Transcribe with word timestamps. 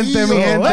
mi 0.00 0.12
gente. 0.12 0.68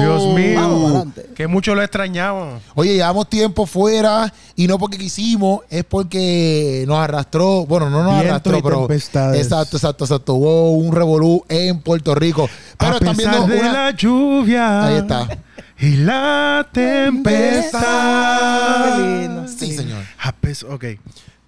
Dios 0.00 0.26
mío, 0.34 1.06
que 1.34 1.46
mucho 1.46 1.74
lo 1.74 1.82
extrañamos. 1.82 2.62
Oye, 2.74 2.94
llevamos 2.94 3.28
tiempo 3.28 3.66
fuera 3.66 4.32
y 4.54 4.66
no 4.66 4.78
porque 4.78 4.98
quisimos, 4.98 5.60
es 5.70 5.84
porque 5.84 6.84
nos 6.86 6.98
arrastró, 6.98 7.66
bueno, 7.66 7.90
no 7.90 8.02
nos 8.02 8.12
Viento 8.14 8.28
arrastró, 8.30 8.58
y 8.58 8.62
pero 8.62 8.78
tempestades. 8.86 9.42
exacto, 9.42 9.76
exacto, 9.76 10.04
exacto. 10.04 10.34
Hubo 10.34 10.70
un 10.72 10.94
revolú 10.94 11.44
en 11.48 11.80
Puerto 11.80 12.14
Rico. 12.14 12.48
Pero 12.78 12.96
a 12.96 12.98
pesar 12.98 13.16
viendo 13.16 13.46
de 13.46 13.60
una 13.60 13.72
la 13.72 13.90
lluvia. 13.92 14.86
Ahí 14.86 14.96
está. 14.96 15.28
Y 15.78 15.96
la 15.96 16.66
tempestad. 16.72 17.82
Sí, 19.58 19.76
señor. 19.76 20.02
A 20.22 20.32
pes- 20.32 20.62
ok. 20.64 20.84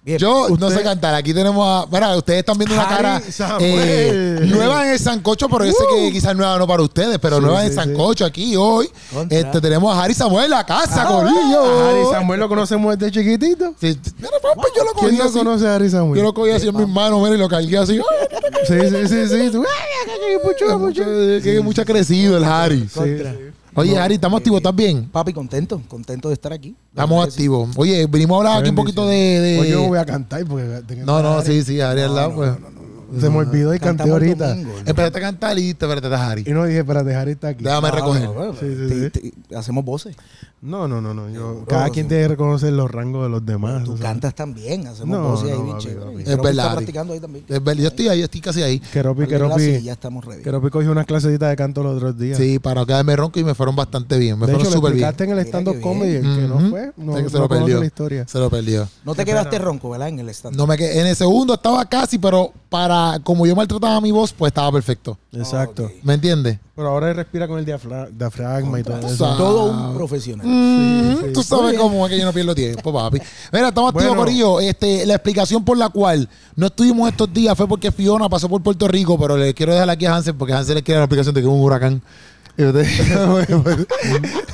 Bien. 0.01 0.17
Yo 0.17 0.47
no 0.57 0.69
sé 0.69 0.81
cantar. 0.81 1.13
Aquí 1.13 1.33
tenemos 1.33 1.65
a. 1.67 1.85
Mira, 1.91 2.15
ustedes 2.15 2.39
están 2.39 2.57
viendo 2.57 2.73
una 2.73 2.87
cara 2.87 3.21
eh, 3.59 4.39
nueva 4.45 4.85
en 4.85 4.93
el 4.93 4.99
Sancocho, 4.99 5.49
pero 5.49 5.65
yo 5.65 5.71
sé 5.73 5.83
que 5.93 6.11
quizás 6.11 6.35
nueva 6.35 6.57
no 6.57 6.65
para 6.65 6.81
ustedes, 6.83 7.19
pero 7.19 7.37
Sí, 7.37 7.41
nueva 7.43 7.61
en 7.61 7.67
el 7.67 7.73
Sancocho 7.73 8.25
aquí 8.25 8.55
hoy. 8.55 8.89
Este, 9.29 9.59
tenemos 9.61 9.95
a 9.95 10.01
Harry 10.03 10.13
Samuel 10.13 10.45
en 10.45 10.51
la 10.51 10.65
casa, 10.65 11.03
A 11.03 11.07
Corillo. 11.07 11.89
Harry 11.89 12.05
Samuel 12.11 12.39
lo 12.39 12.47
conocemos 12.47 12.97
desde 12.97 13.11
chiquitito. 13.11 13.73
Mira, 13.81 13.97
papá, 14.41 14.67
yo 14.75 14.83
lo 14.85 14.93
¿Quién 14.93 15.05
cogí 15.11 15.17
no 15.17 15.23
así. 15.25 15.33
conoce 15.37 15.67
a 15.67 15.75
Harry 15.75 15.89
Samuel? 15.89 16.17
Yo 16.17 16.23
lo 16.23 16.33
cogí 16.33 16.51
así 16.51 16.67
en 16.67 16.77
mis 16.77 16.87
manos, 16.87 17.21
mira, 17.21 17.35
y 17.35 17.37
lo 17.37 17.49
cargué 17.49 17.77
así. 17.77 17.99
Sí, 18.67 18.73
sí, 18.89 19.07
sí, 19.07 19.27
sí. 19.27 19.57
Mucho, 19.57 20.79
mucho. 20.79 21.03
Mucho, 21.03 21.03
que 21.43 21.61
mucho 21.61 21.81
ha 21.81 21.85
crecido 21.85 22.37
el 22.37 22.45
Harry. 22.45 22.87
Contra. 22.87 23.35
Oye, 23.79 23.97
Harry, 23.97 24.15
¿estamos 24.15 24.37
activos? 24.39 24.57
¿Estás 24.57 24.75
bien? 24.75 25.05
Papi, 25.09 25.31
contento, 25.31 25.81
contento 25.87 26.27
de 26.27 26.33
estar 26.33 26.51
aquí. 26.51 26.75
Estamos 26.89 27.25
activos. 27.25 27.69
Oye, 27.77 28.05
venimos 28.07 28.35
a 28.35 28.37
hablar 28.39 28.59
aquí 28.61 28.69
un 28.69 28.75
poquito 28.75 29.07
de. 29.07 29.15
de- 29.15 29.69
yo 29.69 29.81
no 29.83 29.87
voy 29.87 29.99
a 29.99 30.05
cantar 30.05 30.45
porque 30.45 30.83
No, 31.05 31.21
no, 31.21 31.41
sí, 31.41 31.63
sí, 31.63 31.79
Harry 31.79 32.01
al 32.01 32.13
lado, 32.15 32.35
pues. 32.35 32.51
Se 33.19 33.27
me 33.29 33.37
olvidó 33.37 33.73
y 33.73 33.79
canté 33.79 34.07
ahorita. 34.09 34.49
domingo, 34.49 34.71
¿no? 34.71 34.79
Empezaste 34.87 35.17
a 35.17 35.21
cantar 35.21 35.57
y 35.57 35.73
te 35.73 35.85
espérate, 35.87 36.13
Harry. 36.13 36.43
Y 36.45 36.51
no 36.51 36.65
dije, 36.65 36.83
para 36.83 37.03
dejar 37.03 37.27
esta 37.27 37.47
aquí. 37.47 37.63
Déjame 37.63 37.87
Ah, 37.87 37.91
recoger. 37.91 38.27
bueno, 38.27 38.53
Sí, 38.53 38.67
sí, 38.87 39.09
te- 39.09 39.31
te- 39.31 39.55
hacemos 39.55 39.83
voces. 39.83 40.15
No, 40.61 40.89
no, 40.89 40.99
no, 40.99 41.13
no. 41.13 41.29
Yo, 41.29 41.63
cada 41.67 41.89
quien 41.89 42.05
sí. 42.05 42.09
tiene 42.09 42.23
que 42.23 42.27
reconocer 42.29 42.73
los 42.73 42.91
rangos 42.91 43.23
de 43.23 43.29
los 43.29 43.45
demás. 43.45 43.83
Tú 43.85 43.93
o 43.93 43.97
sea. 43.97 44.07
cantas 44.07 44.35
también, 44.35 44.85
hacemos 44.87 45.17
No, 45.17 45.29
voces 45.29 45.51
ahí 45.51 45.57
no, 45.57 45.63
bien 45.63 45.75
papi, 45.77 45.85
chévere. 45.87 46.21
Es 46.23 46.37
verdad, 46.37 46.49
está 46.65 46.71
practicando 46.75 47.13
ahí 47.13 47.19
también. 47.21 47.45
Es 47.47 47.63
verdad, 47.63 47.81
Yo 47.81 47.87
estoy 47.87 48.07
ahí, 48.09 48.21
estoy 48.21 48.41
casi 48.41 48.61
ahí. 48.61 48.79
Keropi, 48.79 49.25
Keropi. 49.25 49.63
y 49.63 49.81
ya 49.83 49.93
estamos 49.93 50.25
ready. 50.25 50.43
Keropi 50.43 50.69
cogió 50.69 50.91
unas 50.91 51.05
clasecitas 51.05 51.49
de 51.49 51.55
canto 51.55 51.81
los 51.81 51.95
otros 51.95 52.17
días. 52.19 52.37
Sí, 52.37 52.59
para 52.59 52.85
quedarme 52.85 53.15
ronco 53.15 53.39
y 53.39 53.45
me 53.45 53.55
fueron 53.55 53.73
bastante 53.75 54.17
bien. 54.17 54.37
Me 54.37 54.47
de 54.47 54.53
fueron 54.55 54.73
súper 54.73 54.93
bien. 54.93 55.13
en 55.17 55.29
el 55.31 55.39
stand-up 55.45 55.79
comedy. 55.79 56.15
El 56.15 56.21
que 56.23 56.47
no 56.49 56.69
fue, 56.69 56.91
no, 56.97 57.17
Es 57.17 57.23
que 57.23 57.29
se 57.29 57.35
no 57.37 57.43
lo 57.43 57.49
perdió. 57.49 57.79
la 57.79 57.85
historia. 57.85 58.27
Se 58.27 58.37
lo 58.37 58.49
perdió. 58.49 58.85
No 59.05 59.15
te 59.15 59.23
quedaste 59.23 59.51
pena. 59.51 59.63
ronco, 59.65 59.89
¿verdad? 59.91 60.09
En 60.09 60.19
el 60.19 60.27
stand. 60.29 60.57
No 60.57 60.67
me 60.67 60.77
quedé- 60.77 60.99
en 60.99 61.07
el 61.07 61.15
segundo 61.15 61.53
estaba 61.53 61.85
casi, 61.85 62.17
pero 62.17 62.51
para 62.67 63.19
como 63.23 63.45
yo 63.47 63.55
maltrataba 63.55 64.01
mi 64.01 64.11
voz, 64.11 64.33
pues 64.33 64.49
estaba 64.49 64.71
perfecto. 64.73 65.17
Exacto. 65.31 65.89
¿Me 66.03 66.15
entiendes? 66.15 66.59
Pero 66.75 66.89
ahora 66.89 67.09
él 67.09 67.15
respira 67.17 67.45
con 67.47 67.59
el 67.59 67.65
diafra- 67.65 68.09
diafragma 68.09 68.79
y 68.79 68.83
todo 68.83 68.99
eso. 69.07 69.35
Todo 69.37 69.71
un 69.71 69.95
profesional. 69.97 70.47
Mm, 70.49 71.25
sí. 71.25 71.33
Tú 71.33 71.43
sabes 71.43 71.77
cómo 71.77 72.05
es 72.05 72.11
que 72.11 72.17
yo 72.17 72.25
no 72.25 72.33
pierdo 72.33 72.55
tiempo, 72.55 72.91
papi. 72.91 73.19
Mira, 73.51 73.67
estamos 73.67 73.89
activos, 73.89 74.15
Bueno. 74.15 74.23
Corillo. 74.23 74.59
Este, 74.59 75.05
la 75.05 75.13
explicación 75.15 75.63
por 75.63 75.77
la 75.77 75.89
cual 75.89 76.27
no 76.55 76.67
estuvimos 76.67 77.07
estos 77.09 77.31
días 77.31 77.55
fue 77.55 77.67
porque 77.67 77.91
Fiona 77.91 78.27
pasó 78.27 78.49
por 78.49 78.61
Puerto 78.63 78.87
Rico, 78.87 79.17
pero 79.19 79.37
le 79.37 79.53
quiero 79.53 79.73
dejar 79.73 79.89
aquí 79.89 80.05
a 80.07 80.15
Hansel 80.15 80.33
porque 80.35 80.53
Hansel 80.53 80.75
le 80.75 80.83
quiere 80.83 80.99
la 80.99 81.05
explicación 81.05 81.35
de 81.35 81.41
que 81.41 81.47
es 81.47 81.53
un 81.53 81.61
huracán. 81.61 82.01
Y 82.59 82.63
usted- 82.65 82.85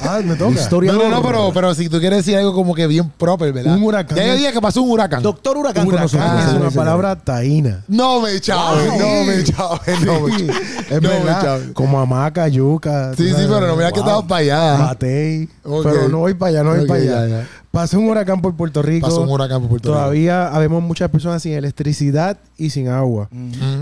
Ah, 0.02 0.22
me 0.24 0.36
toca. 0.36 0.52
Historia- 0.60 0.92
no, 0.94 1.00
no, 1.00 1.10
no, 1.10 1.24
pero, 1.24 1.52
pero 1.52 1.74
si 1.74 1.90
tú 1.90 2.00
quieres 2.00 2.20
decir 2.20 2.38
algo 2.38 2.54
como 2.54 2.76
que 2.76 2.86
bien 2.86 3.10
proper, 3.18 3.52
¿verdad? 3.52 3.76
Un 3.76 3.84
huracán. 3.84 4.16
Ya 4.16 4.28
yo 4.28 4.36
dije 4.36 4.54
que 4.54 4.62
pasó 4.62 4.84
un 4.84 4.92
huracán. 4.92 5.24
Doctor 5.24 5.58
Huracán, 5.58 5.86
con 5.86 5.96
Huracán 5.96 6.04
nosotros. 6.20 6.46
es 6.54 6.62
una 6.62 6.70
sí, 6.70 6.78
palabra 6.78 7.16
taína. 7.16 7.84
No 7.88 8.22
me 8.22 8.40
chaves, 8.40 8.90
Ay. 8.92 9.00
no 9.00 9.24
me 9.24 9.44
chaves, 9.44 10.02
no 10.02 10.20
me 10.20 10.32
chaves. 10.38 10.62
Es 10.92 11.02
No 11.02 11.10
me 11.10 11.16
verdad. 11.20 11.42
chaves. 11.42 11.68
Como 11.74 12.00
hamaca, 12.00 12.48
yuca. 12.48 13.14
Sí, 13.18 13.28
sí, 13.30 13.34
pero 13.48 13.62
no 13.62 13.76
me 13.76 13.84
digas 13.84 13.94
que 13.94 14.00
Wow. 14.02 14.08
estamos 14.10 14.26
para 14.26 14.40
allá. 14.42 14.78
Matei. 14.78 15.50
Ok. 15.64 15.84
Pero 15.84 16.10
no 16.10 16.18
voy 16.20 16.34
para 16.36 16.50
allá, 16.50 16.64
no 16.64 16.70
voy 16.72 16.80
Ok, 16.82 16.88
para 16.88 17.00
allá. 17.02 17.28
ya, 17.28 17.28
ya. 17.40 17.48
Pasó 17.76 18.00
un 18.00 18.08
huracán 18.08 18.42
por 18.42 18.56
Puerto 18.56 18.82
Rico. 18.82 19.06
Pasó 19.08 19.22
un 19.22 19.30
huracán 19.30 19.60
por 19.60 19.70
Puerto 19.70 19.90
Rico. 19.90 20.00
Todavía 20.00 20.48
habemos 20.48 20.82
muchas 20.82 21.12
personas 21.12 21.44
sin 21.44 21.52
electricidad 21.52 22.38
y 22.58 22.70
sin 22.70 22.88
agua. 22.88 23.30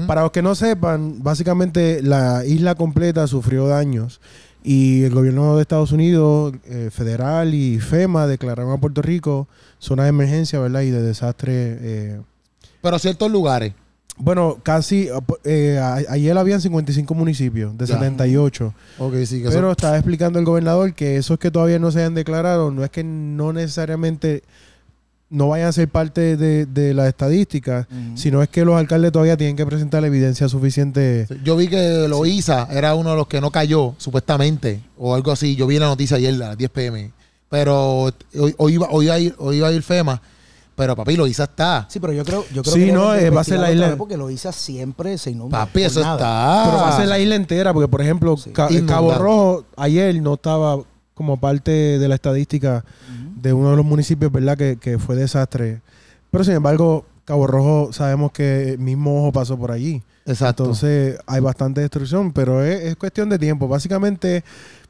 Para 0.07 0.23
los 0.23 0.31
que 0.31 0.41
no 0.41 0.55
sepan, 0.55 1.21
básicamente 1.23 2.01
la 2.01 2.43
isla 2.43 2.73
completa 2.75 3.27
sufrió 3.27 3.67
daños 3.67 4.19
y 4.63 5.03
el 5.03 5.13
gobierno 5.13 5.55
de 5.55 5.61
Estados 5.61 5.91
Unidos, 5.91 6.53
eh, 6.65 6.89
federal 6.91 7.53
y 7.53 7.79
FEMA 7.79 8.25
declararon 8.27 8.71
a 8.71 8.77
Puerto 8.77 9.01
Rico 9.01 9.47
zona 9.77 10.03
de 10.03 10.09
emergencia, 10.09 10.59
¿verdad? 10.59 10.81
Y 10.81 10.89
de 10.89 11.01
desastre. 11.01 11.51
eh. 11.81 12.21
Pero 12.81 12.97
ciertos 12.99 13.29
lugares. 13.31 13.73
Bueno, 14.17 14.59
casi, 14.61 15.09
eh, 15.43 15.79
a- 15.81 15.95
ayer 16.09 16.37
habían 16.37 16.61
55 16.61 17.13
municipios 17.15 17.75
de 17.77 17.85
Ya. 17.85 17.95
78. 17.95 18.73
Ok, 18.99 19.15
sí, 19.25 19.41
que 19.41 19.49
Pero 19.49 19.71
estaba 19.71 19.97
explicando 19.97 20.37
el 20.39 20.45
gobernador 20.45 20.93
que 20.93 21.17
esos 21.17 21.39
que 21.39 21.49
todavía 21.49 21.79
no 21.79 21.91
se 21.91 21.99
hayan 21.99 22.13
declarado, 22.13 22.69
no 22.71 22.83
es 22.83 22.91
que 22.91 23.03
no 23.03 23.53
necesariamente 23.53 24.43
no 25.31 25.47
vayan 25.47 25.69
a 25.69 25.71
ser 25.71 25.87
parte 25.89 26.37
de, 26.37 26.67
de 26.67 26.93
la 26.93 27.07
estadística, 27.09 27.87
Ujú. 27.89 28.17
sino 28.17 28.43
es 28.43 28.49
que 28.49 28.63
los 28.63 28.75
alcaldes 28.75 29.11
todavía 29.11 29.35
tienen 29.35 29.55
que 29.55 29.65
presentar 29.65 30.01
la 30.01 30.07
evidencia 30.07 30.47
suficiente. 30.47 31.25
Yo 31.43 31.55
vi 31.57 31.67
que 31.67 32.07
Loíza 32.07 32.67
era 32.69 32.93
uno 32.93 33.09
de 33.11 33.15
los 33.15 33.27
que 33.27 33.41
no 33.41 33.49
cayó, 33.49 33.95
supuestamente, 33.97 34.81
o 34.95 35.15
algo 35.15 35.31
así. 35.31 35.55
Yo 35.55 35.65
vi 35.65 35.79
la 35.79 35.87
noticia 35.87 36.17
ayer 36.17 36.35
a 36.35 36.49
las 36.49 36.57
10 36.57 36.69
pm. 36.69 37.11
Pero 37.49 38.03
hoy, 38.37 38.53
hoy 38.57 38.73
iba, 38.75 38.87
hoy, 38.91 39.05
iba 39.05 39.13
a 39.15 39.19
ir, 39.19 39.35
hoy 39.39 39.57
iba 39.57 39.67
a 39.69 39.71
ir 39.71 39.81
FEMA. 39.81 40.21
Pero 40.75 40.95
papi, 40.95 41.15
Loíza 41.15 41.43
está. 41.43 41.85
Sí, 41.89 41.99
pero 41.99 42.13
yo 42.13 42.25
creo, 42.25 42.43
yo 42.53 42.63
creo 42.63 42.73
Sí, 42.73 42.85
que 42.87 42.91
no, 42.91 43.13
eh, 43.13 43.29
va 43.29 43.41
a 43.41 43.43
ser 43.43 43.59
la 43.59 43.71
isla- 43.71 43.95
Porque 43.95 44.17
lo 44.17 44.29
hice 44.31 44.51
siempre 44.51 45.17
se 45.19 45.29
inunda. 45.31 45.59
Papi, 45.65 45.83
eso 45.83 46.01
nada. 46.01 46.15
está. 46.15 46.63
Pero 46.71 46.83
va 46.83 46.89
a 46.95 46.97
ser 46.97 47.07
la 47.07 47.19
isla 47.19 47.35
entera, 47.35 47.73
porque 47.73 47.87
por 47.87 48.01
ejemplo, 48.01 48.35
Sí. 48.37 48.49
Ca- 48.51 48.71
Inundado. 48.71 49.09
Cabo 49.09 49.13
Rojo 49.23 49.65
ayer 49.77 50.19
no 50.21 50.33
estaba 50.33 50.79
como 51.13 51.39
parte 51.39 51.71
de 51.71 52.07
la 52.07 52.15
estadística 52.15 52.83
de 53.39 53.53
uno 53.53 53.69
de 53.71 53.75
los 53.75 53.85
municipios, 53.85 54.31
¿verdad? 54.31 54.57
Que, 54.57 54.77
que 54.77 54.97
fue 54.97 55.15
desastre. 55.15 55.81
Pero 56.31 56.43
sin 56.43 56.53
embargo, 56.55 57.05
Cabo 57.25 57.45
Rojo 57.45 57.93
sabemos 57.93 58.31
que 58.31 58.71
el 58.71 58.79
mismo 58.79 59.21
ojo 59.21 59.31
pasó 59.31 59.57
por 59.57 59.71
allí. 59.71 60.01
Exacto. 60.25 60.63
Entonces 60.63 61.19
hay 61.27 61.39
bastante 61.41 61.81
destrucción, 61.81 62.31
pero 62.31 62.63
es, 62.63 62.81
es 62.85 62.95
cuestión 62.95 63.29
de 63.29 63.37
tiempo. 63.37 63.67
Básicamente, 63.67 64.43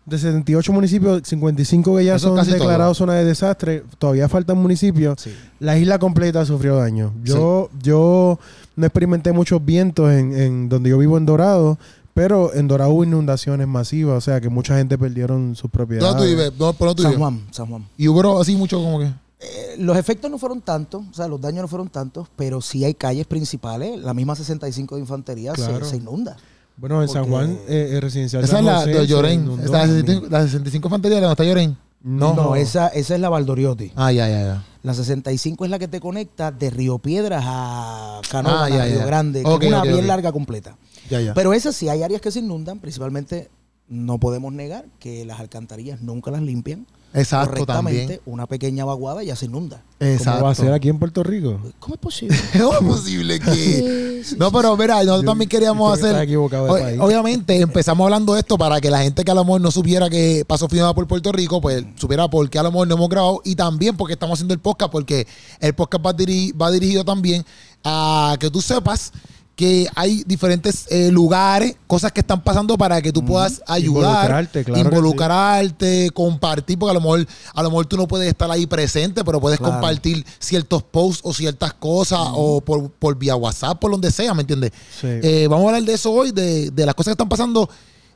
de 0.06 0.18
78 0.18 0.74
municipios, 0.74 1.22
55 1.24 1.96
que 1.98 2.06
ya 2.06 2.16
Eso 2.16 2.38
es 2.38 2.46
son 2.46 2.54
declarados 2.54 2.98
zona 2.98 3.14
de 3.14 3.24
desastre, 3.26 3.84
todavía 4.00 4.28
faltan 4.28 4.58
municipios. 4.58 5.22
Sí. 5.22 5.32
La 5.60 5.78
isla 5.78 5.98
completa 6.00 6.46
sufrió 6.46 6.76
daño. 6.76 7.14
Yo, 7.24 7.70
yo 7.82 8.38
no 8.76 8.86
experimenté 8.86 9.32
muchos 9.32 9.64
vientos 9.64 10.12
en, 10.12 10.36
en 10.38 10.70
donde 10.70 10.90
yo 10.90 10.98
vivo 10.98 11.18
en 11.18 11.26
Dorado, 11.26 11.78
pero 12.14 12.54
en 12.54 12.68
Dorado 12.68 12.92
hubo 12.92 13.04
inundaciones 13.04 13.68
masivas, 13.68 14.18
o 14.18 14.22
sea 14.22 14.42
que 14.42 14.50
mucha 14.50 14.78
gente 14.78 14.98
perdieron 14.98 15.56
sus 15.56 15.72
propiedades. 15.72 16.10
¿Dónde 16.14 16.24
tú 16.26 16.30
vives? 16.38 16.58
¿Dónde- 16.58 16.78
¿Por 16.78 16.88
dónde 16.90 16.96
tú 16.98 17.04
San 17.04 17.12
vives? 17.12 17.20
Juan, 17.20 17.42
San 17.52 17.66
Juan. 17.68 17.88
Y 17.98 18.08
hubo 18.08 18.40
así 18.42 18.56
mucho 18.56 18.78
como 18.78 19.00
que. 19.00 19.06
Eh, 19.06 19.76
los 19.80 19.98
efectos 19.98 20.30
no 20.32 20.38
fueron 20.38 20.62
tantos, 20.62 21.04
o 21.12 21.14
sea, 21.14 21.28
los 21.28 21.42
daños 21.42 21.64
no 21.64 21.68
fueron 21.68 21.90
tantos, 21.90 22.28
pero 22.36 22.62
sí 22.62 22.86
hay 22.86 22.94
calles 22.94 23.26
principales. 23.26 24.00
La 24.02 24.14
misma 24.14 24.36
65 24.36 24.96
de 24.96 25.02
infantería 25.02 25.54
se- 25.56 25.66
Claro. 25.66 25.86
se, 25.86 25.98
inunda. 25.98 26.38
Bueno, 26.78 27.02
en 27.02 27.08
San 27.10 27.26
Juan, 27.30 27.58
eh, 27.68 27.92
eh, 27.94 28.00
residencial. 28.02 28.44
Esa 28.44 28.60
es 28.60 28.66
la 28.66 28.86
de 28.86 29.08
Llorén. 29.08 29.50
Esa 29.64 29.72
la 29.72 29.88
65, 29.88 30.28
la 30.30 30.42
65 30.44 30.88
infantería 30.88 31.18
de 31.18 31.22
donde 31.22 31.34
está 31.34 31.44
Llorén. 31.44 31.78
No, 32.02 32.34
No, 32.34 32.56
esa, 32.56 32.88
esa 32.90 33.16
es 33.16 33.22
la 33.22 33.30
Valdoriotti. 33.30 33.92
Ah, 33.96 34.12
ya, 34.12 34.28
ya, 34.28 34.42
ya. 34.44 34.64
La 34.82 34.94
65 34.94 35.64
es 35.64 35.72
la 35.72 35.80
que 35.80 35.88
te 35.88 36.02
conecta 36.02 36.52
de 36.52 36.70
Río 36.70 36.98
Piedras 37.00 37.44
a 37.48 38.20
Canóvana, 38.30 38.66
Ah, 38.66 38.70
ya, 38.70 38.86
Río 38.86 39.00
ya. 39.00 39.06
Grande, 39.06 39.44
que 39.44 39.66
es 39.68 39.72
una 39.72 39.84
bien 39.84 40.08
larga 40.08 40.32
completa. 40.34 40.76
Ya, 41.10 41.22
ya. 41.22 41.34
Pero 41.34 41.54
esas 41.54 41.76
sí 41.76 41.88
hay 41.88 42.04
áreas 42.04 42.20
que 42.20 42.32
se 42.32 42.40
inundan, 42.40 42.80
principalmente 42.80 43.50
no 43.88 44.18
podemos 44.20 44.52
negar 44.52 44.86
que 45.00 45.24
las 45.26 45.40
alcantarillas 45.40 46.02
nunca 46.02 46.32
las 46.32 46.42
limpian 46.42 46.86
Exacto, 47.14 47.50
correctamente. 47.52 48.00
también. 48.02 48.22
Una 48.26 48.48
pequeña 48.48 48.86
vaguada 48.86 49.24
ya 49.24 49.36
se 49.36 49.46
inunda. 49.46 49.82
Exacto. 50.00 50.32
¿Cómo 50.40 50.46
va 50.46 50.52
a 50.52 50.56
ser 50.56 50.74
aquí 50.74 50.90
en 50.90 51.00
Puerto 51.00 51.24
Rico? 51.24 51.60
¿Cómo 51.80 51.96
es 51.96 52.02
posible? 52.02 52.38
¿Cómo 52.60 52.74
es 52.74 52.80
posible 52.80 53.40
que.? 53.40 54.24
No, 54.38 54.52
pero 54.52 54.76
mira, 54.76 54.96
nosotros 55.04 55.26
también 55.26 55.48
queríamos 55.50 55.94
hacer. 55.98 56.16
equivocado 56.22 56.66
o- 56.66 56.80
país. 56.80 57.00
obviamente, 57.00 57.60
empezamos 57.60 58.04
hablando 58.06 58.34
de 58.34 58.40
esto 58.40 58.58
para 58.58 58.82
que 58.82 58.90
la 58.90 59.02
gente 59.04 59.24
que 59.24 59.32
a 59.32 59.36
lo 59.36 59.44
mejor 59.46 59.62
no 59.62 59.70
supiera 59.72 60.10
que 60.10 60.44
pasó 60.48 60.68
Fiona 60.68 60.94
por 60.94 61.08
Puerto 61.08 61.32
Rico, 61.32 61.62
pues 61.62 61.86
supiera 61.98 62.28
por 62.28 62.50
qué 62.50 62.60
a 62.60 62.64
lo 62.64 62.72
mejor 62.72 62.88
no 62.88 62.96
hemos 62.96 63.10
grabado. 63.10 63.42
Y 63.46 63.56
también 63.56 63.96
porque 63.96 64.14
estamos 64.14 64.36
haciendo 64.38 64.54
el 64.54 64.60
podcast, 64.60 64.92
porque 64.92 65.28
el 65.60 65.74
podcast 65.76 66.06
va, 66.06 66.14
diri- 66.16 66.54
va 66.60 66.72
dirigido 66.72 67.06
también 67.06 67.46
a 67.84 68.36
que 68.40 68.50
tú 68.50 68.62
sepas 68.62 69.12
que 69.56 69.88
hay 69.96 70.24
diferentes 70.26 70.88
eh, 70.90 71.12
lugares, 71.12 71.76
cosas 71.86 72.12
que 72.12 72.22
están 72.22 72.44
pasando 72.44 72.76
para 72.76 73.00
que 73.04 73.12
tú 73.14 73.24
puedas 73.24 73.62
ayudar, 73.68 74.10
Involucrarte, 74.26 74.64
claro 74.64 74.82
sí. 74.82 74.88
involucrarte, 74.88 76.10
compartir, 76.12 76.80
porque 76.80 76.92
a 76.92 76.94
lo 76.96 77.02
mejor 77.02 77.28
a 77.54 77.62
lo 77.64 77.70
mejor 77.70 77.86
tú 77.86 77.96
no 77.98 78.08
puedes 78.08 78.28
estar 78.28 78.50
ahí 78.50 78.66
presente, 78.66 79.24
pero 79.24 79.40
puedes 79.40 79.60
Claro. 79.60 79.74
compartir 79.74 80.26
ciertos 80.40 80.82
posts 80.82 81.22
o 81.24 81.34
ciertas 81.34 81.74
cosas 81.76 82.20
o 82.34 82.62
por, 82.62 82.90
por 82.92 83.16
vía 83.16 83.36
WhatsApp, 83.36 83.80
por 83.80 83.92
donde 83.92 84.10
sea, 84.12 84.34
¿me 84.34 84.42
entiendes? 84.42 84.72
Sí. 85.00 85.08
Eh, 85.08 85.48
vamos 85.48 85.66
a 85.66 85.70
hablar 85.70 85.84
de 85.84 85.94
eso 85.94 86.12
hoy, 86.12 86.32
de, 86.32 86.72
de 86.72 86.86
las 86.86 86.96
cosas 86.96 87.12
que 87.12 87.14
están 87.14 87.30
pasando 87.30 87.70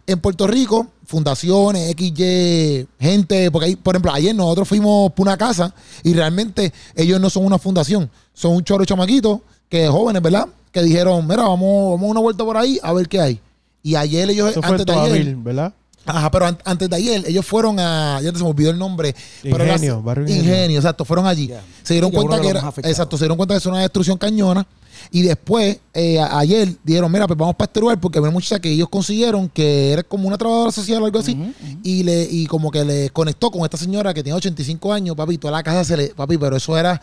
en 0.08 0.20
Puerto 0.20 0.48
Rico, 0.48 0.88
fundaciones, 1.06 1.94
XY, 1.96 2.88
gente, 3.00 3.52
porque 3.52 3.66
ahí, 3.68 3.76
por 3.76 3.94
ejemplo, 3.96 4.12
ayer 4.14 4.34
nosotros 4.34 4.68
fuimos 4.68 5.12
por 5.12 5.28
una 5.28 5.38
casa 5.38 5.74
y 6.04 6.14
realmente 6.14 6.74
ellos 6.96 7.20
no 7.20 7.30
son 7.30 7.46
una 7.46 7.58
fundación, 7.60 8.10
son 8.34 8.54
un 8.54 8.64
chorro 8.64 8.82
de 8.82 8.88
chamaquitos 8.88 9.40
que 9.70 9.88
jóvenes, 9.88 10.22
¿verdad? 10.22 10.48
Que 10.72 10.82
dijeron, 10.84 11.26
mira, 11.28 11.44
vamos, 11.44 11.92
vamos 11.92 12.08
a 12.08 12.12
una 12.12 12.20
vuelta 12.20 12.44
por 12.44 12.58
ahí 12.58 12.80
a 12.84 12.94
ver 12.94 13.08
qué 13.08 13.20
hay. 13.22 13.40
Y 13.84 13.96
ayer 13.96 14.30
ellos, 14.30 14.52
Eso 14.52 14.62
fue 14.62 14.72
antes 14.72 14.86
de 14.86 14.94
ayer, 14.94 15.36
¿verdad? 15.38 15.74
Ajá, 16.06 16.32
pero 16.32 16.46
an- 16.46 16.58
antes 16.64 16.90
de 16.90 16.96
ayer, 16.96 17.24
ellos 17.28 17.46
fueron 17.46 17.80
a. 17.80 18.20
Ya 18.24 18.32
se 18.32 18.38
me 18.42 18.50
olvidó 18.50 18.70
el 18.70 18.78
nombre. 18.78 19.14
pero 19.44 19.66
Ingenio, 19.66 20.02
barrio 20.02 20.24
Ingenio. 20.26 20.44
Ingenio, 20.44 20.78
exacto. 20.80 21.04
Fueron 21.04 21.26
allí. 21.28 21.52
Se 21.84 21.94
dieron 21.96 22.12
Sí, 22.12 22.16
cuenta 22.16 22.40
que 22.40 22.48
era. 22.48 22.74
Exacto, 22.84 23.18
se 23.18 23.26
dieron 23.26 23.36
cuenta 23.36 23.54
que 23.56 23.58
es 23.58 23.66
una 23.66 23.82
destrucción 23.82 24.18
cañona. 24.18 24.66
Y 25.12 25.22
después, 25.24 25.78
eh, 25.94 26.18
ayer, 26.20 26.76
dijeron: 26.84 27.12
Mira, 27.12 27.28
pues 27.28 27.38
vamos 27.38 27.56
para 27.56 27.68
este 27.68 27.82
lugar 27.82 28.00
porque 28.00 28.20
había 28.20 28.32
muchacha 28.32 28.58
que 28.60 28.70
ellos 28.72 28.88
consiguieron 28.90 29.50
que 29.50 29.92
era 29.92 30.04
como 30.04 30.28
una 30.30 30.38
trabajadora 30.38 30.72
social 30.72 31.02
o 31.02 31.06
algo 31.06 31.20
así. 31.20 31.38
Y 31.84 32.04
le 32.04 32.24
y 32.24 32.46
como 32.48 32.72
que 32.72 32.86
le 32.86 33.10
conectó 33.10 33.52
con 33.52 33.64
esta 33.66 33.76
señora 33.78 34.14
que 34.14 34.24
tiene 34.24 34.38
85 34.38 34.94
años, 34.94 35.14
papi. 35.16 35.38
Toda 35.38 35.52
la 35.52 35.64
casa 35.64 35.84
se 35.84 35.98
le. 35.98 36.08
Papi, 36.10 36.38
pero 36.38 36.56
eso 36.56 36.78
era. 36.78 37.02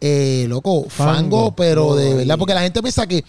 Eh, 0.00 0.46
loco, 0.48 0.86
fango, 0.88 1.14
Fango. 1.14 1.56
pero 1.56 1.94
de 1.96 2.14
verdad, 2.14 2.36
porque 2.38 2.54
la 2.54 2.62
gente 2.62 2.80
piensa 2.82 3.06
que. 3.06 3.24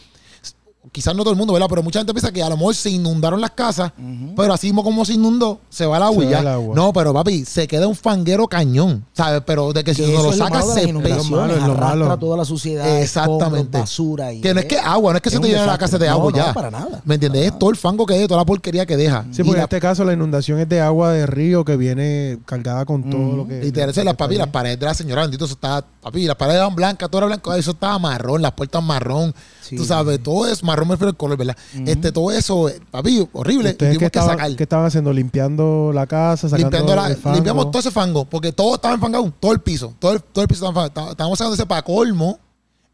Quizás 0.91 1.15
no 1.15 1.23
todo 1.23 1.31
el 1.31 1.37
mundo, 1.37 1.53
¿verdad? 1.53 1.67
Pero 1.69 1.83
mucha 1.83 1.99
gente 1.99 2.13
piensa 2.13 2.31
que 2.31 2.41
a 2.41 2.49
lo 2.49 2.57
mejor 2.57 2.73
se 2.75 2.89
inundaron 2.89 3.39
las 3.41 3.51
casas, 3.51 3.91
pero 4.35 4.53
así 4.53 4.67
mismo 4.67 4.83
como 4.83 5.03
se 5.05 5.13
inundó, 5.13 5.59
se 5.69 5.85
va 5.85 5.97
el 5.97 6.03
agua 6.03 6.19
Se 6.23 6.23
y 6.23 6.25
va 6.25 6.31
ya. 6.31 6.39
el 6.39 6.47
agua. 6.47 6.75
No, 6.75 6.93
pero 6.93 7.13
papi, 7.13 7.45
se 7.45 7.67
queda 7.67 7.87
un 7.87 7.95
fanguero 7.95 8.47
cañón, 8.47 9.05
¿sabes? 9.13 9.41
Pero 9.45 9.73
de 9.73 9.83
que 9.83 9.93
si 9.93 10.03
Que 10.03 10.13
eso 10.13 10.23
lo 10.23 10.29
es 10.31 10.37
lo 10.37 10.45
saca, 10.45 10.59
malo 10.59 10.67
de 10.75 11.09
las 11.09 11.25
se 11.25 11.57
es 11.57 11.63
arrastra 11.63 12.17
toda 12.17 12.37
la 12.37 12.45
suciedad, 12.45 13.01
Exactamente. 13.01 13.77
basura 13.79 14.33
y 14.33 14.41
Que 14.41 14.53
no 14.53 14.59
es 14.59 14.65
que 14.65 14.77
agua, 14.77 15.11
no 15.13 15.17
es 15.17 15.21
que 15.23 15.29
se 15.29 15.39
te 15.39 15.47
llena 15.47 15.65
la 15.65 15.77
casa 15.77 15.97
de 15.97 16.07
No, 16.07 16.13
agua 16.13 16.31
no, 16.31 16.37
ya. 16.37 16.53
para 16.53 16.71
nada. 16.71 17.01
¿Me 17.05 17.15
entiendes? 17.15 17.45
Es 17.47 17.59
todo 17.59 17.69
el 17.69 17.75
fango 17.75 18.05
que 18.05 18.13
hay, 18.13 18.27
toda 18.27 18.39
la 18.41 18.45
porquería 18.45 18.85
que 18.85 18.97
deja. 18.97 19.23
Sí, 19.31 19.41
Y 19.41 19.43
porque 19.43 19.51
en 19.51 19.57
la- 19.57 19.63
este 19.63 19.79
caso 19.79 20.03
la 20.03 20.13
inundación 20.13 20.59
es 20.59 20.69
de 20.69 20.81
agua 20.81 21.11
de 21.11 21.25
río 21.25 21.65
que 21.65 21.75
viene 21.77 22.39
cargada 22.45 22.85
con 22.85 23.09
todo 23.09 23.35
lo 23.37 23.47
que. 23.47 23.65
Y 23.65 23.71
te 23.71 23.85
las 23.85 23.97
está 23.97 24.13
papi, 24.13 24.35
las 24.37 24.47
paredes 24.47 24.79
de 24.79 24.85
la 24.85 24.93
señora, 24.93 25.21
bendito, 25.23 25.45
eso 25.45 25.53
estaba, 25.55 25.83
papi, 26.01 26.25
las 26.25 26.35
paredes 26.35 26.57
eran 26.59 26.75
blancas, 26.75 27.09
todo 27.09 27.19
era 27.19 27.27
blanco, 27.27 27.53
eso 27.53 27.71
estaba 27.71 27.99
marrón, 27.99 28.41
las 28.41 28.51
puertas 28.53 28.81
marrón, 28.83 29.33
Sí. 29.69 29.75
tú 29.75 29.85
sabes, 29.85 30.21
todo 30.21 30.47
es 30.47 30.63
marrón 30.63 30.87
me 30.87 30.93
refiero 30.95 31.09
al 31.09 31.17
color, 31.17 31.37
¿verdad? 31.37 31.57
Este, 31.85 32.11
todo 32.11 32.31
eso, 32.31 32.69
papi, 32.91 33.27
horrible, 33.33 33.69
y 33.69 33.71
¿Ustedes 33.73 33.77
tuvimos 33.77 33.93
qué 33.93 33.99
que 33.99 34.05
estaban, 34.05 34.37
sacar. 34.37 34.55
qué 34.55 34.63
estaban 34.63 34.85
haciendo? 34.85 35.11
¿Limpiando 35.13 35.91
la 35.93 36.07
casa? 36.07 36.47
Sacando 36.49 36.57
Limpiando 36.69 36.95
la- 36.95 37.07
el 37.09 37.17
fango? 37.17 37.35
limpiamos 37.35 37.71
todo 37.71 37.79
ese 37.79 37.91
fango, 37.91 38.25
porque 38.25 38.51
todo 38.51 38.75
estaba 38.75 38.93
enfangado, 38.93 39.33
todo 39.39 39.51
el 39.51 39.59
piso, 39.59 39.93
todo 39.99 40.13
el, 40.13 40.21
todo 40.23 40.41
el 40.43 40.47
piso 40.47 40.65
estaba 40.65 40.85
enfangado. 40.85 41.11
Estábamos 41.11 41.37
sacando 41.37 41.55
ese 41.55 41.65
para 41.65 41.81
colmo. 41.81 42.39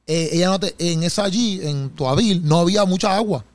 eh, 0.05 0.31
ella 0.33 0.47
no 0.49 0.59
te- 0.59 0.75
en 0.79 1.01
esa 1.03 1.23
allí, 1.23 1.61
en 1.63 1.89
Tuavil, 1.91 2.41
no 2.45 2.59
había 2.59 2.83
mucha 2.83 3.15
agua. 3.15 3.45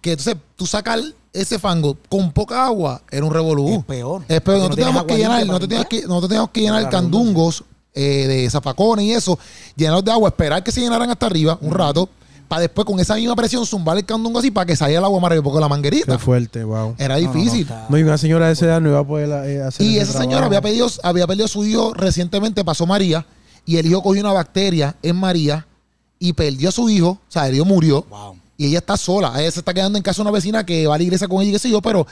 Que 0.00 0.12
entonces 0.12 0.36
tú 0.56 0.66
sacas 0.66 1.00
ese 1.34 1.58
fango 1.58 1.96
con 2.08 2.32
poca 2.32 2.64
agua, 2.64 3.02
era 3.10 3.24
un 3.26 3.32
revolú. 3.32 3.68
Es 3.74 3.84
peor. 3.84 4.22
Es 4.26 4.40
peor, 4.40 4.56
no, 4.58 4.62
no 4.64 4.68
te 4.70 4.76
teníamos 4.76 5.04
que 5.04 5.16
llenar, 5.18 5.46
no 5.46 5.60
te 5.60 5.66
teníamos 5.68 5.88
que, 5.88 6.02
no 6.06 6.20
te 6.22 6.28
teníamos 6.28 6.50
que 6.50 6.60
llenar 6.62 6.88
candungos 6.88 7.64
eh, 7.94 8.26
de 8.26 8.48
zafacones 8.50 9.04
y 9.04 9.12
eso, 9.12 9.38
llenarlos 9.76 10.04
de 10.04 10.12
agua, 10.12 10.28
esperar 10.30 10.64
que 10.64 10.72
se 10.72 10.80
llenaran 10.80 11.10
hasta 11.10 11.26
arriba 11.26 11.58
un 11.60 11.72
rato, 11.72 12.08
para 12.52 12.60
después 12.60 12.84
con 12.84 13.00
esa 13.00 13.14
misma 13.14 13.34
presión 13.34 13.64
zumbar 13.64 13.96
el 13.96 14.04
candungo 14.04 14.38
así 14.38 14.50
para 14.50 14.66
que 14.66 14.76
saliera 14.76 14.98
el 14.98 15.04
agua 15.06 15.22
rápido, 15.22 15.42
porque 15.42 15.58
la 15.58 15.70
manguerita 15.70 16.12
Qué 16.12 16.18
fuerte, 16.18 16.62
wow. 16.62 16.94
era 16.98 17.18
No, 17.18 17.22
no, 17.22 17.26
no, 17.32 17.32
difícil. 17.32 17.66
No, 17.88 17.96
y 17.96 18.02
una 18.02 18.18
señora 18.18 18.48
de 18.48 18.52
esa 18.52 18.66
edad 18.66 18.78
no 18.82 18.90
iba 18.90 18.98
a 18.98 19.06
poder 19.06 19.30
eh, 19.48 19.62
hacer 19.62 19.86
Y 19.86 19.96
ese 19.96 20.10
esa 20.10 20.20
señora 20.20 20.44
había 20.44 20.60
perdido, 20.60 20.86
había 21.02 21.26
perdido 21.26 21.46
a 21.46 21.48
su 21.48 21.64
hijo 21.64 21.94
recientemente, 21.94 22.62
pasó 22.62 22.84
María, 22.84 23.24
y 23.64 23.78
el 23.78 23.86
hijo 23.86 24.02
cogió 24.02 24.20
una 24.20 24.34
bacteria 24.34 24.94
en 25.02 25.16
María 25.16 25.66
y 26.18 26.34
perdió 26.34 26.68
a 26.68 26.72
su 26.72 26.90
hijo, 26.90 27.08
o 27.08 27.20
sea, 27.26 27.48
el 27.48 27.54
hijo 27.54 27.64
murió, 27.64 28.04
Wow. 28.10 28.36
y 28.58 28.66
ella 28.66 28.80
está 28.80 28.98
sola. 28.98 29.32
Ella 29.40 29.50
se 29.50 29.60
está 29.60 29.72
quedando 29.72 29.96
en 29.96 30.02
casa 30.02 30.18
de 30.18 30.28
una 30.28 30.30
vecina 30.32 30.66
que 30.66 30.86
va 30.86 30.96
a 30.96 30.98
la 30.98 31.04
iglesia 31.04 31.26
con 31.28 31.40
ella 31.40 31.48
y 31.48 31.52
qué 31.54 31.58
sé 31.58 31.70
yo, 31.70 31.80
pero, 31.80 32.06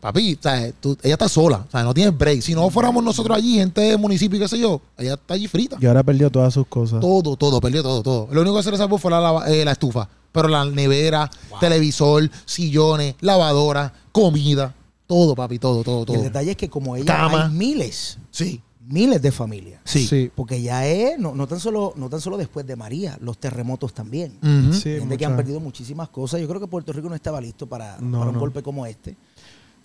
papi, 0.00 0.34
o 0.38 0.42
sea, 0.42 0.70
tú- 0.72 0.96
ella 1.02 1.14
está 1.14 1.28
sola, 1.28 1.64
o 1.66 1.70
sea, 1.70 1.82
no 1.82 1.92
tiene 1.94 2.10
break. 2.10 2.40
Si 2.40 2.54
no 2.54 2.68
fuéramos 2.70 3.02
nosotros 3.02 3.36
allí, 3.36 3.56
gente 3.56 3.80
del 3.80 3.98
municipio 3.98 4.36
y 4.38 4.40
qué 4.42 4.48
sé 4.48 4.58
yo, 4.58 4.80
ella 4.98 5.14
está 5.14 5.34
allí 5.34 5.48
frita. 5.48 5.76
Y 5.80 5.86
ahora 5.86 6.02
perdió 6.02 6.30
todas 6.30 6.54
sus 6.54 6.66
cosas. 6.66 7.00
Todo, 7.00 7.36
todo, 7.36 7.60
perdió 7.60 7.82
todo, 7.82 8.02
todo. 8.02 8.28
Lo 8.30 8.40
único 8.42 8.56
que 8.56 8.62
se 8.62 8.70
le 8.70 8.76
salvó 8.76 8.98
fue 8.98 9.10
la, 9.10 9.44
eh, 9.48 9.64
la 9.64 9.72
estufa. 9.72 10.08
Pero 10.32 10.48
la 10.48 10.64
nevera, 10.66 11.30
televisor, 11.60 12.30
sillones, 12.44 13.14
lavadora, 13.20 13.92
comida, 14.12 14.74
todo, 15.06 15.34
papi, 15.34 15.58
todo, 15.58 15.82
todo, 15.82 15.98
Y 15.98 16.00
el 16.00 16.06
todo. 16.06 16.22
detalle 16.22 16.50
es 16.52 16.56
que 16.56 16.68
como 16.68 16.94
ella 16.96 17.06
Cama. 17.06 17.46
hay 17.46 17.50
miles, 17.52 18.18
Sí, 18.30 18.60
miles 18.88 19.22
de 19.22 19.32
familias. 19.32 19.80
sí. 19.84 20.06
Sí. 20.06 20.30
Porque 20.34 20.60
ya 20.60 20.86
es, 20.86 21.18
no, 21.18 21.34
no 21.34 21.46
tan 21.46 21.58
solo, 21.58 21.92
no 21.96 22.08
tan 22.10 22.20
solo 22.20 22.36
después 22.36 22.66
de 22.66 22.76
María, 22.76 23.16
los 23.20 23.38
terremotos 23.38 23.94
también. 23.94 24.38
Ujú. 24.42 24.74
Sí, 24.74 24.98
Gente 24.98 25.16
que 25.16 25.24
han 25.24 25.36
perdido 25.36 25.58
muchísimas 25.58 26.08
cosas. 26.10 26.40
Yo 26.40 26.46
creo 26.48 26.60
que 26.60 26.66
Puerto 26.66 26.92
Rico 26.92 27.08
no 27.08 27.14
estaba 27.14 27.40
listo 27.40 27.66
para, 27.66 27.96
No, 28.00 28.18
para 28.18 28.28
un 28.30 28.34
no. 28.34 28.40
golpe 28.40 28.62
como 28.62 28.84
este. 28.84 29.16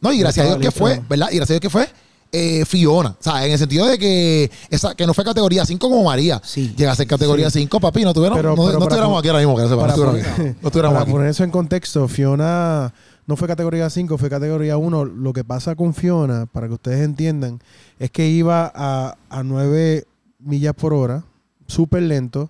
No, 0.01 0.11
y 0.11 0.19
gracias 0.19 0.45
a 0.45 0.49
Dios 0.57 0.59
que 0.59 0.71
fue. 0.71 1.01
¿verdad? 1.07 1.29
Y 1.31 1.35
gracias 1.37 1.51
a 1.51 1.53
Dios 1.59 1.61
que 1.61 1.69
fue 1.69 1.87
eh, 2.33 2.65
Fiona. 2.65 3.09
O 3.09 3.17
sea, 3.23 3.45
en 3.45 3.51
el 3.51 3.57
sentido 3.59 3.85
de 3.87 3.97
que 3.97 4.49
esa, 4.69 4.95
que 4.95 5.05
no 5.05 5.13
fue 5.13 5.23
categoría 5.23 5.65
5 5.65 5.89
como 5.89 6.03
María. 6.03 6.41
Sí. 6.43 6.73
Llega 6.77 6.91
a 6.91 6.95
ser 6.95 7.07
categoría 7.07 7.49
5, 7.49 7.79
papi. 7.79 8.03
No, 8.03 8.13
tuviéramos, 8.13 8.39
Pero- 8.41 8.55
no, 8.55 8.55
pero 8.55 8.67
no 8.73 8.79
para 8.79 8.83
estuviéramos 8.85 9.19
aquí 9.19 9.27
ahora 9.29 9.39
mismo, 9.39 9.55
que 9.55 9.61
no 9.63 9.69
sepa, 9.69 9.87
no 9.87 9.95
para 9.95 10.11
aquí. 10.11 10.55
No 10.61 10.69
Para 10.71 11.01
aquí. 11.01 11.11
poner 11.11 11.27
eso 11.27 11.43
en 11.43 11.51
contexto, 11.51 12.07
Fiona 12.07 12.93
no 13.27 13.35
fue 13.37 13.47
categoría 13.47 13.89
5, 13.89 14.17
fue 14.17 14.29
categoría 14.29 14.77
1. 14.77 15.05
Lo 15.05 15.31
que 15.33 15.43
pasa 15.43 15.75
con 15.75 15.93
Fiona, 15.93 16.47
para 16.51 16.67
que 16.67 16.73
ustedes 16.73 17.01
entiendan, 17.05 17.61
es 17.99 18.11
que 18.11 18.27
iba 18.27 18.69
a, 18.73 19.15
a 19.29 19.43
9 19.43 20.05
millas 20.39 20.73
por 20.73 20.93
hora, 20.93 21.23
súper 21.67 22.01
lento, 22.03 22.49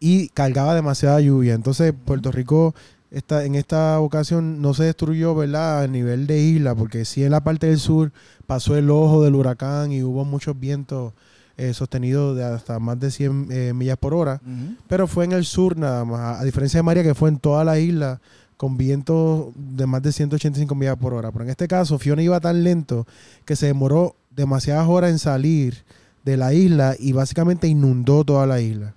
y 0.00 0.28
cargaba 0.28 0.74
demasiada 0.74 1.20
lluvia. 1.20 1.54
Entonces, 1.54 1.92
Puerto 2.04 2.30
Rico 2.30 2.74
esta, 3.14 3.44
en 3.44 3.54
esta 3.54 4.00
ocasión 4.00 4.60
no 4.60 4.74
se 4.74 4.84
destruyó, 4.84 5.34
¿verdad?, 5.34 5.82
a 5.82 5.86
nivel 5.86 6.26
de 6.26 6.40
isla, 6.40 6.74
porque 6.74 7.04
sí 7.04 7.22
en 7.24 7.30
la 7.30 7.42
parte 7.42 7.68
del 7.68 7.78
sur 7.78 8.12
pasó 8.46 8.76
el 8.76 8.90
ojo 8.90 9.22
del 9.22 9.34
huracán 9.34 9.92
y 9.92 10.02
hubo 10.02 10.24
muchos 10.24 10.58
vientos 10.58 11.12
eh, 11.56 11.72
sostenidos 11.72 12.36
de 12.36 12.42
hasta 12.44 12.78
más 12.80 12.98
de 12.98 13.10
100 13.12 13.48
eh, 13.50 13.72
millas 13.72 13.96
por 13.96 14.12
hora. 14.14 14.40
Pero 14.88 15.06
fue 15.06 15.24
en 15.24 15.32
el 15.32 15.44
sur 15.44 15.76
nada 15.78 16.04
más, 16.04 16.20
a- 16.20 16.40
a 16.40 16.44
diferencia 16.44 16.78
de 16.78 16.82
María 16.82 17.02
que 17.04 17.14
fue 17.14 17.28
en 17.28 17.38
toda 17.38 17.64
la 17.64 17.78
isla 17.78 18.20
con 18.56 18.76
vientos 18.76 19.46
de 19.56 19.86
más 19.86 20.02
de 20.02 20.10
185 20.12 20.74
millas 20.74 20.96
por 20.96 21.14
hora. 21.14 21.30
Pero 21.30 21.44
en 21.44 21.50
este 21.50 21.68
caso 21.68 21.98
Fiona 21.98 22.22
iba 22.22 22.40
tan 22.40 22.64
lento 22.64 23.06
que 23.44 23.54
se 23.56 23.66
demoró 23.66 24.16
demasiadas 24.34 24.88
horas 24.88 25.10
en 25.12 25.18
salir 25.20 25.84
de 26.24 26.36
la 26.36 26.52
isla 26.54 26.96
y 26.98 27.12
básicamente 27.12 27.68
inundó 27.68 28.24
toda 28.24 28.46
la 28.46 28.60
isla. 28.60 28.94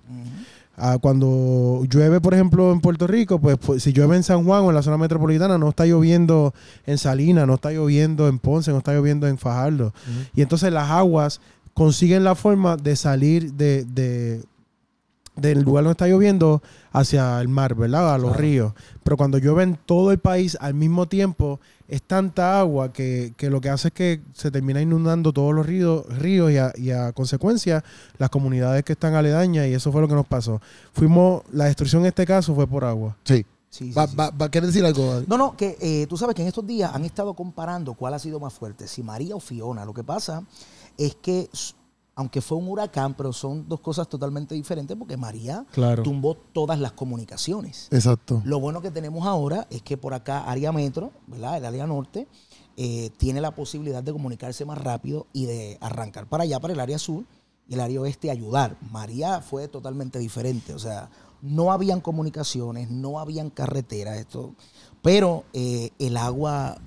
Ah, 0.80 0.98
cuando 1.00 1.82
llueve, 1.90 2.20
por 2.20 2.34
ejemplo, 2.34 2.72
en 2.72 2.80
Puerto 2.80 3.06
Rico, 3.06 3.40
pues, 3.40 3.56
pues, 3.58 3.82
si 3.82 3.92
llueve 3.92 4.16
en 4.16 4.22
San 4.22 4.44
Juan 4.44 4.62
o 4.64 4.68
en 4.68 4.74
la 4.74 4.82
zona 4.82 4.96
metropolitana, 4.98 5.58
no 5.58 5.68
está 5.70 5.86
lloviendo 5.86 6.54
en 6.86 6.98
Salinas, 6.98 7.46
no 7.46 7.54
está 7.54 7.72
lloviendo 7.72 8.28
en 8.28 8.38
Ponce, 8.38 8.70
no 8.70 8.78
está 8.78 8.94
lloviendo 8.94 9.26
en 9.26 9.38
Fajardo. 9.38 9.92
Y 10.34 10.42
entonces 10.42 10.72
las 10.72 10.90
aguas 10.90 11.40
consiguen 11.74 12.24
la 12.24 12.34
forma 12.34 12.76
de 12.76 12.96
salir 12.96 13.52
de, 13.54 13.84
de- 13.84 14.42
del 15.40 15.62
lugar 15.62 15.84
donde 15.84 15.92
está 15.92 16.06
lloviendo 16.08 16.62
hacia 16.92 17.40
el 17.40 17.48
mar, 17.48 17.74
¿verdad? 17.74 18.14
A 18.14 18.18
los 18.18 18.28
Claro. 18.30 18.40
ríos. 18.42 18.72
Pero 19.02 19.16
cuando 19.16 19.38
llueve 19.38 19.62
en 19.62 19.76
todo 19.86 20.12
el 20.12 20.18
país 20.18 20.56
al 20.60 20.74
mismo 20.74 21.06
tiempo, 21.06 21.60
es 21.88 22.02
tanta 22.02 22.60
agua 22.60 22.92
que, 22.92 23.32
que 23.36 23.48
lo 23.50 23.60
que 23.60 23.70
hace 23.70 23.88
es 23.88 23.94
que 23.94 24.20
se 24.34 24.50
termina 24.50 24.80
inundando 24.82 25.32
todos 25.32 25.54
los 25.54 25.64
ríos, 25.64 26.04
ríos 26.18 26.50
y, 26.52 26.58
a, 26.58 26.72
y 26.76 26.90
a 26.90 27.12
consecuencia 27.12 27.82
las 28.18 28.28
comunidades 28.30 28.84
que 28.84 28.92
están 28.92 29.14
aledañas 29.14 29.66
y 29.68 29.74
eso 29.74 29.90
fue 29.90 30.00
lo 30.02 30.08
que 30.08 30.14
nos 30.14 30.26
pasó. 30.26 30.60
Fuimos, 30.92 31.42
la 31.52 31.64
destrucción 31.64 32.02
en 32.02 32.08
este 32.08 32.26
caso 32.26 32.54
fue 32.54 32.66
por 32.66 32.84
agua. 32.84 33.16
Sí. 33.24 33.44
Sí, 33.70 33.88
sí, 33.88 33.92
Va, 33.92 34.06
sí. 34.06 34.16
va, 34.16 34.30
va- 34.30 34.48
¿Quieres 34.48 34.68
decir 34.72 34.84
algo? 34.84 35.22
No, 35.26 35.36
no, 35.36 35.54
que 35.54 35.76
eh, 35.82 36.06
tú 36.08 36.16
sabes 36.16 36.34
que 36.34 36.40
en 36.40 36.48
estos 36.48 36.66
días 36.66 36.90
han 36.94 37.04
estado 37.04 37.34
comparando 37.34 37.92
cuál 37.92 38.14
ha 38.14 38.18
sido 38.18 38.40
más 38.40 38.54
fuerte, 38.54 38.88
si 38.88 39.02
María 39.02 39.36
o 39.36 39.40
Fiona. 39.40 39.84
Lo 39.84 39.92
que 39.92 40.02
pasa 40.02 40.42
es 40.96 41.14
que, 41.20 41.50
aunque 42.18 42.40
fue 42.40 42.58
un 42.58 42.66
huracán, 42.68 43.14
pero 43.14 43.32
son 43.32 43.68
dos 43.68 43.78
cosas 43.78 44.08
totalmente 44.08 44.52
diferentes 44.52 44.96
porque 44.96 45.16
María 45.16 45.64
Claro. 45.70 46.02
tumbó 46.02 46.34
todas 46.34 46.80
las 46.80 46.90
comunicaciones. 46.90 47.86
Exacto. 47.92 48.42
Lo 48.44 48.58
bueno 48.58 48.82
que 48.82 48.90
tenemos 48.90 49.24
ahora 49.24 49.68
es 49.70 49.82
que 49.82 49.96
por 49.96 50.14
acá, 50.14 50.42
área 50.50 50.72
metro, 50.72 51.12
¿verdad? 51.28 51.58
El 51.58 51.64
área 51.64 51.86
norte, 51.86 52.26
eh, 52.76 53.10
tiene 53.18 53.40
la 53.40 53.52
posibilidad 53.54 54.02
de 54.02 54.10
comunicarse 54.12 54.64
más 54.64 54.78
rápido 54.78 55.28
y 55.32 55.46
de 55.46 55.78
arrancar 55.80 56.26
para 56.26 56.42
allá, 56.42 56.58
para 56.58 56.72
el 56.74 56.80
área 56.80 56.98
sur 56.98 57.22
y 57.68 57.74
el 57.74 57.80
área 57.80 58.00
oeste, 58.00 58.32
ayudar. 58.32 58.76
María 58.90 59.40
fue 59.40 59.68
totalmente 59.68 60.18
diferente, 60.18 60.74
o 60.74 60.78
sea, 60.80 61.10
no 61.40 61.70
habían 61.70 62.00
comunicaciones, 62.00 62.90
no 62.90 63.20
habían 63.20 63.48
carreteras, 63.50 64.16
esto, 64.18 64.54
pero 65.02 65.44
eh, 65.52 65.90
el 66.00 66.16
agua 66.16 66.78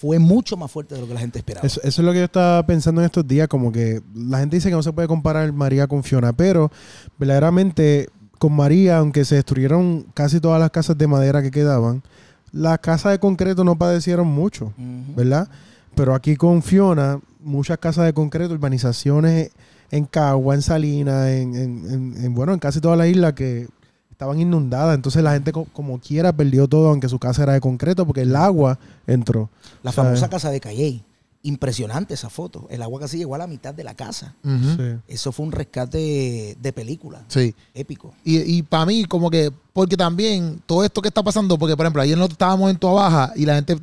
fue 0.00 0.18
mucho 0.18 0.56
más 0.56 0.70
fuerte 0.70 0.94
de 0.94 1.02
lo 1.02 1.06
que 1.06 1.12
la 1.12 1.20
gente 1.20 1.38
esperaba. 1.38 1.66
Eso, 1.66 1.78
eso 1.82 2.00
es 2.00 2.06
lo 2.06 2.12
que 2.12 2.20
yo 2.20 2.24
estaba 2.24 2.64
pensando 2.64 3.02
en 3.02 3.04
estos 3.04 3.28
días, 3.28 3.48
como 3.48 3.70
que 3.70 4.00
la 4.14 4.38
gente 4.38 4.56
dice 4.56 4.70
que 4.70 4.74
no 4.74 4.82
se 4.82 4.94
puede 4.94 5.06
comparar 5.06 5.52
María 5.52 5.86
con 5.86 6.02
Fiona, 6.02 6.32
pero 6.32 6.70
verdaderamente 7.18 8.08
con 8.38 8.54
María, 8.54 8.96
aunque 8.98 9.26
se 9.26 9.34
destruyeron 9.34 10.06
casi 10.14 10.40
todas 10.40 10.58
las 10.58 10.70
casas 10.70 10.96
de 10.96 11.06
madera 11.06 11.42
que 11.42 11.50
quedaban, 11.50 12.02
las 12.50 12.78
casas 12.78 13.12
de 13.12 13.18
concreto 13.18 13.62
no 13.62 13.76
padecieron 13.76 14.26
mucho. 14.26 14.72
¿verdad? 15.14 15.48
Pero 15.94 16.14
aquí 16.14 16.36
con 16.36 16.62
Fiona, 16.62 17.20
muchas 17.40 17.76
casas 17.78 18.06
de 18.06 18.14
concreto, 18.14 18.54
urbanizaciones 18.54 19.50
en 19.90 20.06
Cagua, 20.06 20.54
en 20.54 20.62
Salinas, 20.62 21.28
en, 21.28 21.54
en- 21.54 21.90
en- 21.92 22.24
en, 22.24 22.34
bueno, 22.34 22.54
en 22.54 22.58
casi 22.58 22.80
toda 22.80 22.96
la 22.96 23.06
isla 23.06 23.34
que 23.34 23.68
estaban 24.20 24.38
inundadas. 24.38 24.94
Entonces 24.94 25.22
la 25.22 25.32
gente 25.32 25.50
co- 25.50 25.66
como 25.72 25.98
quiera 25.98 26.30
perdió 26.34 26.68
todo, 26.68 26.90
aunque 26.90 27.08
su 27.08 27.18
casa 27.18 27.42
era 27.44 27.54
de 27.54 27.60
concreto, 27.60 28.04
porque 28.06 28.20
el 28.20 28.36
agua 28.36 28.78
entró. 29.06 29.48
La 29.82 29.92
¿sabes? 29.92 30.10
famosa 30.20 30.28
casa 30.28 30.50
de 30.50 30.60
Calley, 30.60 31.02
impresionante 31.42 32.12
esa 32.12 32.28
foto. 32.28 32.66
El 32.68 32.82
agua 32.82 33.00
casi 33.00 33.16
llegó 33.16 33.34
a 33.34 33.38
la 33.38 33.46
mitad 33.46 33.72
de 33.72 33.82
la 33.82 33.94
casa. 33.94 34.34
Sí. 34.44 34.82
Eso 35.08 35.32
fue 35.32 35.46
un 35.46 35.52
rescate 35.52 36.54
de 36.60 36.72
película. 36.74 37.22
Sí. 37.28 37.54
Épico. 37.72 38.12
Y, 38.22 38.38
y 38.58 38.62
para 38.62 38.84
mí, 38.84 39.06
como 39.06 39.30
que, 39.30 39.50
porque 39.72 39.96
también 39.96 40.60
todo 40.66 40.84
esto 40.84 41.00
que 41.00 41.08
está 41.08 41.22
pasando, 41.22 41.58
porque 41.58 41.74
por 41.74 41.86
ejemplo, 41.86 42.02
ayer 42.02 42.18
nosotros 42.18 42.34
estábamos 42.34 42.70
en 42.70 42.76
Toa 42.76 42.92
Baja 42.92 43.32
y 43.36 43.46
la 43.46 43.54
gente, 43.54 43.78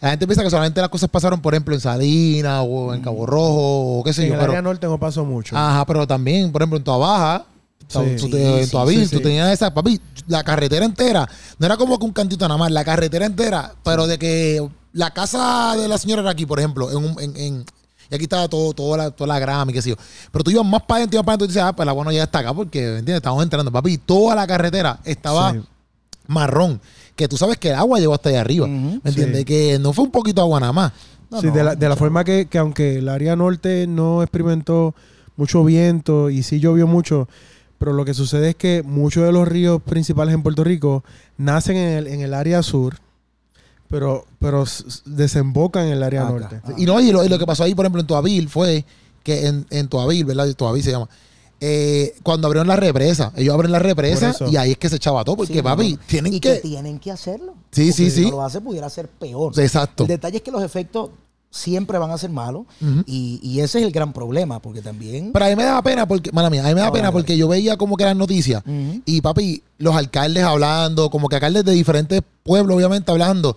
la 0.00 0.10
gente 0.10 0.24
piensa 0.24 0.44
que 0.44 0.50
solamente 0.50 0.80
las 0.80 0.88
cosas 0.90 1.10
pasaron, 1.10 1.40
por 1.40 1.52
ejemplo, 1.52 1.74
en 1.74 1.80
Salinas 1.80 2.64
o 2.64 2.94
en 2.94 3.00
Cabo 3.02 3.26
Rojo 3.26 3.98
o 3.98 4.04
qué 4.04 4.12
sé 4.12 4.22
En 4.22 4.28
yo. 4.28 4.34
el 4.34 4.40
Pero, 4.40 4.52
área 4.52 4.62
norte 4.62 4.86
no 4.86 5.00
pasó 5.00 5.24
mucho. 5.24 5.56
ajá, 5.58 5.84
pero 5.84 6.06
también, 6.06 6.52
por 6.52 6.62
ejemplo, 6.62 6.78
en 6.78 6.84
Toa 6.84 6.98
Baja, 6.98 7.46
Sí. 7.88 7.98
tú 8.20 8.28
te- 8.30 8.66
sí, 9.06 9.10
tú 9.16 9.20
tenías 9.22 9.50
esa, 9.52 9.72
papi, 9.72 10.00
la 10.26 10.44
carretera 10.44 10.84
entera, 10.84 11.28
no 11.58 11.66
era 11.66 11.76
como 11.76 11.98
que 11.98 12.04
un 12.04 12.12
cantito 12.12 12.46
nada 12.46 12.58
más, 12.58 12.70
la 12.70 12.84
carretera 12.84 13.24
entera, 13.26 13.72
pero 13.82 14.06
de 14.06 14.18
que 14.18 14.68
la 14.92 15.10
casa 15.12 15.74
de 15.76 15.88
la 15.88 15.96
señora 15.98 16.20
era 16.22 16.30
aquí, 16.30 16.44
por 16.46 16.58
ejemplo, 16.58 16.90
en 16.90 16.96
un, 16.98 17.20
en, 17.20 17.36
en- 17.36 17.64
y 18.10 18.14
aquí 18.14 18.24
estaba 18.24 18.48
todo, 18.48 18.72
toda 18.72 18.96
la, 18.96 19.10
toda 19.10 19.28
la 19.28 19.38
grama 19.38 19.70
y 19.70 19.74
qué 19.74 19.82
sé 19.82 19.90
yo. 19.90 19.96
Pero 20.32 20.42
tú 20.44 20.50
ibas 20.50 20.64
más 20.64 20.82
para 20.82 20.98
adentro, 20.98 21.16
ibas 21.16 21.24
para 21.26 21.32
adentro 21.34 21.44
y 21.46 21.48
dices, 21.48 21.62
ah, 21.62 21.76
pues 21.76 21.84
la 21.84 21.90
agua 21.92 22.04
no 22.04 22.10
llega 22.10 22.24
hasta 22.24 22.38
acá 22.38 22.54
porque, 22.54 22.80
¿me 22.80 22.88
entiendes? 23.00 23.16
Estamos 23.16 23.42
entrando, 23.42 23.70
papi. 23.70 23.98
Toda 23.98 24.34
la 24.34 24.46
carretera 24.46 24.98
estaba 25.04 25.54
marrón. 26.26 26.80
Que 27.16 27.28
tú 27.28 27.36
sabes 27.36 27.58
que 27.58 27.70
el 27.70 27.74
agua 27.74 27.98
llegó 27.98 28.14
hasta 28.14 28.28
allá 28.30 28.40
arriba. 28.40 28.66
Ujú. 28.66 29.00
¿Me 29.02 29.10
entiendes? 29.10 29.44
Que 29.44 29.78
no 29.78 29.92
fue 29.92 30.04
un 30.04 30.10
poquito 30.10 30.40
agua 30.40 30.60
nada 30.60 30.72
más. 30.72 30.92
No, 31.30 31.40
Sí, 31.40 31.48
no, 31.48 31.52
de 31.54 31.64
la, 31.64 31.74
de 31.74 31.88
la 31.88 31.96
forma 31.96 32.24
que, 32.24 32.46
que 32.46 32.58
aunque 32.58 32.98
el 32.98 33.08
área 33.08 33.36
norte 33.36 33.86
no 33.86 34.22
experimentó 34.22 34.94
mucho 35.36 35.62
viento 35.64 36.30
y 36.30 36.42
sí 36.42 36.60
llovió 36.60 36.86
mucho, 36.86 37.28
pero 37.78 37.92
lo 37.92 38.04
que 38.04 38.14
sucede 38.14 38.50
es 38.50 38.56
que 38.56 38.82
muchos 38.82 39.24
de 39.24 39.32
los 39.32 39.46
ríos 39.48 39.80
principales 39.82 40.34
en 40.34 40.42
Puerto 40.42 40.64
Rico 40.64 41.04
nacen 41.36 41.76
en 41.76 41.88
el, 41.98 42.06
en 42.08 42.20
el 42.20 42.34
área 42.34 42.62
sur, 42.62 42.96
pero, 43.88 44.26
pero 44.38 44.64
desembocan 45.06 45.86
en 45.86 45.92
el 45.92 46.02
área 46.02 46.22
Acá. 46.24 46.30
norte. 46.32 46.60
Ah. 46.64 46.72
Y 46.76 46.84
no, 46.86 47.00
y 47.00 47.10
lo, 47.12 47.24
y 47.24 47.28
lo 47.28 47.38
que 47.38 47.46
pasó 47.46 47.64
ahí, 47.64 47.74
por 47.74 47.84
ejemplo, 47.84 48.00
en 48.00 48.06
Toavil 48.06 48.48
fue 48.48 48.84
que 49.22 49.46
en, 49.46 49.66
en 49.70 49.88
Toavil, 49.88 50.24
¿verdad? 50.24 50.52
Toavil 50.54 50.82
se 50.82 50.90
llama. 50.90 51.08
eh, 51.60 52.14
cuando 52.22 52.46
abrieron 52.46 52.68
la 52.68 52.76
represa, 52.76 53.32
ellos 53.36 53.54
abren 53.54 53.72
la 53.72 53.78
represa 53.78 54.34
y 54.50 54.56
ahí 54.56 54.72
es 54.72 54.78
que 54.78 54.88
se 54.88 54.96
echaba 54.96 55.24
todo, 55.24 55.36
porque 55.38 55.54
Sí, 55.54 55.62
papi, 55.62 55.92
no, 55.94 55.98
tienen 56.06 56.34
y 56.34 56.40
que. 56.40 56.54
que 56.54 56.60
tienen 56.60 56.98
que 56.98 57.10
hacerlo. 57.10 57.54
Sí, 57.72 57.82
Porque 57.86 57.92
sí, 57.92 58.10
si 58.10 58.10
sí. 58.10 58.22
no 58.24 58.30
lo 58.32 58.42
hace, 58.44 58.60
pudiera 58.60 58.88
ser 58.90 59.08
peor. 59.08 59.58
Exacto. 59.58 60.04
El 60.04 60.08
detalle 60.08 60.36
es 60.36 60.42
que 60.42 60.50
los 60.50 60.62
efectos 60.62 61.10
siempre 61.50 61.98
van 61.98 62.10
a 62.10 62.18
ser 62.18 62.30
malos 62.30 62.64
y, 63.06 63.40
y 63.42 63.60
ese 63.60 63.78
es 63.78 63.84
el 63.84 63.90
gran 63.90 64.12
problema, 64.12 64.60
porque 64.60 64.82
también... 64.82 65.32
Pero 65.32 65.44
a 65.44 65.48
mí 65.48 65.56
me 65.56 65.64
daba 65.64 65.82
pena 65.82 66.06
porque, 66.06 66.30
mala 66.32 66.50
mía, 66.50 66.62
a 66.64 66.68
mí 66.68 66.74
me 66.74 66.80
da 66.80 66.86
No, 66.88 66.92
pena 66.92 67.10
porque 67.10 67.36
yo 67.36 67.48
veía 67.48 67.76
como 67.76 67.96
que 67.96 68.04
las 68.04 68.16
noticias 68.16 68.62
y 69.04 69.20
papi, 69.20 69.62
los 69.78 69.94
alcaldes 69.94 70.44
hablando, 70.44 71.10
como 71.10 71.28
que 71.28 71.36
alcaldes 71.36 71.64
de 71.64 71.72
diferentes 71.72 72.22
pueblos, 72.42 72.76
obviamente, 72.76 73.10
hablando. 73.10 73.56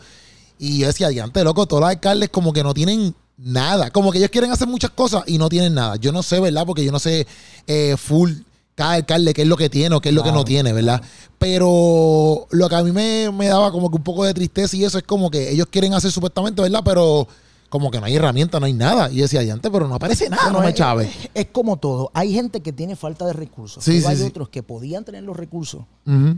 Y 0.58 0.80
yo 0.80 0.88
decía, 0.88 1.10
diante, 1.10 1.44
loco, 1.44 1.66
todos 1.66 1.82
los 1.82 1.90
alcaldes 1.90 2.30
como 2.30 2.54
que 2.54 2.64
no 2.64 2.74
tienen 2.74 3.16
nada. 3.38 3.90
Como 3.90 4.12
que 4.12 4.20
ellos 4.20 4.30
quieren 4.30 4.52
hacer 4.52 4.68
muchas 4.68 4.92
cosas 4.92 5.24
y 5.26 5.38
no 5.38 5.50
tienen 5.50 5.74
nada. 5.74 5.96
Yo 5.96 6.12
no 6.12 6.24
sé, 6.24 6.40
¿verdad? 6.40 6.66
Porque 6.66 6.86
yo 6.86 6.92
no 6.92 7.00
sé 7.00 7.26
eh, 7.68 7.96
full 7.98 8.32
cada 8.76 8.94
alcalde 8.94 9.34
qué 9.34 9.42
es 9.42 9.48
lo 9.48 9.58
que 9.58 9.70
tiene 9.70 9.96
o 9.96 10.02
qué 10.02 10.10
es 10.10 10.16
lo 10.16 10.24
que 10.24 10.32
no 10.32 10.46
tiene, 10.46 10.72
¿verdad? 10.72 11.02
Pero 11.38 12.48
lo 12.52 12.70
que 12.70 12.76
a 12.76 12.84
mí 12.84 12.92
me, 12.92 13.30
me 13.32 13.48
daba 13.48 13.72
como 13.72 13.90
que 13.90 13.98
un 13.98 14.04
poco 14.04 14.24
de 14.24 14.34
tristeza 14.34 14.76
y 14.78 14.86
eso 14.86 14.98
es 14.98 15.04
como 15.04 15.30
que 15.30 15.52
ellos 15.52 15.68
quieren 15.70 15.94
hacer 15.94 16.12
supuestamente, 16.12 16.62
¿verdad? 16.62 16.82
Pero 16.86 17.28
como 17.72 17.90
que 17.90 18.00
no 18.00 18.06
hay 18.06 18.16
herramienta, 18.16 18.60
no 18.60 18.66
hay 18.68 18.74
nada. 18.74 19.10
Y 19.12 19.22
decía, 19.22 19.40
diante, 19.40 19.72
pero 19.72 19.88
no 19.88 19.96
aparece 19.96 20.30
nada, 20.30 20.44
Bueno, 20.44 20.60
no 20.60 20.63
me 20.66 20.70
es- 20.72 20.75
chave. 20.75 21.10
Es 21.34 21.48
como 21.48 21.78
todo. 21.78 22.12
Hay 22.13 22.32
gente 22.34 22.60
que 22.62 22.74
tiene 22.74 22.96
falta 22.96 23.25
de 23.25 23.34
recursos. 23.34 23.84
Sí, 23.84 24.04
hay 24.06 24.18
sí. 24.18 24.24
otros 24.24 24.50
que 24.50 24.62
podían 24.62 25.06
tener 25.06 25.24
los 25.24 25.36
recursos 25.38 25.86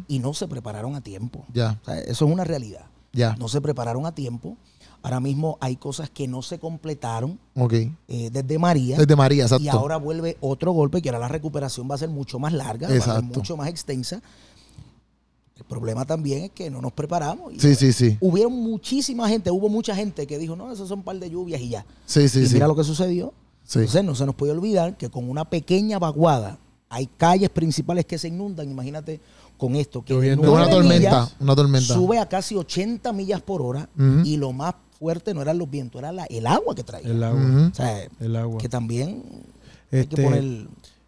y 0.08 0.20
no 0.20 0.34
se 0.36 0.48
prepararon 0.48 0.96
a 0.96 1.02
tiempo. 1.02 1.44
Ya, 1.52 1.80
O 1.82 1.86
sea, 1.86 2.00
eso 2.00 2.26
es 2.26 2.32
una 2.32 2.44
realidad. 2.44 2.86
ya. 3.12 3.36
No 3.38 3.48
se 3.50 3.60
prepararon 3.60 4.06
a 4.06 4.14
tiempo. 4.16 4.56
Ahora 5.02 5.20
mismo 5.20 5.58
hay 5.60 5.76
cosas 5.76 6.10
que 6.10 6.30
no 6.30 6.42
se 6.42 6.60
completaron 6.60 7.38
Ok. 7.56 7.74
eh, 7.74 8.30
desde 8.32 8.58
María. 8.58 8.96
Desde 8.98 9.16
María, 9.18 9.44
exacto. 9.44 9.66
Y 9.66 9.68
ahora 9.68 9.98
vuelve 9.98 10.38
otro 10.40 10.72
golpe 10.72 11.02
que 11.02 11.10
ahora 11.10 11.20
la 11.20 11.28
recuperación 11.28 11.90
va 11.92 11.96
a 11.96 11.98
ser 11.98 12.08
mucho 12.08 12.40
más 12.40 12.54
larga, 12.54 12.88
va 12.88 12.96
a 12.96 13.02
ser 13.02 13.24
mucho 13.24 13.58
más 13.58 13.68
extensa. 13.68 14.22
El 15.58 15.64
problema 15.66 16.04
también 16.06 16.46
es 16.46 16.52
que 16.52 16.70
no 16.70 16.82
nos 16.82 16.92
preparamos. 16.94 17.54
y 17.54 17.60
Sí, 17.60 17.76
sí, 17.76 17.94
sí. 17.94 18.18
Hubieron 18.20 18.54
muchísima 18.54 19.30
gente, 19.30 19.52
hubo 19.52 19.70
mucha 19.70 19.96
gente 19.96 20.26
que 20.26 20.38
dijo, 20.40 20.56
no, 20.56 20.72
esos 20.72 20.90
son 20.90 21.00
un 21.00 21.04
par 21.06 21.18
de 21.20 21.30
lluvias 21.30 21.62
y 21.62 21.70
ya. 21.70 21.86
Sí, 22.06 22.28
sí, 22.28 22.42
y 22.42 22.48
sí. 22.48 22.54
mira 22.56 22.68
lo 22.68 22.76
que 22.76 22.84
sucedió. 22.84 23.34
Sí. 23.64 23.80
Entonces 23.80 24.04
no 24.04 24.16
se 24.16 24.26
nos 24.26 24.36
puede 24.36 24.52
olvidar 24.52 24.98
que 24.98 25.10
con 25.10 25.30
una 25.30 25.46
pequeña 25.46 26.00
vaguada 26.00 26.58
hay 26.90 27.08
calles 27.18 27.50
principales 27.50 28.06
que 28.06 28.18
se 28.18 28.28
inundan. 28.30 28.70
Imagínate 28.70 29.22
con 29.58 29.76
esto, 29.76 30.04
que. 30.04 30.14
Una 30.16 30.70
tormenta, 30.70 30.96
millas 30.98 31.36
una 31.40 31.56
tormenta. 31.56 31.94
sube 31.94 32.18
a 32.20 32.28
casi 32.28 32.56
80 32.56 33.14
millas 33.14 33.42
por 33.42 33.62
hora 33.62 33.88
y 34.26 34.38
lo 34.38 34.52
más 34.54 34.74
fuerte 35.00 35.34
no 35.34 35.42
eran 35.42 35.58
los 35.60 35.70
vientos, 35.70 36.00
era 36.00 36.12
la- 36.12 36.26
el 36.26 36.48
agua 36.48 36.74
que 36.76 36.84
traía. 36.84 37.08
El 37.08 37.24
agua. 37.24 37.70
O 37.72 37.76
sea, 37.76 38.04
El 38.20 38.36
agua. 38.36 38.58
que 38.58 38.70
también 38.70 39.24
hay 39.92 40.06
que 40.08 40.16
Este, 40.16 40.24
poner... 40.24 40.44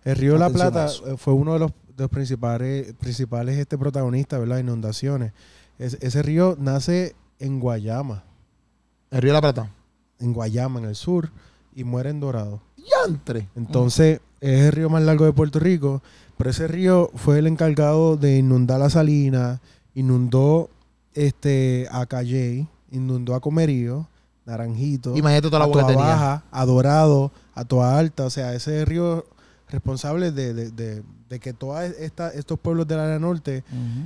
El 0.06 0.16
río 0.16 0.38
La 0.38 0.50
Plata 0.52 0.86
eso. 0.86 1.18
fue 1.18 1.34
uno 1.34 1.54
de 1.54 1.60
los, 1.60 1.72
los 1.98 2.10
principales, 2.10 2.94
principales 3.00 3.58
este, 3.58 3.78
protagonistas, 3.78 4.40
¿verdad? 4.40 4.58
Inundaciones. 4.60 5.34
Es- 5.80 5.98
ese 6.02 6.22
río 6.22 6.56
nace 6.60 7.16
en 7.40 7.60
Guayama, 7.60 8.24
El 9.12 9.22
Río 9.22 9.32
de 9.32 9.34
la 9.34 9.42
Plata. 9.42 9.70
en 10.20 10.34
Guayama, 10.34 10.80
en 10.80 10.86
el 10.86 10.96
sur, 10.96 11.30
y 11.74 11.84
muere 11.84 12.10
en 12.10 12.20
Dorado. 12.20 12.62
Yantre. 13.06 13.50
Entonces, 13.56 14.22
es 14.40 14.62
el 14.62 14.72
río 14.72 14.90
más 14.90 15.04
largo 15.04 15.26
de 15.26 15.34
Puerto 15.34 15.60
Rico, 15.60 16.02
pero 16.38 16.50
ese 16.50 16.68
río 16.68 17.10
fue 17.16 17.40
el 17.40 17.48
encargado 17.48 18.16
de 18.18 18.38
inundar 18.38 18.80
la 18.80 18.90
Salina, 18.90 19.62
inundó 19.94 20.70
este, 21.14 21.88
a 21.92 22.06
Calley, 22.06 22.68
inundó 22.92 23.36
a 23.36 23.42
Comerío, 23.42 24.08
Naranjito, 24.46 25.16
Imagínate 25.18 25.48
toda 25.50 25.60
la 25.60 25.66
a 25.66 25.72
Toa. 25.72 25.96
Baja, 25.96 26.44
a 26.52 26.66
Dorado, 26.66 27.32
a 27.56 27.66
Toa 27.66 27.98
Alta. 27.98 28.26
O 28.26 28.30
sea, 28.30 28.54
ese 28.54 28.86
río 28.86 29.26
responsable 29.70 30.32
de, 30.32 30.54
de- 30.54 30.72
de- 30.72 31.04
de 31.30 31.40
que 31.40 31.54
todos 31.54 31.82
estos 32.36 32.60
pueblos 32.60 32.88
del 32.88 33.00
área 33.00 33.18
norte 33.20 33.64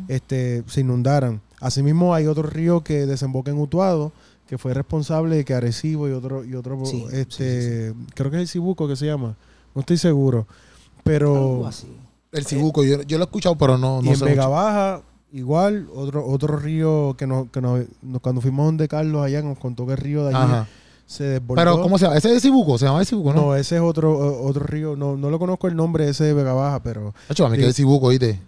este, 0.08 0.64
se 0.68 0.82
inundaran. 0.82 1.42
Asimismo, 1.60 2.14
hay 2.14 2.28
otro 2.28 2.44
río 2.44 2.82
que 2.84 3.06
desemboca 3.06 3.52
en 3.52 3.58
Utuado, 3.60 4.12
que 4.48 4.58
fue 4.58 4.74
responsable 4.74 5.36
de 5.36 5.46
que 5.46 5.54
Arecibo 5.54 6.08
y 6.08 6.12
otro, 6.12 6.44
y 6.46 6.56
otro 6.56 6.80
Sí, 6.86 7.06
este, 7.12 7.94
creo 8.16 8.32
que 8.32 8.38
es 8.38 8.42
el 8.44 8.48
Cibuco 8.48 8.88
que 8.88 8.96
se 8.96 9.06
llama, 9.06 9.36
no 9.76 9.82
estoy 9.82 9.98
seguro. 9.98 10.40
Algo 10.48 11.02
Pero 11.04 11.68
así. 11.68 11.88
El 12.32 12.46
Cibuco, 12.46 12.84
yo, 12.84 13.02
yo 13.04 13.18
lo 13.18 13.24
he 13.24 13.28
escuchado, 13.28 13.56
pero 13.58 13.78
no, 13.78 14.00
y 14.02 14.06
no 14.06 14.12
en 14.12 14.18
sé. 14.18 14.26
Vega 14.26 14.44
mucho. 14.44 14.52
Baja, 14.52 15.02
igual, 15.34 15.88
otro, 15.94 16.26
otro 16.26 16.58
río 16.58 17.16
que, 17.18 17.28
nos, 17.28 17.50
que 17.50 17.60
nos, 17.62 17.82
nos- 18.02 18.22
cuando 18.22 18.40
fuimos 18.42 18.66
donde 18.66 18.88
Carlos 18.88 19.24
allá 19.26 19.42
nos 19.42 19.58
contó 19.58 19.86
que 19.86 19.94
el 19.94 19.98
río 19.98 20.24
de 20.26 20.30
allí 20.36 20.38
Ajá. 20.52 20.68
Se 21.10 21.24
desbordó. 21.24 21.60
Pero, 21.60 21.82
¿cómo 21.82 21.98
se 21.98 22.06
llama? 22.06 22.18
Ese 22.18 22.30
es 22.30 22.36
el 22.36 22.42
Cibuco, 22.42 22.78
se 22.78 22.86
llama 22.86 23.00
el 23.00 23.06
Cibuco, 23.08 23.34
¿no? 23.34 23.42
No, 23.42 23.56
ese 23.56 23.78
es 23.78 23.82
otro, 23.82 24.44
otro 24.44 24.64
río, 24.66 24.96
no, 24.96 25.18
no 25.18 25.32
lo 25.32 25.40
conozco 25.40 25.68
el 25.68 25.76
nombre 25.76 26.08
ese 26.08 26.24
de 26.26 26.34
Vega 26.34 26.54
Baja, 26.54 26.84
pero 26.84 27.16
Hacho, 27.28 27.46
a 27.46 27.50
mí 27.50 27.56
Sí. 27.56 27.62
que 27.62 27.68
el 27.68 27.74
Cibuco, 27.74 28.08
¿oíste? 28.08 28.40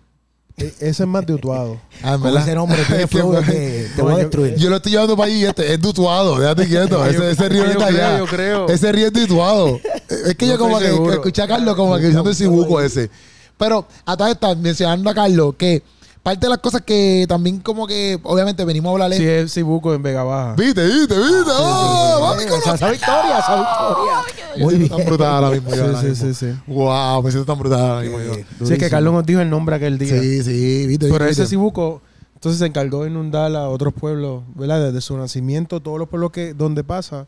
e- 0.58 0.65
ese 0.82 1.03
es 1.03 1.08
más 1.08 1.25
de 1.25 1.34
Utuado. 1.34 1.77
Ah, 2.03 2.20
Con 2.22 2.38
ese 2.38 2.53
nombre 2.53 2.77
tiene 2.88 3.03
Es 3.03 3.10
que, 3.10 3.18
flow 3.18 3.32
de 3.32 3.41
que 3.44 3.88
te 3.96 4.01
voy 4.03 4.12
a 4.12 4.15
yo- 4.18 4.20
destruir. 4.20 4.56
Yo 4.58 4.70
lo 4.70 4.75
estoy 4.75 4.91
llevando 4.91 5.18
para 5.18 5.27
allí, 5.32 5.44
este, 5.44 5.74
es 5.74 5.82
dutuado, 5.82 6.38
déjate 6.39 6.68
quieto. 6.68 7.03
Ese, 7.08 7.32
ese 7.32 7.50
río 7.50 7.65
está 7.65 7.88
allá. 7.88 8.20
yo 8.20 8.25
creo. 8.27 8.68
Ese 8.70 8.91
río 8.91 9.08
es 9.08 9.13
dutuado. 9.13 9.80
Es 10.10 10.36
que 10.36 10.46
No 10.46 10.51
yo 10.53 10.58
como 10.60 10.77
que 10.77 10.86
seguro. 10.86 11.13
escuché 11.13 11.41
a 11.41 11.48
Carlos 11.48 11.75
como 11.75 11.96
que 11.98 12.03
diciendo 12.06 12.30
el 12.30 12.36
Cibuco 12.36 12.80
ese. 12.80 13.10
Pero 13.58 13.88
a 14.06 14.15
todas 14.18 14.34
estas, 14.34 14.56
mencionando 14.58 15.10
a 15.10 15.13
Carlos, 15.15 15.56
que 15.58 15.82
parte 16.24 16.46
de 16.46 16.50
las 16.50 16.58
cosas 16.60 16.82
que 16.82 17.25
también 17.27 17.60
como 17.60 17.88
que, 17.88 18.20
obviamente, 18.24 18.63
venimos 18.65 18.89
a 18.89 18.91
hablarle. 18.94 19.18
Sí, 19.18 19.25
es 19.25 19.53
Cibuco 19.53 19.94
en 19.94 20.03
Vega 20.03 20.24
Baja. 20.24 20.53
Viste, 20.56 20.84
viste, 20.86 21.15
viste. 21.18 21.51
¡Oh, 21.58 22.11
Eh, 22.40 22.46
esa, 22.46 22.76
esa 22.76 22.92
victoria, 22.92 23.40
esa 23.40 23.56
victoria. 23.56 24.66
Muy 24.66 24.76
bien. 24.76 24.90
tan 24.90 25.06
brutal 25.06 25.28
ahora 25.44 25.50
mismo. 25.52 25.74
yo 25.76 26.02
Sí, 26.02 26.16
sí, 26.16 26.16
sí, 26.16 26.34
sí. 26.34 26.60
Wow, 26.68 27.24
me 27.24 27.32
siento 27.32 27.52
tan 27.52 27.60
brutal 27.60 27.80
ahora 27.82 28.02
mismo. 28.02 28.20
yo. 28.20 28.34
Sí, 28.66 28.74
es 28.74 28.80
que. 28.80 28.90
Carlos 28.90 29.14
nos 29.14 29.26
dijo 29.26 29.42
el 29.42 29.50
nombre 29.50 29.76
aquel 29.76 29.98
día. 29.98 30.20
Sí, 30.20 30.44
sí, 30.44 30.88
viste. 30.88 31.08
Pero 31.12 31.26
viste. 31.26 31.44
ese 31.44 31.50
Cibuco, 31.50 32.02
entonces 32.36 32.60
se 32.60 32.66
encargó 32.66 33.04
de 33.04 33.10
inundar 33.10 33.56
a 33.56 33.70
otros 33.70 33.94
pueblos, 33.94 34.44
¿verdad? 34.56 34.86
Desde 34.88 35.02
su 35.02 35.18
nacimiento, 35.18 35.80
todos 35.80 36.00
los 36.00 36.10
pueblos 36.10 36.32
que 36.32 36.54
donde 36.54 36.84
pasa, 36.84 37.28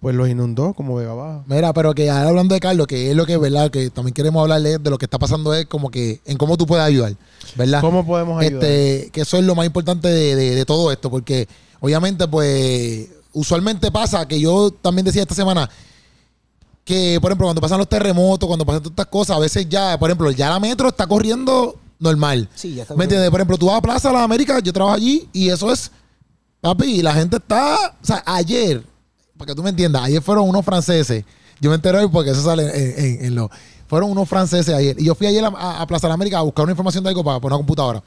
pues 0.00 0.14
los 0.14 0.28
inundó 0.28 0.74
como 0.74 0.94
Vega 0.96 1.12
Baja. 1.12 1.42
Mira, 1.46 1.72
pero 1.72 1.92
que 1.94 2.08
ahora 2.10 2.28
hablando 2.30 2.54
de 2.54 2.60
Carlos, 2.60 2.86
que 2.86 3.10
es 3.10 3.16
lo 3.16 3.26
que, 3.26 3.36
¿verdad? 3.36 3.70
Que 3.70 3.90
también 3.90 4.14
queremos 4.14 4.40
hablarle 4.42 4.78
de 4.78 4.90
lo 4.90 4.96
que 4.98 5.06
está 5.06 5.18
pasando 5.18 5.52
es 5.54 5.66
como 5.66 5.90
que 5.90 6.20
en 6.24 6.36
cómo 6.38 6.56
tú 6.56 6.66
puedes 6.66 6.84
ayudar, 6.84 7.14
¿verdad? 7.56 7.80
¿Cómo 7.80 8.06
podemos 8.06 8.40
ayudar? 8.40 8.62
Este, 8.64 9.10
que 9.12 9.20
eso 9.22 9.36
es 9.38 9.44
lo 9.44 9.54
más 9.54 9.66
importante 9.66 10.06
de, 10.08 10.34
de- 10.36 10.54
de 10.54 10.64
todo 10.64 10.90
esto, 10.92 11.10
porque 11.10 11.48
obviamente, 11.80 12.26
pues, 12.28 13.08
usualmente 13.38 13.90
pasa 13.90 14.26
que 14.26 14.40
yo 14.40 14.70
también 14.70 15.04
decía 15.04 15.22
esta 15.22 15.34
semana 15.34 15.68
que, 16.84 17.18
por 17.20 17.30
ejemplo, 17.30 17.46
cuando 17.46 17.60
pasan 17.60 17.78
los 17.78 17.88
terremotos, 17.88 18.46
cuando 18.46 18.64
pasan 18.64 18.82
todas 18.82 18.92
estas 18.92 19.06
cosas, 19.06 19.36
a 19.36 19.40
veces 19.40 19.68
ya, 19.68 19.98
por 19.98 20.08
ejemplo, 20.10 20.30
ya 20.30 20.48
la 20.50 20.58
metro 20.58 20.88
está 20.88 21.06
corriendo 21.06 21.76
normal. 21.98 22.48
Sí, 22.54 22.74
ya 22.74 22.82
está. 22.82 22.94
¿Me 22.94 23.04
entiendes? 23.04 23.30
Por 23.30 23.40
ejemplo, 23.40 23.58
tú 23.58 23.66
vas 23.66 23.76
a 23.76 23.82
Plaza 23.82 24.08
de 24.08 24.14
las 24.14 24.22
Américas, 24.22 24.62
yo 24.62 24.72
trabajo 24.72 24.96
allí 24.96 25.28
y 25.32 25.50
eso 25.50 25.70
es, 25.72 25.90
papi, 26.60 26.86
y 26.86 27.02
la 27.02 27.12
gente 27.12 27.36
está, 27.36 27.76
o 28.02 28.06
sea, 28.06 28.22
ayer, 28.24 28.82
para 29.36 29.48
que 29.50 29.54
tú 29.54 29.62
me 29.62 29.70
entiendas, 29.70 30.02
ayer 30.02 30.22
fueron 30.22 30.48
unos 30.48 30.64
franceses, 30.64 31.24
yo 31.60 31.68
me 31.70 31.76
enteré 31.76 31.98
hoy 31.98 32.08
porque 32.08 32.30
eso 32.30 32.42
sale 32.42 32.62
en, 32.64 33.04
en- 33.04 33.24
en 33.26 33.34
lo, 33.34 33.50
fueron 33.86 34.10
unos 34.10 34.28
franceses 34.28 34.74
ayer, 34.74 34.96
y 34.98 35.04
yo 35.04 35.14
fui 35.14 35.26
ayer 35.26 35.44
a, 35.44 35.48
a- 35.48 35.82
a 35.82 35.86
Plaza 35.86 36.06
de 36.06 36.10
las 36.10 36.14
Américas 36.14 36.38
a 36.38 36.42
buscar 36.42 36.62
una 36.64 36.72
información 36.72 37.04
de 37.04 37.10
algo 37.10 37.22
para 37.22 37.38
poner 37.40 37.52
una 37.54 37.58
computadora. 37.58 38.02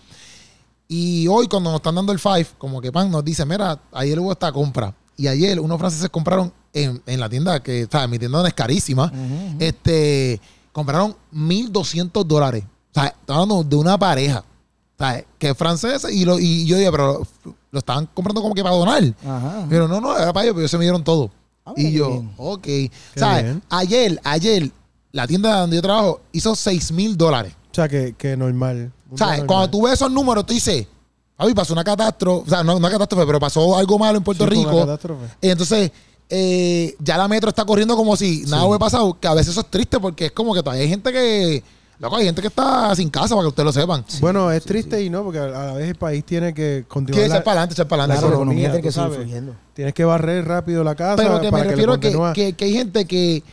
Y 0.88 1.28
hoy 1.28 1.48
cuando 1.48 1.70
nos 1.70 1.78
están 1.80 1.96
dando 1.96 2.12
el 2.12 2.20
five, 2.20 2.48
como 2.58 2.82
que 2.82 2.92
pan 2.92 3.10
nos 3.12 3.24
dice, 3.24 3.46
mira, 3.46 3.80
ayer 3.94 4.20
hubo 4.20 4.32
esta 4.32 4.52
compra. 4.52 4.94
Y 5.22 5.28
ayer 5.28 5.60
unos 5.60 5.78
franceses 5.78 6.10
compraron 6.10 6.52
en, 6.74 7.00
en 7.06 7.20
la 7.20 7.30
tienda, 7.30 7.62
que, 7.62 7.84
o 7.84 7.88
sea, 7.88 8.08
mi 8.08 8.18
tienda 8.18 8.42
no 8.42 8.48
es 8.48 8.56
carísima, 8.56 9.14
este, 9.60 10.42
compraron 10.72 11.16
1.200 11.32 12.26
dólares. 12.26 12.64
O 12.64 12.94
sea, 13.00 13.06
estamos 13.06 13.44
hablando 13.44 13.64
de 13.64 13.76
una 13.76 14.00
pareja, 14.00 14.40
o 14.40 14.98
sea, 14.98 15.24
que 15.38 15.52
es 15.52 15.56
francesa, 15.56 16.10
y, 16.10 16.26
lo, 16.26 16.40
y 16.40 16.66
yo 16.66 16.76
dije, 16.76 16.90
pero 16.90 17.22
lo 17.70 17.78
estaban 17.78 18.08
comprando 18.08 18.42
como 18.42 18.56
que 18.56 18.64
para 18.64 18.74
donar. 18.74 19.14
Ajá. 19.24 19.68
Pero 19.70 19.88
no, 19.88 20.02
no, 20.02 20.18
era 20.18 20.34
para 20.34 20.46
ellos, 20.46 20.56
pero 20.56 20.62
ellos 20.62 20.72
se 20.72 20.78
me 20.80 20.86
dieron 20.86 21.04
todo. 21.04 21.30
Ah, 21.68 21.74
y 21.78 21.92
yo, 21.92 22.10
bien. 22.10 22.34
ok. 22.38 22.68
¿Sabes? 23.16 23.44
bien. 23.44 23.64
Ayer, 23.70 24.20
ayer, 24.24 24.72
la 25.12 25.28
tienda 25.28 25.60
donde 25.60 25.76
yo 25.76 25.84
trabajo 25.84 26.22
hizo 26.32 26.56
6 26.56 26.94
mil 26.94 27.16
dólares. 27.16 27.54
O 27.72 27.76
sea, 27.76 27.88
que, 27.88 28.16
que 28.18 28.36
normal. 28.36 28.92
¿Sabes? 29.16 29.42
normal. 29.42 29.46
Cuando 29.46 29.70
tú 29.70 29.84
ves 29.84 29.94
esos 29.94 30.12
números, 30.12 30.48
tú 30.48 30.54
dices, 30.56 30.88
Papi, 31.42 31.54
pasó 31.54 31.74
una 31.74 31.84
catástrofe, 31.84 32.46
o 32.46 32.50
sea, 32.50 32.64
no 32.64 32.78
una 32.78 32.90
catástrofe, 32.90 33.26
pero 33.26 33.40
pasó 33.40 33.76
algo 33.78 33.98
malo 34.00 34.18
en 34.18 34.24
Puerto 34.24 34.44
Sí, 34.46 34.50
fue 34.50 34.60
una 34.60 34.72
Rico. 34.72 34.86
catástrofe. 34.86 35.26
Y 35.42 35.50
entonces, 35.50 35.92
eh, 36.30 36.96
ya 37.00 37.18
la 37.18 37.28
metro 37.28 37.50
está 37.50 37.66
corriendo 37.66 37.96
como 37.96 38.16
si 38.16 38.44
nada 38.48 38.64
hubiera 38.64 38.80
pasado, 38.80 39.18
que 39.20 39.28
a 39.28 39.34
veces 39.34 39.50
eso 39.52 39.62
es 39.62 39.68
triste 39.68 40.00
porque 40.00 40.28
es 40.28 40.32
como 40.32 40.54
que 40.54 40.62
todavía 40.62 40.84
hay 40.84 40.90
gente 40.90 41.12
que, 41.12 41.64
loco, 42.00 42.16
hay 42.18 42.26
gente 42.26 42.42
que 42.42 42.48
está 42.48 42.96
sin 42.96 43.10
casa 43.10 43.30
para 43.36 43.42
que 43.42 43.48
ustedes 43.50 43.66
lo 43.66 43.74
sepan. 43.74 44.06
bueno, 44.22 44.52
es 44.52 44.64
triste 44.64 45.02
y 45.04 45.10
no, 45.10 45.24
porque 45.24 45.40
a 45.40 45.48
la 45.48 45.74
vez 45.74 45.90
el 45.90 45.96
país 45.96 46.24
tiene 46.24 46.54
que 46.54 46.86
continuar. 46.88 47.16
Quiere 47.16 47.28
la- 47.30 47.36
echar 47.36 47.44
para 47.44 47.52
adelante, 47.62 47.74
echar 47.74 47.88
para 47.88 48.04
adelante. 48.04 48.22
la 48.22 48.28
Eso- 48.28 48.36
economía 48.36 48.68
economía, 48.68 48.82
tiene 48.82 48.84
que 48.88 48.92
seguir 48.92 49.12
fluyendo. 49.12 49.56
Tienes 49.74 49.94
que 49.94 50.06
barrer 50.06 50.48
rápido 50.48 50.84
la 50.84 50.96
casa 50.96 51.16
pero 51.18 51.40
que 51.40 51.48
me 51.48 51.52
para 51.52 51.64
que 51.64 51.70
refiero 51.70 51.94
a 51.94 52.00
que, 52.00 52.12
que, 52.34 52.54
que 52.54 52.66
hay 52.66 52.74
gente 52.74 53.06
que 53.06 53.44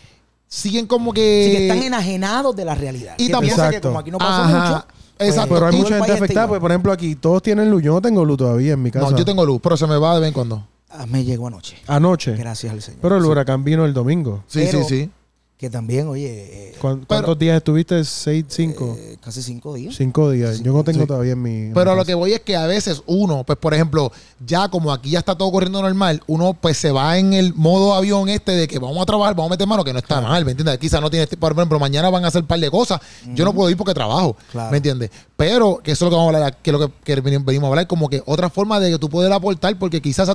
siguen 0.47 0.87
como 0.87 1.13
que... 1.13 1.47
Sí, 1.51 1.57
que 1.57 1.63
están 1.69 1.83
enajenados 1.83 2.55
de 2.55 2.65
la 2.65 2.75
realidad. 2.75 3.15
y 3.19 3.27
que 3.27 3.33
también- 3.33 3.57
que 3.71 3.81
como 3.81 3.99
aquí 3.99 4.11
no 4.11 4.19
pasó 4.19 4.43
Ajá, 4.43 4.71
mucho. 4.71 4.87
Pues, 5.19 5.31
exacto. 5.31 5.55
Pero 5.55 5.67
hay 5.67 5.77
mucha 5.77 5.97
gente 5.99 6.13
afectada, 6.13 6.49
porque 6.49 6.61
por 6.61 6.71
ejemplo 6.71 6.93
aquí 6.93 7.15
todos 7.17 7.43
tienen 7.43 7.71
luz. 7.71 7.83
Yo 7.83 7.93
no 7.93 8.01
tengo 8.01 8.25
luz 8.25 8.39
todavía 8.39 8.73
en 8.75 8.83
mi 8.83 8.91
casa. 8.91 9.11
No, 9.11 9.17
yo 9.17 9.25
tengo 9.25 9.45
luz, 9.45 9.61
pero 9.63 9.77
se 9.77 9.87
me 9.87 9.97
va 9.99 10.15
de 10.15 10.21
vez 10.21 10.29
en 10.29 10.35
cuando. 10.35 10.67
Ah, 10.91 11.05
me 11.07 11.23
llegó 11.25 11.47
anoche. 11.49 11.77
Anoche. 11.87 12.35
Gracias 12.35 12.73
al 12.73 12.81
Señor. 12.81 13.01
Pero 13.03 13.17
el 13.17 13.23
Sí. 13.23 13.29
huracán 13.29 13.63
vino 13.63 13.85
el 13.85 13.93
domingo. 13.93 14.43
Sí, 14.47 14.61
Pero- 14.65 14.85
sí, 14.85 15.05
sí. 15.05 15.11
Que 15.59 15.69
también, 15.69 16.07
oye, 16.07 16.29
eh, 16.71 16.75
¿Cuán- 16.81 17.05
¿Cuántos 17.05 17.37
días 17.37 17.57
estuviste? 17.57 18.05
¿Seis, 18.05 18.45
cinco? 18.47 18.97
eh, 18.97 19.17
casi 19.21 19.43
cinco 19.43 19.75
días. 19.75 19.93
cinco 19.97 20.31
días. 20.31 20.61
Yo 20.63 20.73
no 20.73 20.85
tengo 20.85 21.01
Sí. 21.01 21.07
todavía 21.09 21.33
en 21.33 21.43
mi. 21.43 21.51
en 21.51 21.75
Pero 21.75 21.91
mi 21.91 21.97
lo 21.97 22.05
que 22.05 22.15
voy 22.15 22.33
es 22.33 22.41
que 22.43 22.55
a 22.55 22.69
veces 22.69 23.03
uno, 23.07 23.43
pues 23.43 23.59
por 23.59 23.75
ejemplo, 23.75 24.13
ya 24.47 24.69
como 24.69 24.93
aquí 24.93 25.11
ya 25.11 25.19
está 25.19 25.37
todo 25.37 25.51
corriendo 25.51 25.83
normal, 25.83 26.23
uno 26.29 26.55
pues 26.55 26.77
se 26.77 26.93
va 26.93 27.19
en 27.19 27.33
el 27.33 27.55
modo 27.55 27.93
avión 27.95 28.29
este 28.29 28.53
de 28.53 28.69
que 28.69 28.79
vamos 28.79 29.03
a 29.03 29.07
trabajar, 29.07 29.35
vamos 29.35 29.51
a 29.51 29.55
meter 29.55 29.67
mano, 29.67 29.83
que 29.83 29.93
no 29.93 29.99
está 29.99 30.21
mal, 30.21 30.45
¿me 30.45 30.53
entiendes? 30.53 30.79
Quizás 30.79 31.01
no 31.01 31.11
tiene, 31.11 31.27
por 31.27 31.51
ejemplo, 31.51 31.81
mañana 31.81 32.09
van 32.09 32.25
a 32.25 32.29
hacer 32.29 32.43
un 32.43 32.47
par 32.47 32.61
de 32.61 32.71
cosas. 32.71 33.01
Yo 33.35 33.45
no 33.45 33.53
puedo 33.53 33.69
ir 33.69 33.77
porque 33.77 33.95
trabajo, 33.95 34.37
Claro. 34.53 34.71
¿me 34.71 34.77
entiendes? 34.77 35.11
Pero 35.37 35.81
que 35.83 35.91
eso 35.93 36.05
es 36.05 36.07
lo 36.07 36.11
que 36.11 36.17
vamos 36.21 36.35
a 36.35 36.37
hablar, 36.37 36.57
que 36.63 36.71
es 36.71 36.73
lo 36.79 36.87
que, 36.89 36.93
que 37.17 37.21
venimos 37.21 37.65
a 37.65 37.67
hablar, 37.69 37.87
como 37.89 38.09
que 38.09 38.23
otra 38.27 38.49
forma 38.49 38.79
de 38.79 38.93
que 38.93 38.99
tú 38.99 39.09
puedes 39.09 39.33
aportar, 39.33 39.77
porque 39.77 40.01
quizás 40.01 40.29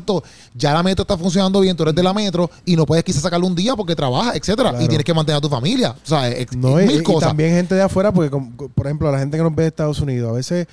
ya 0.54 0.74
la 0.74 0.84
metro 0.84 1.04
está 1.04 1.18
funcionando 1.18 1.62
bien, 1.62 1.78
tú 1.78 1.84
eres 1.84 1.96
de 1.96 2.04
la 2.04 2.14
metro 2.14 2.50
y 2.66 2.76
no 2.76 2.86
puedes 2.86 3.06
quizás 3.06 3.22
sacarle 3.22 3.48
un 3.48 3.56
día 3.56 3.74
porque 3.78 3.96
trabajas, 3.96 4.36
etcétera, 4.36 4.76
y 4.82 4.88
tienes 4.90 5.06
que 5.06 5.13
mantener 5.16 5.38
a 5.38 5.42
tu 5.42 5.50
familia, 5.50 5.92
o 5.92 5.96
sea, 6.08 6.30
No, 6.58 6.82
y, 6.82 6.86
mil 6.88 7.00
y 7.02 7.04
cosas. 7.04 7.30
también 7.30 7.52
gente 7.56 7.76
de 7.76 7.82
afuera, 7.82 8.12
porque 8.12 8.30
como- 8.30 8.52
por 8.52 8.86
ejemplo, 8.88 9.12
la 9.12 9.20
gente 9.20 9.38
que 9.38 9.44
nos 9.44 9.54
ve 9.56 9.64
de 9.64 9.70
Estados 9.70 10.00
Unidos, 10.00 10.30
a 10.30 10.34
veces 10.34 10.68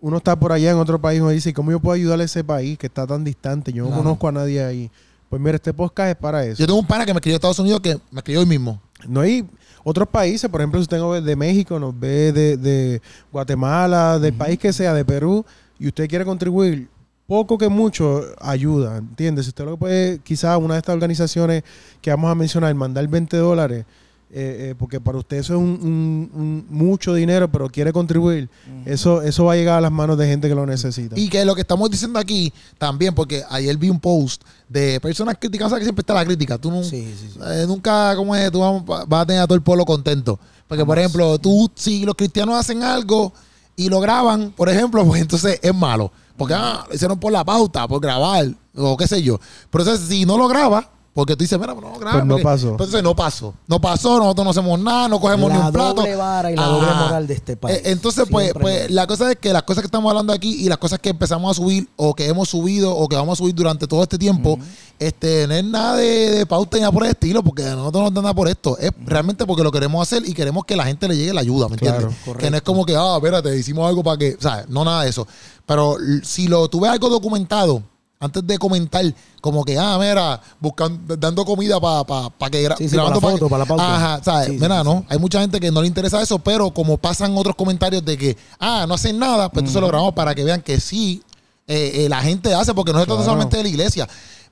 uno 0.00 0.16
está 0.16 0.34
por 0.36 0.52
allá 0.52 0.70
en 0.72 0.78
otro 0.78 1.00
país 1.00 1.18
y 1.18 1.20
uno 1.20 1.30
dice, 1.30 1.52
¿cómo 1.54 1.70
yo 1.70 1.78
puedo 1.80 1.94
ayudar 1.94 2.20
a 2.20 2.24
ese 2.24 2.42
país 2.42 2.76
que 2.78 2.86
está 2.88 3.06
tan 3.06 3.22
distante? 3.24 3.72
Yo 3.72 3.84
no 3.84 3.88
Claro. 3.90 4.02
conozco 4.02 4.28
a 4.28 4.32
nadie 4.32 4.64
ahí. 4.64 4.90
Pues 5.28 5.40
mira, 5.40 5.56
este 5.56 5.72
podcast 5.72 6.10
es 6.10 6.16
para 6.16 6.44
eso. 6.44 6.58
Yo 6.58 6.66
tengo 6.66 6.78
un 6.80 6.86
pana 6.86 7.06
que 7.06 7.14
me 7.14 7.18
escribió 7.18 7.34
de 7.34 7.36
Estados 7.36 7.58
Unidos 7.58 7.80
que 7.80 7.98
me 8.10 8.18
escribió 8.18 8.40
hoy 8.40 8.46
mismo. 8.46 8.80
No 9.08 9.20
hay 9.20 9.46
otros 9.84 10.06
países, 10.08 10.50
por 10.50 10.60
ejemplo, 10.60 10.82
si 10.82 10.88
ve 10.88 11.20
de 11.22 11.36
México, 11.36 11.78
nos 11.78 11.98
ve 11.98 12.32
de, 12.32 12.56
de 12.56 13.00
Guatemala, 13.32 14.18
del 14.18 14.32
país 14.34 14.58
que 14.58 14.72
sea, 14.72 14.92
de 14.94 15.04
Perú, 15.04 15.44
y 15.78 15.88
usted 15.88 16.08
quiere 16.08 16.24
contribuir, 16.24 16.88
poco 17.32 17.56
que 17.56 17.68
mucho 17.70 18.20
ayuda, 18.40 18.98
¿entiendes? 18.98 19.46
Si 19.46 19.48
usted 19.50 19.64
lo 19.64 19.70
que 19.72 19.76
puede, 19.78 20.18
quizás 20.18 20.58
una 20.58 20.74
de 20.74 20.78
estas 20.80 20.92
organizaciones 20.94 21.62
que 22.02 22.10
vamos 22.10 22.30
a 22.30 22.34
mencionar, 22.34 22.74
mandar 22.74 23.08
20 23.08 23.36
dólares, 23.38 23.86
eh, 24.34 24.70
eh, 24.70 24.74
porque 24.78 25.00
para 25.00 25.16
usted 25.18 25.38
eso 25.38 25.54
es 25.54 25.58
un, 25.58 25.78
un- 25.82 26.30
un 26.34 26.66
mucho 26.68 27.14
dinero, 27.14 27.50
pero 27.50 27.68
quiere 27.70 27.90
contribuir, 27.92 28.48
eso, 28.84 29.22
eso 29.22 29.44
va 29.46 29.52
a 29.54 29.56
llegar 29.56 29.78
a 29.78 29.80
las 29.80 29.92
manos 29.92 30.18
de 30.18 30.26
gente 30.26 30.46
que 30.48 30.54
lo 30.54 30.66
necesita. 30.66 31.18
Y 31.18 31.28
que 31.30 31.42
lo 31.46 31.54
que 31.54 31.62
estamos 31.62 31.90
diciendo 31.90 32.18
aquí 32.18 32.52
también, 32.78 33.14
porque 33.14 33.42
ayer 33.50 33.76
vi 33.78 33.88
un 33.88 33.98
post 34.00 34.42
de 34.68 35.00
personas 35.00 35.36
criticando, 35.40 35.70
sabes 35.70 35.80
que 35.80 35.86
siempre 35.86 36.02
está 36.02 36.12
la 36.14 36.24
crítica. 36.26 36.58
Tú 36.58 36.70
no- 36.70 36.82
Sí, 36.84 37.14
sí, 37.18 37.28
sí. 37.32 37.38
eh, 37.46 37.64
nunca, 37.66 38.14
como 38.16 38.36
es, 38.36 38.50
tú 38.52 38.60
vas, 38.60 39.06
vas 39.08 39.22
a 39.22 39.26
tener 39.26 39.40
a 39.42 39.46
todo 39.46 39.56
el 39.56 39.62
pueblo 39.62 39.84
contento. 39.86 40.38
Porque, 40.68 40.84
por 40.84 40.98
ejemplo, 40.98 41.38
tú, 41.38 41.70
si 41.74 42.04
los 42.04 42.14
cristianos 42.14 42.56
hacen 42.58 42.82
algo 42.82 43.32
y 43.76 43.88
lo 43.88 44.00
graban, 44.00 44.50
por 44.54 44.68
ejemplo, 44.68 45.02
pues 45.06 45.20
entonces 45.22 45.58
es 45.62 45.74
malo. 45.74 46.10
Porque 46.36 46.54
ah, 46.54 46.86
hicieron 46.92 47.18
por 47.18 47.32
la 47.32 47.44
pauta, 47.44 47.86
por 47.86 48.00
grabar, 48.00 48.46
o 48.74 48.96
qué 48.96 49.06
sé 49.06 49.22
yo. 49.22 49.38
Pero 49.70 49.84
entonces, 49.84 50.08
si 50.08 50.24
no 50.24 50.38
lo 50.38 50.48
grabas, 50.48 50.86
porque 51.14 51.36
tú 51.36 51.44
dices, 51.44 51.58
mira, 51.58 51.74
pero 51.74 51.90
no 51.90 51.98
graba. 51.98 52.12
Pues 52.18 52.24
no 52.24 52.34
porque- 52.34 52.42
pasó. 52.44 52.68
Entonces 52.70 53.02
no 53.02 53.14
pasó. 53.14 53.54
No 53.66 53.80
pasó, 53.80 54.18
nosotros 54.18 54.44
no 54.44 54.50
hacemos 54.50 54.80
nada, 54.80 55.08
no 55.08 55.20
cogemos 55.20 55.50
La 55.50 55.58
ni 55.58 55.66
un 55.66 55.72
plato. 55.72 55.94
doble 55.96 56.16
vara 56.16 56.50
y 56.50 56.56
la 56.56 56.64
doble 56.66 56.86
moral 56.94 57.26
de 57.26 57.34
este 57.34 57.56
país. 57.56 57.76
Eh, 57.76 57.82
Entonces, 57.86 58.24
pues, 58.30 58.46
Siempre 58.46 58.62
pues 58.62 58.90
la 58.90 59.06
cosa 59.06 59.30
es 59.30 59.36
que 59.38 59.52
las 59.52 59.62
cosas 59.64 59.82
que 59.82 59.86
estamos 59.86 60.08
hablando 60.10 60.32
aquí 60.32 60.64
y 60.64 60.68
las 60.70 60.78
cosas 60.78 60.98
que 61.00 61.10
empezamos 61.10 61.50
a 61.50 61.54
subir 61.60 61.86
o 61.96 62.14
que 62.14 62.26
hemos 62.28 62.48
subido 62.48 62.96
o 62.96 63.08
que 63.08 63.16
vamos 63.16 63.38
a 63.38 63.42
subir 63.42 63.54
durante 63.54 63.86
todo 63.86 64.02
este 64.02 64.16
tiempo, 64.16 64.58
este, 64.98 65.46
no 65.46 65.54
es 65.54 65.64
nada 65.64 65.96
de, 65.96 66.30
de 66.30 66.46
pauta 66.46 66.76
ni 66.76 66.80
nada 66.80 66.92
por 66.92 67.04
el 67.04 67.10
estilo, 67.10 67.42
porque 67.42 67.64
a 67.66 67.74
nosotros 67.76 68.04
no 68.04 68.10
nos 68.10 68.22
nada 68.22 68.34
por 68.34 68.48
esto. 68.48 68.78
Es 68.78 68.90
realmente 69.04 69.44
porque 69.44 69.62
lo 69.62 69.70
queremos 69.70 70.00
hacer 70.08 70.26
y 70.26 70.32
queremos 70.32 70.64
que 70.64 70.76
la 70.76 70.84
gente 70.84 71.08
le 71.08 71.16
llegue 71.16 71.34
la 71.34 71.40
ayuda, 71.42 71.68
¿me 71.68 71.76
Claro, 71.76 71.96
entiendes? 71.96 72.18
correcto. 72.24 72.42
Que 72.44 72.50
no 72.50 72.56
es 72.56 72.62
como 72.62 72.86
que, 72.86 72.96
ah, 72.96 73.16
espérate, 73.16 73.54
hicimos 73.58 73.86
algo 73.86 74.02
para 74.02 74.16
que, 74.16 74.34
o 74.38 74.40
sea, 74.40 74.64
no 74.68 74.82
nada 74.84 75.02
de 75.02 75.10
eso. 75.10 75.26
Pero 75.66 75.96
si 76.22 76.48
lo 76.48 76.68
tuve 76.68 76.88
algo 76.88 77.08
documentado, 77.08 77.82
antes 78.22 78.46
de 78.46 78.56
comentar, 78.58 79.04
como 79.40 79.64
que, 79.64 79.76
ah, 79.78 79.98
mira, 80.00 80.40
buscando, 80.60 81.16
dando 81.16 81.44
comida 81.44 81.80
para 81.80 82.04
pa, 82.04 82.30
pa 82.30 82.48
que 82.50 82.66
gra- 82.68 82.76
Sí, 82.78 82.88
sí, 82.88 82.94
grabando 82.94 83.20
para 83.20 83.32
la 83.32 83.38
foto, 83.38 83.48
para 83.50 83.58
la 83.64 83.66
pauta. 83.66 83.96
Ajá, 83.96 84.20
¿sabes? 84.24 84.48
Sí, 84.48 84.58
mira, 84.60 84.84
¿no? 84.84 85.04
Hay 85.08 85.18
mucha 85.18 85.40
gente 85.40 85.58
que 85.60 85.70
no 85.70 85.82
le 85.82 85.88
interesa 85.88 86.22
eso, 86.22 86.38
pero 86.38 86.70
como 86.70 86.96
pasan 86.96 87.36
otros 87.36 87.56
comentarios 87.56 88.04
de 88.04 88.16
que, 88.16 88.36
ah, 88.60 88.84
no 88.88 88.94
hacen 88.94 89.18
nada, 89.18 89.48
pues 89.50 89.62
entonces 89.62 89.80
lo 89.80 89.88
grabamos 89.88 90.14
para 90.14 90.34
que 90.34 90.44
vean 90.44 90.62
que 90.62 90.78
sí, 90.80 91.22
eh, 91.66 92.04
eh, 92.04 92.08
la 92.08 92.20
gente 92.22 92.54
hace, 92.54 92.72
porque 92.74 92.92
no 92.92 93.00
se 93.00 93.06
trata 93.06 93.18
Claro. 93.18 93.32
solamente 93.32 93.56
de 93.56 93.62
la 93.64 93.68
iglesia. 93.68 94.08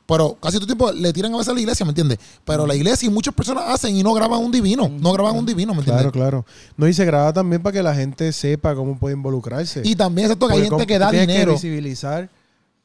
Pero 0.07 0.35
casi 0.41 0.57
todo 0.57 0.63
el 0.63 0.67
tiempo 0.67 0.91
le 0.91 1.13
tiran 1.13 1.33
a 1.35 1.37
veces 1.37 1.51
a 1.51 1.55
la 1.55 1.61
iglesia, 1.61 1.87
¿me 1.87 1.91
entiendes? 1.91 2.19
Pero 2.45 2.67
la 2.67 2.75
iglesia 2.75 3.07
y 3.07 3.11
muchas 3.11 3.33
personas 3.33 3.63
hacen 3.69 3.95
y 3.97 4.03
no 4.03 4.13
graban 4.13 4.41
un 4.41 4.51
divino, 4.51 4.89
no 4.89 5.13
graban 5.13 5.37
un 5.37 5.47
divino, 5.47 5.73
¿me 5.73 5.79
entiendes? 5.81 6.03
Claro, 6.11 6.43
claro. 6.43 6.47
No, 6.77 6.89
y 6.89 6.93
se 6.93 7.05
graba 7.05 7.33
también 7.33 7.63
para 7.63 7.75
que 7.75 7.83
la 7.85 7.95
gente 7.95 8.33
sepa 8.33 8.75
cómo 8.75 8.99
puede 8.99 9.15
involucrarse. 9.15 9.83
Y 9.85 9.95
también 9.95 10.25
es 10.25 10.31
cierto 10.31 10.49
que 10.49 10.55
hay 10.55 10.69
gente 10.69 10.85
que 10.85 10.99
da 10.99 11.13
dinero. 11.13 11.53
que 11.53 11.53
visibilizar 11.53 12.29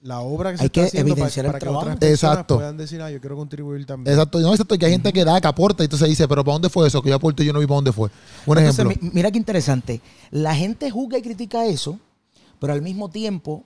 la 0.06 0.20
obra 0.22 0.52
que 0.52 0.58
se 0.58 0.64
Hay 0.64 0.66
está 0.68 0.82
que 0.82 0.88
haciendo 0.88 1.10
para, 1.16 1.20
evidenciar 1.22 1.46
el 1.46 1.50
para 1.52 1.60
que 1.60 1.64
trabajo. 1.66 1.82
otras 1.86 1.98
personas 1.98 2.34
Exacto. 2.34 2.56
puedan 2.56 2.78
decir, 2.78 3.02
ah, 3.02 3.10
yo 3.12 3.20
quiero 3.20 3.36
contribuir 3.36 3.86
también. 3.86 4.14
Exacto, 4.14 4.40
no, 4.40 4.52
exacto, 4.52 4.78
que 4.78 4.86
hay 4.86 4.92
gente 4.92 5.12
que 5.12 5.26
da, 5.26 5.42
que 5.42 5.48
aporta, 5.48 5.84
y 5.84 5.86
entonces 5.86 6.08
dice, 6.10 6.28
pero 6.28 6.44
¿para 6.44 6.54
dónde 6.54 6.70
fue 6.70 6.88
eso? 6.88 7.02
Que 7.02 7.10
yo 7.10 7.16
aporto 7.16 7.42
y 7.42 7.46
yo 7.48 7.54
no 7.54 7.60
vi 7.60 7.66
para 7.66 7.76
dónde 7.78 7.92
fue. 7.92 8.10
Un 8.46 8.58
Entonces, 8.58 8.86
ejemplo. 8.86 9.04
mi- 9.08 9.12
mira 9.14 9.32
qué 9.32 9.38
interesante. 9.38 10.02
La 10.32 10.56
gente 10.56 10.90
juzga 10.92 11.18
y 11.18 11.22
critica 11.22 11.66
eso, 11.66 12.00
pero 12.60 12.74
al 12.74 12.82
mismo 12.82 13.10
tiempo 13.10 13.64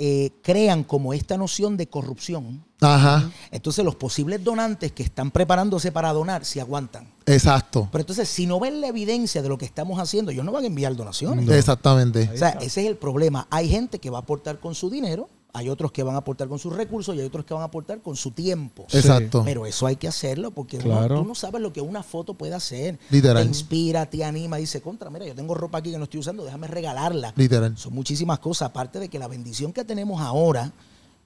eh, 0.00 0.30
crean 0.42 0.84
como 0.84 1.12
esta 1.12 1.36
noción 1.36 1.76
de 1.76 1.88
corrupción. 1.88 2.62
Ajá, 2.80 3.28
Entonces 3.50 3.84
los 3.84 3.96
posibles 3.96 4.44
donantes 4.44 4.92
que 4.92 5.02
están 5.02 5.32
preparándose 5.32 5.90
para 5.90 6.12
donar 6.12 6.44
se 6.44 6.60
aguantan. 6.60 7.08
exacto. 7.26 7.88
Pero 7.90 8.02
entonces 8.02 8.28
si 8.28 8.46
no 8.46 8.60
ven 8.60 8.80
la 8.80 8.86
evidencia 8.86 9.42
de 9.42 9.48
lo 9.48 9.58
que 9.58 9.64
estamos 9.64 9.98
haciendo, 9.98 10.30
ellos 10.30 10.44
no 10.44 10.52
van 10.52 10.62
a 10.62 10.66
enviar 10.68 10.94
donaciones. 10.94 11.48
Exactamente. 11.48 12.30
O 12.32 12.36
sea, 12.36 12.50
ese 12.50 12.82
es 12.82 12.86
el 12.86 12.96
problema. 12.96 13.48
Hay 13.50 13.68
gente 13.68 13.98
que 13.98 14.10
va 14.10 14.18
a 14.18 14.20
aportar 14.20 14.60
con 14.60 14.76
su 14.76 14.88
dinero, 14.90 15.28
hay 15.52 15.68
otros 15.70 15.90
que 15.92 16.02
van 16.02 16.14
a 16.14 16.18
aportar 16.18 16.46
con 16.48 16.58
sus 16.58 16.74
recursos 16.74 17.16
y 17.16 17.20
hay 17.20 17.26
otros 17.26 17.44
que 17.44 17.54
van 17.54 17.62
a 17.62 17.66
aportar 17.66 18.00
con 18.00 18.14
su 18.16 18.30
tiempo. 18.32 18.86
Exacto. 18.92 19.42
Pero 19.44 19.64
eso 19.66 19.86
hay 19.86 19.96
que 19.96 20.06
hacerlo 20.06 20.50
porque 20.50 20.78
uno- 20.78 21.08
tú 21.08 21.24
no 21.24 21.34
sabes 21.34 21.60
lo 21.62 21.72
que 21.72 21.80
una 21.80 22.02
foto 22.02 22.34
puede 22.34 22.54
hacer. 22.54 22.98
Literal. 23.10 23.42
Te 23.42 23.48
inspira, 23.48 24.06
te 24.06 24.22
anima, 24.24 24.58
dice, 24.58 24.80
contra, 24.82 25.10
mira, 25.10 25.26
yo 25.26 25.34
tengo 25.34 25.54
ropa 25.54 25.78
aquí 25.78 25.90
que 25.90 25.98
no 25.98 26.04
estoy 26.04 26.20
usando, 26.20 26.44
déjame 26.44 26.68
regalarla. 26.68 27.32
Literal. 27.36 27.76
Son 27.78 27.94
muchísimas 27.94 28.38
cosas. 28.40 28.68
Aparte 28.68 28.98
de 29.00 29.08
que 29.08 29.18
la 29.18 29.26
bendición 29.28 29.72
que 29.72 29.84
tenemos 29.84 30.20
ahora 30.20 30.70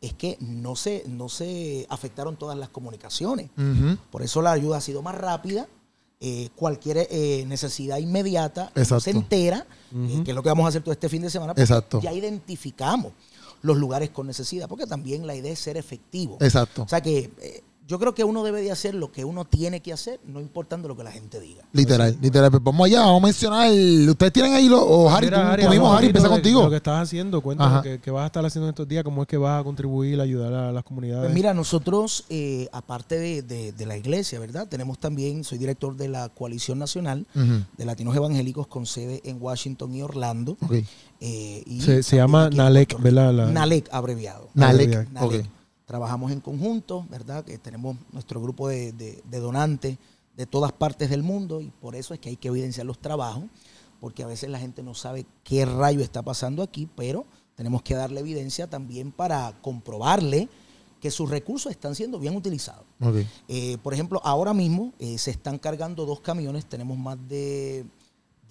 es 0.01 0.15
que 0.15 0.37
no 0.41 0.77
se, 0.77 1.05
no 1.09 1.29
se 1.29 1.87
afectaron 1.91 2.37
todas 2.37 2.57
las 2.59 2.69
comunicaciones. 2.69 3.51
Por 4.11 4.23
eso 4.23 4.41
la 4.43 4.53
ayuda 4.53 4.79
ha 4.79 4.81
sido 4.81 5.03
más 5.03 5.15
rápida. 5.17 5.67
eh, 6.25 6.51
cualquier 6.55 7.09
eh, 7.11 7.45
necesidad 7.49 7.99
inmediata 7.99 8.71
no 8.77 9.01
se 9.01 9.11
entera, 9.11 9.67
eh, 9.93 10.23
que 10.25 10.31
es 10.31 10.35
lo 10.37 10.43
que 10.45 10.51
vamos 10.51 10.65
a 10.67 10.69
hacer 10.69 10.81
todo 10.81 10.93
este 10.93 11.09
fin 11.09 11.21
de 11.23 11.29
semana. 11.31 11.53
porque 11.53 11.63
Exacto. 11.63 12.01
Ya 12.01 12.13
identificamos 12.13 13.11
los 13.63 13.77
lugares 13.77 14.11
con 14.11 14.27
necesidad, 14.27 14.69
porque 14.69 14.87
también 14.87 15.27
la 15.27 15.35
idea 15.35 15.53
es 15.53 15.59
ser 15.59 15.77
efectivo. 15.77 16.37
Exacto. 16.41 16.83
O 16.83 16.89
sea 16.89 17.01
que 17.01 17.31
eh, 17.41 17.63
yo 17.89 17.99
creo 17.99 18.15
que 18.15 18.23
uno 18.25 18.43
debe 18.45 18.63
de 18.63 18.71
hacer 18.71 18.95
lo 18.95 19.11
que 19.11 19.25
uno 19.25 19.45
tiene 19.45 19.81
que 19.81 19.93
hacer, 19.93 20.21
no 20.25 20.41
importando 20.41 20.89
lo 20.89 20.97
que 20.97 21.03
la 21.05 21.11
gente 21.13 21.41
diga. 21.41 21.65
Literal, 21.73 22.17
literal. 22.23 22.51
Pues 22.51 22.63
vamos 22.63 22.87
allá, 22.87 23.01
vamos 23.01 23.23
a 23.23 23.27
mencionar. 23.27 23.71
Ustedes 24.09 24.33
tienen 24.33 24.55
ahí, 24.55 24.69
lo, 24.69 24.83
o 24.83 25.11
Harry, 25.11 25.27
Mira, 25.27 25.53
Harry, 25.53 25.65
un 25.79 25.87
Harry, 25.87 26.07
empieza 26.07 26.29
contigo. 26.29 26.63
Lo 26.63 26.71
que 26.71 26.77
estás 26.77 27.03
haciendo, 27.03 27.41
cuéntanos 27.41 27.83
qué 28.03 28.11
vas 28.11 28.23
a 28.23 28.27
estar 28.27 28.47
haciendo 28.47 28.69
en 28.69 28.71
estos 28.71 28.87
días, 28.89 29.03
cómo 29.05 29.23
es 29.23 29.29
que 29.29 29.37
vas 29.37 29.61
a 29.61 29.65
contribuir, 29.65 30.21
ayudar 30.21 30.53
a 30.55 30.73
las 30.73 30.85
comunidades. 30.85 31.25
Pues 31.25 31.35
mira, 31.35 31.53
nosotros, 31.55 32.25
eh, 32.31 32.69
aparte 32.73 33.19
de, 33.19 33.43
de- 33.43 33.73
de 33.73 33.87
la 33.87 33.97
iglesia, 33.97 34.39
¿verdad? 34.39 34.69
Tenemos 34.69 34.99
también, 34.99 35.43
soy 35.45 35.59
director 35.59 35.97
de 35.97 36.09
la 36.09 36.29
Coalición 36.29 36.79
Nacional 36.79 37.27
de 37.35 37.85
Latinos 37.85 38.15
Evangélicos 38.17 38.67
con 38.69 38.87
sede 38.87 39.21
en 39.25 39.39
Washington 39.43 39.95
y 39.95 40.03
Orlando. 40.03 40.57
Ok. 40.63 40.73
eh, 41.21 41.63
y 41.67 41.81
se, 41.81 42.03
llama 42.17 42.49
NALEC. 42.51 42.99
¿verdad? 43.01 43.33
La- 43.33 43.47
NALEC 43.47 43.89
abreviado. 43.93 44.45
Ok. 44.45 44.51
NALEC. 44.55 45.09
Trabajamos 45.93 46.33
en 46.33 46.41
conjunto, 46.41 47.07
¿verdad? 47.11 47.45
Que 47.45 47.59
tenemos 47.59 47.99
nuestro 48.13 48.41
grupo 48.41 48.67
de, 48.67 48.93
de- 48.93 49.23
de 49.31 49.39
donantes 49.41 49.99
de 50.39 50.47
todas 50.47 50.73
partes 50.73 51.11
del 51.11 51.23
mundo 51.23 51.61
y 51.61 51.71
por 51.83 51.95
eso 51.95 52.15
es 52.15 52.21
que 52.21 52.31
hay 52.31 52.37
que 52.37 52.49
evidenciar 52.49 52.87
los 52.87 52.99
trabajos, 52.99 53.45
porque 54.01 54.23
a 54.23 54.27
veces 54.27 54.49
la 54.49 54.59
gente 54.59 54.83
no 54.83 54.95
sabe 54.95 55.27
qué 55.45 55.67
rayo 55.67 56.01
está 56.01 56.23
pasando 56.23 56.63
aquí, 56.63 56.89
pero 56.97 57.27
tenemos 57.57 57.83
que 57.83 57.93
darle 57.95 58.21
evidencia 58.21 58.67
también 58.67 59.13
para 59.13 59.53
comprobarle 59.61 60.49
que 60.99 61.11
sus 61.11 61.29
recursos 61.29 61.71
están 61.71 61.95
siendo 61.95 62.19
bien 62.19 62.35
utilizados. 62.35 62.87
Eh, 63.49 63.77
por 63.83 63.93
ejemplo, 63.93 64.19
ahora 64.25 64.55
mismo 64.55 64.95
eh, 64.99 65.19
se 65.19 65.31
están 65.31 65.59
cargando 65.59 66.07
dos 66.07 66.21
camiones, 66.21 66.65
tenemos 66.65 66.97
más 66.97 67.19
de 67.29 67.85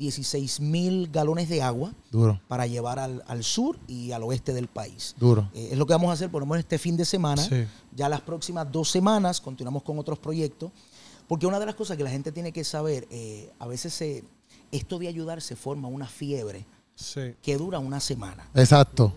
16 0.02 0.60
mil 0.60 1.08
galones 1.12 1.48
de 1.48 1.62
agua 1.62 1.94
Duro, 2.12 2.42
para 2.48 2.66
llevar 2.66 2.98
al, 3.00 3.24
al 3.28 3.44
sur 3.44 3.78
y 3.88 4.12
al 4.12 4.24
oeste 4.24 4.52
del 4.54 4.68
país. 4.68 5.16
duro. 5.20 5.48
Eh, 5.54 5.70
es 5.72 5.78
lo 5.78 5.86
que 5.86 5.94
vamos 5.94 6.10
a 6.10 6.14
hacer 6.14 6.30
por 6.32 6.42
lo 6.42 6.48
menos 6.48 6.60
este 6.60 6.78
fin 6.80 6.98
de 6.98 7.06
semana. 7.06 7.42
Sí. 7.44 7.66
Ya 7.96 8.10
las 8.10 8.22
próximas 8.22 8.70
dos 8.72 8.90
semanas 8.90 9.40
continuamos 9.40 9.84
con 9.84 10.00
otros 10.00 10.18
proyectos. 10.20 10.72
Porque 11.28 11.46
una 11.48 11.60
de 11.60 11.66
las 11.68 11.76
cosas 11.76 11.96
que 11.96 12.04
la 12.04 12.10
gente 12.10 12.32
tiene 12.32 12.52
que 12.52 12.64
saber, 12.64 13.08
eh, 13.12 13.54
a 13.60 13.68
veces 13.68 13.94
se- 13.94 14.24
esto 14.72 14.98
de 15.00 15.08
ayudar 15.08 15.42
se 15.42 15.56
forma 15.56 15.88
una 15.88 16.08
fiebre 16.08 16.66
Sí. 16.96 17.36
que 17.42 17.58
dura 17.58 17.80
una 17.80 18.00
semana. 18.00 18.50
Exacto. 18.56 19.14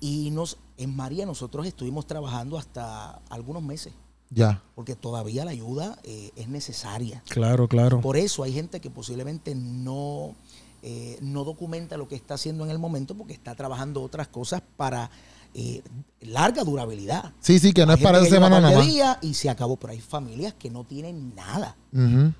Y 0.00 0.30
nos, 0.30 0.56
en 0.76 0.94
María 0.96 1.26
nosotros 1.26 1.66
estuvimos 1.66 2.06
trabajando 2.06 2.56
hasta 2.56 3.16
algunos 3.28 3.62
meses, 3.62 3.92
Ya. 4.30 4.62
porque 4.74 4.94
todavía 4.94 5.44
la 5.44 5.52
ayuda 5.52 5.98
eh, 6.04 6.30
es 6.36 6.48
necesaria. 6.48 7.22
Claro, 7.28 7.66
claro. 7.68 8.00
Por 8.00 8.16
eso 8.16 8.42
hay 8.42 8.52
gente 8.52 8.80
que 8.80 8.90
posiblemente 8.90 9.54
no, 9.54 10.34
eh, 10.82 11.18
no 11.22 11.44
documenta 11.44 11.96
lo 11.96 12.08
que 12.08 12.14
está 12.14 12.34
haciendo 12.34 12.64
en 12.64 12.70
el 12.70 12.78
momento 12.78 13.14
porque 13.16 13.32
está 13.32 13.54
trabajando 13.54 14.02
otras 14.02 14.28
cosas 14.28 14.62
para 14.76 15.10
eh, 15.54 15.82
larga 16.20 16.62
durabilidad. 16.62 17.32
Sí, 17.40 17.58
sí, 17.58 17.72
que 17.72 17.86
no 17.86 17.92
Hay 17.92 17.98
es 17.98 18.04
para 18.04 18.20
esa 18.20 18.28
semana 18.28 18.60
nada 18.60 18.76
más. 18.76 18.86
días 18.86 19.16
y 19.22 19.32
se 19.34 19.48
acabó, 19.48 19.76
pero 19.76 19.92
hay 19.94 20.00
familias 20.00 20.54
que 20.58 20.70
no 20.70 20.84
tienen 20.84 21.34
nada, 21.34 21.74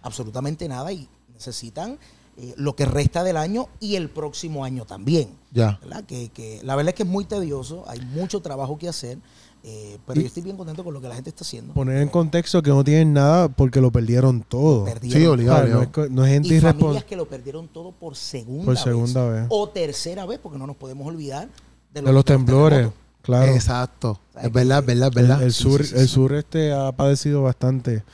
absolutamente 0.02 0.68
nada 0.68 0.92
y 0.92 1.08
necesitan 1.32 1.98
eh, 2.36 2.54
lo 2.56 2.76
que 2.76 2.84
resta 2.84 3.24
del 3.24 3.36
año 3.36 3.68
y 3.80 3.96
el 3.96 4.10
próximo 4.10 4.64
año 4.64 4.84
también. 4.84 5.30
Ya. 5.50 5.78
¿verdad? 5.82 6.04
Que, 6.04 6.28
que 6.28 6.60
la 6.62 6.76
verdad 6.76 6.90
es 6.90 6.94
que 6.94 7.02
es 7.02 7.08
muy 7.08 7.24
tedioso, 7.24 7.84
hay 7.88 8.00
mucho 8.00 8.40
trabajo 8.40 8.78
que 8.78 8.88
hacer, 8.88 9.18
eh, 9.64 9.98
pero 10.06 10.20
Y- 10.20 10.22
yo 10.24 10.26
estoy 10.28 10.42
bien 10.42 10.56
contento 10.56 10.84
con 10.84 10.94
lo 10.94 11.00
que 11.00 11.08
la 11.08 11.14
gente 11.14 11.30
está 11.30 11.42
haciendo. 11.44 11.74
Poner 11.74 12.00
en 12.00 12.08
contexto 12.08 12.62
que 12.62 12.70
no 12.70 12.82
tienen 12.84 13.12
nada 13.12 13.48
porque 13.48 13.80
lo 13.80 13.90
perdieron 13.90 14.42
todo. 14.42 14.84
Perdieron 14.84 15.20
Sí, 15.20 15.26
obligado. 15.26 15.64
O 15.64 15.68
no, 15.68 15.82
es, 16.04 16.10
no 16.10 16.24
es 16.24 16.32
gente 16.32 16.54
y 16.54 16.60
familias 16.60 17.04
que 17.04 17.16
lo 17.16 17.26
perdieron 17.26 17.68
todo 17.68 17.92
por 17.92 18.16
segunda, 18.16 18.64
Por 18.64 18.76
segunda 18.78 19.28
vez. 19.28 19.46
O 19.48 19.68
tercera 19.68 20.24
vez, 20.26 20.38
porque 20.42 20.58
no 20.58 20.66
nos 20.66 20.76
podemos 20.76 21.06
olvidar 21.06 21.48
de 21.92 22.02
De 22.02 22.12
los 22.12 22.24
temblores, 22.24 22.78
terremotos. 22.78 23.00
claro. 23.22 23.52
Exacto. 23.52 24.20
sea, 24.32 24.42
Es 24.42 24.52
verdad, 24.52 24.78
es 24.80 24.86
verdad, 24.86 25.08
El, 25.08 25.14
verdad. 25.14 25.42
el 25.42 25.52
Sí, 25.52 25.62
sur, 25.62 25.82
sí, 25.84 25.88
sí, 25.88 25.94
el 26.00 26.08
sí. 26.08 26.14
sur 26.14 26.34
este 26.34 26.72
ha 26.72 26.92
padecido 26.92 27.42
bastante. 27.42 28.04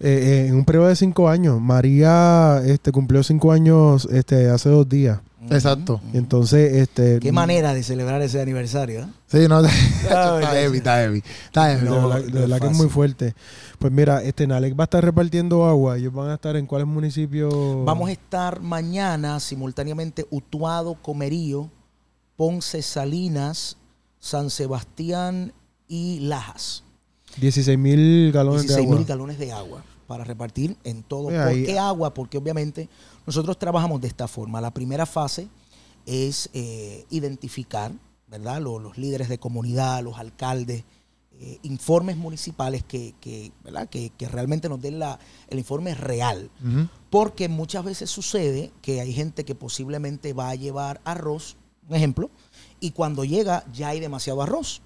Eh, 0.00 0.08
eh, 0.44 0.46
en 0.48 0.56
un 0.56 0.64
periodo 0.64 0.88
de 0.88 0.96
cinco 0.96 1.28
años, 1.28 1.60
María 1.60 2.60
este, 2.66 2.90
cumplió 2.90 3.22
cinco 3.22 3.52
años 3.52 4.08
este, 4.10 4.48
hace 4.50 4.68
dos 4.68 4.88
días. 4.88 5.20
Exacto. 5.50 6.00
Entonces, 6.12 6.74
este, 6.74 7.18
Qué 7.18 7.32
manera 7.32 7.74
de 7.74 7.82
celebrar 7.82 8.22
ese 8.22 8.40
aniversario, 8.40 9.02
¿eh? 9.02 9.06
Sí, 9.26 9.48
no, 9.48 9.60
está 9.64 10.40
heavy, 10.52 10.78
está 10.78 10.96
heavy. 10.98 11.22
Está 11.46 11.70
heavy. 11.70 11.88
No, 11.88 12.08
verdad 12.08 12.60
que 12.60 12.66
es 12.66 12.76
muy 12.76 12.88
fuerte. 12.88 13.34
Pues 13.78 13.92
mira, 13.92 14.22
este 14.22 14.46
Nalec 14.46 14.78
va 14.78 14.84
a 14.84 14.86
estar 14.86 15.04
repartiendo 15.04 15.64
agua. 15.64 15.98
Ellos 15.98 16.12
van 16.12 16.30
a 16.30 16.34
estar 16.34 16.56
en 16.56 16.66
cuáles 16.66 16.86
municipios. 16.86 17.52
Vamos 17.84 18.08
a 18.08 18.12
estar 18.12 18.60
mañana 18.60 19.40
simultáneamente 19.40 20.26
Utuado, 20.30 20.94
Comerío, 20.94 21.70
Ponce, 22.36 22.82
Salinas, 22.82 23.76
San 24.20 24.50
Sebastián 24.50 25.52
y 25.88 26.20
Lajas. 26.20 26.84
16 27.38 27.78
mil 27.78 28.30
galones 28.30 28.62
16 28.62 28.76
de 28.76 28.84
agua. 28.84 28.98
mil 28.98 29.06
galones 29.06 29.38
de 29.38 29.52
agua 29.52 29.82
para 30.12 30.24
repartir 30.24 30.76
en 30.84 31.02
todo. 31.02 31.28
Mira, 31.28 31.44
¿Por 31.44 31.52
ahí- 31.54 31.64
qué 31.64 31.78
agua? 31.78 32.12
Porque 32.12 32.36
obviamente 32.36 32.86
nosotros 33.26 33.58
trabajamos 33.58 33.98
de 34.02 34.08
esta 34.08 34.28
forma. 34.28 34.60
La 34.60 34.70
primera 34.70 35.06
fase 35.06 35.48
es 36.04 36.50
eh, 36.52 37.06
identificar, 37.08 37.92
¿verdad? 38.28 38.60
Lo- 38.60 38.78
Los, 38.78 38.98
líderes 38.98 39.30
de 39.30 39.38
comunidad, 39.38 40.02
los 40.02 40.18
alcaldes, 40.18 40.84
eh, 41.40 41.58
informes 41.62 42.18
municipales 42.18 42.84
que, 42.84 43.14
que, 43.22 43.52
¿verdad? 43.64 43.88
que, 43.88 44.10
que 44.18 44.28
realmente 44.28 44.68
nos 44.68 44.82
den 44.82 44.98
la, 44.98 45.18
el 45.48 45.58
informe 45.58 45.94
real. 45.94 46.50
Porque 47.08 47.48
muchas 47.48 47.82
veces 47.82 48.10
sucede 48.10 48.70
que 48.82 49.00
hay 49.00 49.14
gente 49.14 49.46
que 49.46 49.54
posiblemente 49.54 50.34
va 50.34 50.50
a 50.50 50.54
llevar 50.56 51.00
arroz, 51.04 51.56
un 51.88 51.96
ejemplo, 51.96 52.28
y 52.80 52.90
cuando 52.90 53.24
llega 53.24 53.64
ya 53.72 53.88
hay 53.88 54.00
demasiado 54.00 54.42
arroz. 54.42 54.82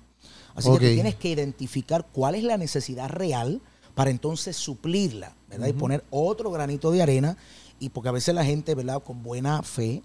Así 0.54 0.68
que 0.68 0.74
tú 0.74 0.94
tienes 0.94 1.16
que 1.16 1.30
identificar 1.30 2.06
cuál 2.12 2.36
es 2.36 2.44
la 2.44 2.56
necesidad 2.58 3.08
real 3.08 3.60
para 3.96 4.10
entonces 4.10 4.56
suplirla, 4.56 5.32
¿verdad? 5.50 5.66
Y 5.66 5.72
poner 5.72 6.04
otro 6.10 6.52
granito 6.52 6.92
de 6.92 7.02
arena. 7.02 7.36
Y 7.80 7.88
porque 7.88 8.08
a 8.08 8.12
veces 8.12 8.32
la 8.34 8.44
gente, 8.44 8.74
¿verdad? 8.76 9.02
Con 9.02 9.22
buena 9.24 9.62
fe 9.62 10.00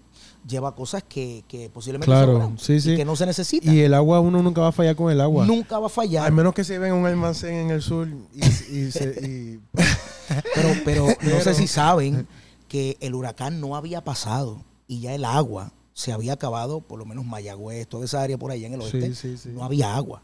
lleva 0.46 0.74
cosas 0.74 1.02
que, 1.08 1.44
que 1.46 1.70
posiblemente 1.70 2.06
Claro, 2.06 2.52
sí, 2.58 2.72
y 2.74 2.80
sí. 2.80 2.96
que 2.96 3.04
no 3.04 3.14
se 3.16 3.24
necesitan. 3.26 3.72
Y 3.72 3.78
el 3.80 3.94
agua, 3.94 4.18
uno 4.20 4.42
nunca 4.42 4.60
va 4.62 4.68
a 4.68 4.72
fallar 4.72 4.96
con 4.96 5.10
el 5.12 5.20
agua. 5.20 5.46
Nunca 5.46 5.78
va 5.78 5.86
a 5.86 5.90
fallar. 5.90 6.26
Al 6.26 6.32
menos 6.32 6.52
que 6.52 6.64
se 6.64 6.78
ven 6.78 6.92
un 6.92 7.06
almacén 7.06 7.54
en 7.54 7.70
el 7.70 7.80
sur 7.80 8.08
y, 8.34 8.44
y 8.76 8.90
se- 8.90 9.14
y- 9.22 9.60
Pero, 10.54 10.68
pero 10.84 11.06
no 11.06 11.14
Pero- 11.20 11.40
sé 11.42 11.54
si 11.54 11.66
saben 11.66 12.26
que 12.68 12.96
el 13.00 13.14
huracán 13.14 13.60
no 13.60 13.76
había 13.76 14.02
pasado 14.02 14.62
y 14.88 15.00
ya 15.00 15.14
el 15.14 15.24
agua 15.24 15.72
se 15.94 16.12
había 16.12 16.32
acabado, 16.34 16.80
por 16.80 16.98
lo 16.98 17.04
menos 17.04 17.24
Mayagüez, 17.26 17.86
toda 17.86 18.04
esa 18.06 18.22
área 18.22 18.38
por 18.38 18.50
allá 18.50 18.66
en 18.66 18.74
el 18.74 18.82
Sí, 18.82 18.96
oeste, 18.98 19.14
sí, 19.14 19.36
sí. 19.36 19.48
no 19.50 19.62
había 19.64 19.94
agua. 19.94 20.22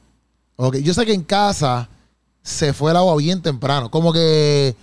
Ok, 0.56 0.76
yo 0.78 0.94
sé 0.94 1.04
que 1.04 1.12
en 1.12 1.22
casa 1.22 1.88
se 2.48 2.72
fue 2.72 2.90
el 2.90 2.96
agua 2.96 3.16
bien 3.16 3.42
temprano. 3.42 3.90
Como 3.90 4.12
que. 4.12 4.74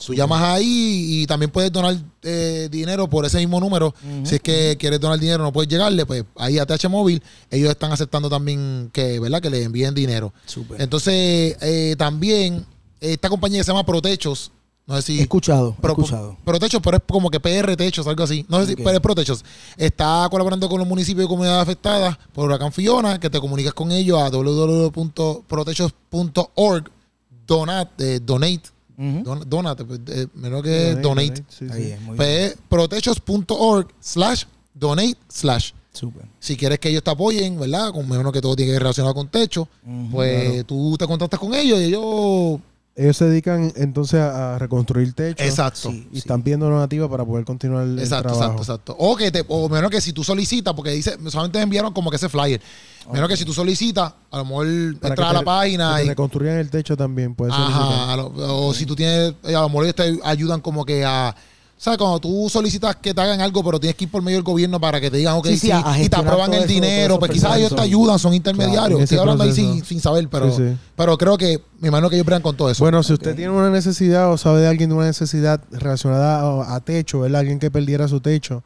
Tú 0.06 0.14
llamas 0.14 0.42
ahí 0.42 1.22
y 1.22 1.26
también 1.26 1.50
puedes 1.50 1.70
donar 1.70 1.96
eh, 2.22 2.68
dinero 2.70 3.08
por 3.08 3.24
ese 3.26 3.38
mismo 3.38 3.60
número. 3.60 3.94
Si 4.24 4.36
es 4.36 4.40
que 4.40 4.76
quieres 4.78 4.98
donar 5.00 5.18
dinero, 5.18 5.42
no 5.42 5.52
puedes 5.52 5.68
llegarle, 5.70 6.06
pues 6.06 6.24
ahí 6.36 6.58
a 6.58 6.64
TH 6.66 6.88
Móvil, 6.88 7.22
ellos 7.50 7.70
están 7.70 7.92
aceptando 7.92 8.28
también 8.30 8.90
que, 8.92 9.20
¿verdad? 9.20 9.40
que 9.42 9.50
le 9.50 9.62
envíen 9.62 9.94
dinero. 9.94 10.32
Entonces, 10.80 11.56
eh, 11.60 11.94
también 11.98 12.64
esta 13.00 13.28
compañía 13.28 13.60
que 13.60 13.64
se 13.64 13.70
llama 13.72 13.84
Protechos, 13.86 14.50
no 14.86 14.96
sé 14.96 15.02
si... 15.02 15.18
He 15.18 15.22
escuchado, 15.22 15.74
he 15.78 15.80
Pro- 15.80 15.92
escuchado. 15.92 16.36
Protechos, 16.44 16.80
pero 16.82 16.96
es 16.96 17.02
como 17.06 17.30
que 17.30 17.38
PR 17.38 17.76
Techos, 17.76 18.06
algo 18.08 18.24
así. 18.24 18.44
No 18.48 18.60
sé 18.60 18.66
si, 18.68 18.76
pero 18.76 18.90
es 18.90 19.00
Protechos. 19.00 19.44
Está 19.76 20.26
colaborando 20.30 20.68
con 20.68 20.78
los 20.80 20.88
municipios 20.88 21.26
y 21.26 21.28
comunidades 21.28 21.62
afectadas 21.62 22.18
por 22.32 22.46
huracán 22.46 22.72
Fiona, 22.72 23.20
que 23.20 23.30
te 23.30 23.38
comunicas 23.38 23.72
con 23.72 23.92
ellos 23.92 24.20
a 24.20 24.28
www.protechos.org, 24.30 26.90
donate, 27.46 28.16
eh, 28.16 28.20
donate, 28.20 28.62
Don- 29.24 29.48
donate, 29.48 29.84
pues, 29.84 30.00
eh, 30.08 30.26
menos 30.34 30.62
que 30.62 30.94
donate. 30.96 31.42
sí, 31.48 31.66
Ahí 31.70 31.84
sí. 31.84 31.90
es, 31.92 32.00
muy 32.02 32.16
Pues 32.16 32.56
protechos.org 32.68 33.88
slash 34.00 34.44
donate 34.74 35.16
slash. 35.28 35.72
Si 36.38 36.56
quieres 36.56 36.78
que 36.78 36.88
ellos 36.90 37.02
te 37.02 37.10
apoyen, 37.10 37.58
¿verdad? 37.58 37.90
Con 37.92 38.08
menos 38.08 38.32
que 38.32 38.40
todo 38.40 38.54
tiene 38.54 38.68
que 38.68 38.72
ver 38.74 38.82
relacionado 38.82 39.14
con 39.14 39.28
techo, 39.28 39.68
pues 40.12 40.64
tú 40.66 40.96
te 40.98 41.06
contactas 41.06 41.40
con 41.40 41.54
ellos 41.54 41.78
y 41.80 41.84
ellos... 41.84 42.60
Ellos 43.00 43.16
se 43.16 43.24
dedican 43.24 43.72
entonces 43.76 44.20
a, 44.20 44.54
a 44.56 44.58
reconstruir 44.58 45.12
techo. 45.14 45.42
Exacto. 45.42 45.90
Sí, 45.90 46.06
Y 46.10 46.14
sí. 46.14 46.18
están 46.18 46.42
pidiendo 46.42 46.68
donativa 46.68 47.08
para 47.08 47.24
poder 47.24 47.44
continuar 47.46 47.84
el 47.84 47.98
Exacto, 47.98 48.28
trabajo. 48.28 48.58
exacto, 48.60 48.92
exacto. 48.92 48.96
O 48.98 49.16
que 49.16 49.30
te, 49.30 49.44
o 49.48 49.68
menos 49.68 49.90
que 49.90 50.00
si 50.00 50.12
tú 50.12 50.22
solicitas, 50.22 50.74
porque 50.74 50.90
dice, 50.90 51.16
solamente 51.28 51.58
me 51.58 51.62
enviaron 51.64 51.92
como 51.94 52.10
que 52.10 52.16
ese 52.16 52.28
flyer. 52.28 52.60
Menos 53.12 53.28
que 53.28 53.36
si 53.36 53.44
tú 53.46 53.52
solicitas, 53.54 54.12
a 54.30 54.36
lo 54.38 54.44
mejor 54.44 54.66
Para 55.00 55.14
entras 55.14 55.30
que 55.30 55.36
a 55.36 55.40
la 55.40 55.42
página 55.42 55.92
que 55.94 56.00
te 56.00 56.04
y. 56.04 56.08
reconstruyan 56.10 56.58
el 56.58 56.68
techo 56.70 56.96
también, 56.96 57.34
puede 57.34 57.50
solicitar. 57.52 57.82
Ajá, 57.82 58.16
lo- 58.16 58.66
o 58.66 58.74
si 58.74 58.84
tú 58.86 58.94
tienes, 58.94 59.34
a 59.44 59.50
lo 59.52 59.68
mejor 59.68 59.84
ellos 59.84 59.96
te 59.96 60.18
ayudan 60.22 60.60
como 60.60 60.84
que 60.84 61.04
a. 61.04 61.34
¿Sabes? 61.82 61.96
Cuando 61.96 62.20
tú 62.20 62.46
solicitas 62.50 62.96
que 62.96 63.14
te 63.14 63.20
hagan 63.22 63.40
algo, 63.40 63.64
pero 63.64 63.80
tienes 63.80 63.96
que 63.96 64.04
ir 64.04 64.10
por 64.10 64.20
medio 64.20 64.36
del 64.36 64.42
gobierno 64.44 64.78
para 64.78 65.00
que 65.00 65.10
te 65.10 65.16
digan, 65.16 65.36
ok, 65.36 65.46
Sí, 65.56 65.70
y 65.98 66.08
te 66.10 66.16
aprueban 66.16 66.52
el 66.52 66.58
eso, 66.64 66.68
dinero, 66.68 67.18
pues 67.18 67.30
quizás 67.30 67.56
ellos 67.56 67.74
te 67.74 67.80
ayudan, 67.80 68.18
son 68.18 68.34
intermediarios. 68.34 69.00
Estoy 69.00 69.16
hablando 69.16 69.44
ahí 69.44 69.48
proceso. 69.48 69.72
sin, 69.76 69.84
sin 69.86 70.00
saber, 70.02 70.28
pero, 70.28 70.50
Sí, 70.54 70.58
sí. 70.58 70.76
pero 70.94 71.16
creo 71.16 71.38
que 71.38 71.62
me 71.80 71.88
imagino 71.88 72.10
que 72.10 72.16
ellos 72.16 72.26
bregan 72.26 72.42
con 72.42 72.54
todo 72.54 72.70
eso. 72.70 72.84
Bueno, 72.84 73.02
si 73.02 73.14
usted 73.14 73.34
tiene 73.34 73.50
una 73.50 73.70
necesidad 73.70 74.30
o 74.30 74.36
sabe 74.36 74.60
de 74.60 74.68
alguien 74.68 74.90
de 74.90 74.96
una 74.96 75.06
necesidad 75.06 75.62
relacionada 75.70 76.40
a, 76.42 76.74
a 76.74 76.80
techo, 76.80 77.20
¿verdad? 77.20 77.40
Alguien 77.40 77.58
que 77.58 77.70
perdiera 77.70 78.06
su 78.08 78.20
techo, 78.20 78.62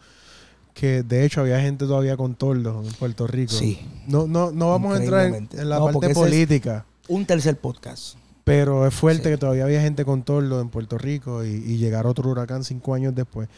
que 0.75 1.05
de 1.05 1.25
hecho 1.25 1.41
había 1.41 1.61
gente 1.61 1.87
todavía 1.87 2.17
con 2.17 2.35
toldos 2.35 2.85
en 2.85 2.93
Puerto 2.95 3.29
Rico. 3.29 3.53
Sí. 3.53 3.79
No, 4.09 4.27
no, 4.27 4.51
no 4.51 4.71
vamos 4.71 4.93
a 4.93 5.01
entrar 5.01 5.27
en, 5.27 5.49
la 5.69 5.79
No, 5.79 5.85
parte 5.93 6.09
es- 6.09 6.15
política, 6.19 6.85
Un 7.07 7.25
tercer 7.27 7.57
podcast. 7.61 8.17
Pero 8.45 8.87
es 8.87 8.95
fuerte 8.95 9.25
Sí. 9.25 9.31
que 9.31 9.39
todavía 9.39 9.65
había 9.65 9.81
gente 9.81 10.05
con 10.05 10.23
toldos 10.23 10.61
en 10.63 10.69
Puerto 10.69 10.99
Rico 10.99 11.45
y, 11.45 11.49
y 11.49 11.79
llegar 11.79 12.07
otro 12.07 12.29
huracán 12.31 12.63
cinco 12.65 12.95
años 12.95 13.15
después. 13.15 13.49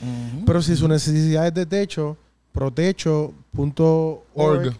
Pero 0.46 0.62
si 0.62 0.76
su 0.76 0.86
necesidad 0.88 1.46
es 1.46 1.54
de 1.54 1.66
techo, 1.66 2.16
protecho.org, 3.54 4.74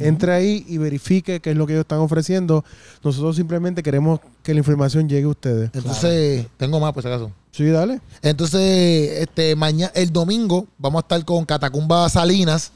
entre 0.00 0.32
ahí 0.32 0.64
y 0.68 0.78
verifique 0.78 1.38
qué 1.40 1.50
es 1.52 1.56
lo 1.56 1.64
que 1.66 1.74
ellos 1.74 1.84
están 1.84 2.00
ofreciendo. 2.00 2.64
Nosotros 3.04 3.36
simplemente 3.36 3.82
queremos 3.84 4.18
que 4.42 4.52
la 4.52 4.58
información 4.58 5.08
llegue 5.08 5.24
a 5.26 5.28
ustedes. 5.28 5.70
Entonces, 5.74 6.46
tengo 6.56 6.80
más, 6.80 6.92
por 6.92 7.02
si 7.02 7.08
acaso. 7.08 7.30
Sí, 7.52 7.64
dale. 7.66 8.00
Entonces, 8.22 9.20
este 9.20 9.54
mañana, 9.54 9.92
el 9.94 10.12
domingo, 10.12 10.66
vamos 10.78 11.00
a 11.00 11.04
estar 11.04 11.24
con 11.24 11.44
Catacumba 11.44 12.08
Salinas. 12.08 12.72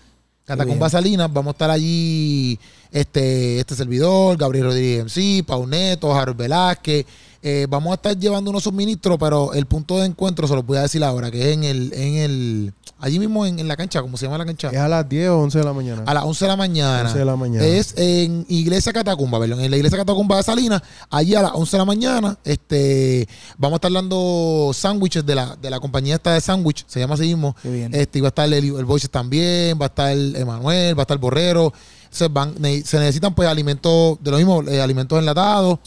Catacumba. 0.50 0.90
Salinas, 0.90 1.32
vamos 1.32 1.52
a 1.52 1.54
estar 1.54 1.70
allí, 1.70 2.58
este, 2.90 3.60
este 3.60 3.76
servidor, 3.76 4.36
Gabriel 4.36 4.66
Rodríguez 4.66 5.04
MC, 5.04 5.44
Pauneto, 5.46 6.12
Harold 6.12 6.36
Velázquez. 6.36 7.06
Eh, 7.42 7.66
vamos 7.70 7.92
a 7.92 7.94
estar 7.94 8.18
llevando 8.18 8.50
unos 8.50 8.64
suministros, 8.64 9.16
pero 9.18 9.54
el 9.54 9.64
punto 9.64 9.98
de 9.98 10.04
encuentro 10.06 10.46
se 10.46 10.54
lo 10.54 10.62
voy 10.62 10.76
a 10.76 10.82
decir 10.82 11.02
ahora, 11.02 11.30
que 11.30 11.40
es 11.40 11.56
en 11.56 11.64
el, 11.64 11.92
en 11.94 12.14
el, 12.16 12.74
allí 12.98 13.18
mismo 13.18 13.46
en, 13.46 13.58
en 13.58 13.66
la 13.66 13.76
cancha, 13.78 14.02
¿cómo 14.02 14.18
se 14.18 14.26
llama 14.26 14.36
la 14.36 14.44
cancha? 14.44 14.68
Es 14.68 14.76
a 14.76 14.88
las 14.88 15.08
10 15.08 15.30
o 15.30 15.38
11 15.40 15.58
de 15.58 15.64
la 15.64 15.72
mañana. 15.72 16.02
A 16.04 16.12
las 16.12 16.24
11 16.24 16.44
de 16.44 16.48
la 16.48 16.56
mañana. 16.56 17.02
11 17.04 17.18
de 17.18 17.24
la 17.24 17.36
mañana. 17.36 17.66
Es 17.66 17.94
en 17.96 18.44
Iglesia 18.48 18.92
Catacumba, 18.92 19.40
perdón, 19.40 19.60
en 19.60 19.70
la 19.70 19.76
Iglesia 19.78 19.96
Catacumba 19.96 20.36
de 20.36 20.42
Salinas, 20.42 20.82
allí 21.08 21.34
a 21.34 21.40
las 21.40 21.52
11 21.54 21.70
de 21.70 21.78
la 21.78 21.84
mañana, 21.86 22.38
este, 22.44 23.26
vamos 23.56 23.76
a 23.76 23.78
estar 23.78 23.92
dando 23.92 24.72
sándwiches 24.74 25.24
de 25.24 25.34
la, 25.34 25.56
de 25.56 25.70
la 25.70 25.80
compañía 25.80 26.16
esta 26.16 26.34
de 26.34 26.42
sándwich, 26.42 26.84
se 26.86 27.00
llama 27.00 27.14
así 27.14 27.22
mismo. 27.24 27.56
Qué 27.62 27.70
bien. 27.70 27.94
Este, 27.94 28.18
y 28.18 28.20
va 28.20 28.28
a 28.28 28.30
estar 28.30 28.52
el, 28.52 28.54
el 28.54 28.84
Voices 28.84 29.08
también, 29.08 29.78
va 29.80 29.86
a 29.86 29.88
estar 29.88 30.12
Emanuel, 30.12 30.94
va 30.94 31.02
a 31.02 31.04
estar 31.04 31.16
Borrero. 31.16 31.72
Se, 32.10 32.28
van, 32.28 32.54
se 32.56 32.98
necesitan 32.98 33.34
pues 33.34 33.48
alimentos, 33.48 34.18
de 34.20 34.30
lo 34.30 34.36
mismo, 34.36 34.62
eh, 34.64 34.80
alimentos 34.80 35.18
enlatados, 35.18 35.78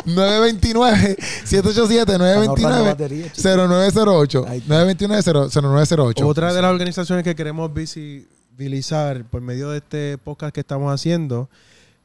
929 0.05 1.17
787 1.45 2.19
929 2.19 2.83
batería, 2.83 3.33
chico. 3.33 3.49
0908 3.49 4.45
Ahí 4.47 4.59
está. 4.59 4.75
929 4.75 5.49
0908 5.63 6.29
Otra 6.29 6.53
de 6.53 6.61
las 6.61 6.71
organizaciones 6.71 7.25
que 7.25 7.35
queremos 7.35 7.73
visibilizar 7.73 9.25
por 9.25 9.41
medio 9.41 9.71
de 9.71 9.79
este 9.79 10.19
podcast 10.19 10.55
que 10.55 10.61
estamos 10.61 10.93
haciendo 10.93 11.49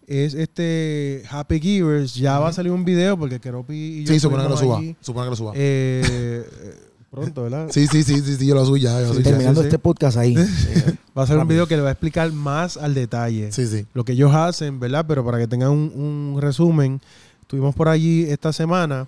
es 0.08 0.34
este 0.34 1.24
Happy 1.30 1.60
Givers. 1.60 2.16
Ya 2.16 2.40
va 2.40 2.48
a 2.48 2.54
salir 2.54 2.72
un 2.72 2.86
video 2.86 3.18
porque 3.18 3.40
Keropi 3.42 3.74
y 3.76 4.06
yo 4.06 4.14
Sí, 4.14 4.20
supone 4.22 4.44
que 4.44 4.50
lo 4.50 4.58
suba. 4.58 4.82
Supone 5.02 5.26
que 5.26 5.30
lo 5.32 5.36
suba. 5.36 5.52
eh, 5.56 6.02
eh, 6.10 6.76
pronto, 7.10 7.44
¿verdad? 7.44 7.68
Sí, 7.72 7.88
sí, 7.88 8.04
sí, 8.04 8.20
sí, 8.22 8.36
sí, 8.36 8.46
yo 8.48 8.56
lo 8.56 8.66
subo 8.66 8.78
ya. 8.78 8.94
yo 9.02 9.08
lo 9.08 9.14
Sí, 9.14 9.14
subo 9.16 9.20
ya. 9.24 9.30
Terminando 9.32 9.62
sí. 9.62 9.68
este 9.68 9.80
podcast 9.80 10.18
ahí. 10.18 10.36
Sí. 10.46 10.82
Va 11.18 11.24
a 11.24 11.28
ser 11.28 11.38
un 11.38 11.48
video 11.48 11.68
que 11.68 11.76
le 11.76 11.82
va 11.82 11.90
a 11.90 11.92
explicar 11.92 12.32
más 12.32 12.78
al 12.78 12.94
detalle 12.94 13.52
Sí, 13.52 13.68
sí. 13.68 13.86
lo 13.94 14.06
que 14.06 14.14
ellos 14.14 14.34
hacen, 14.34 14.80
¿verdad? 14.80 15.06
Pero 15.08 15.26
para 15.26 15.38
que 15.38 15.48
tengan 15.48 15.72
un, 15.72 15.92
un 16.34 16.42
resumen, 16.42 17.02
estuvimos 17.42 17.76
por 17.76 17.90
allí 17.90 18.24
esta 18.24 18.54
semana. 18.54 19.08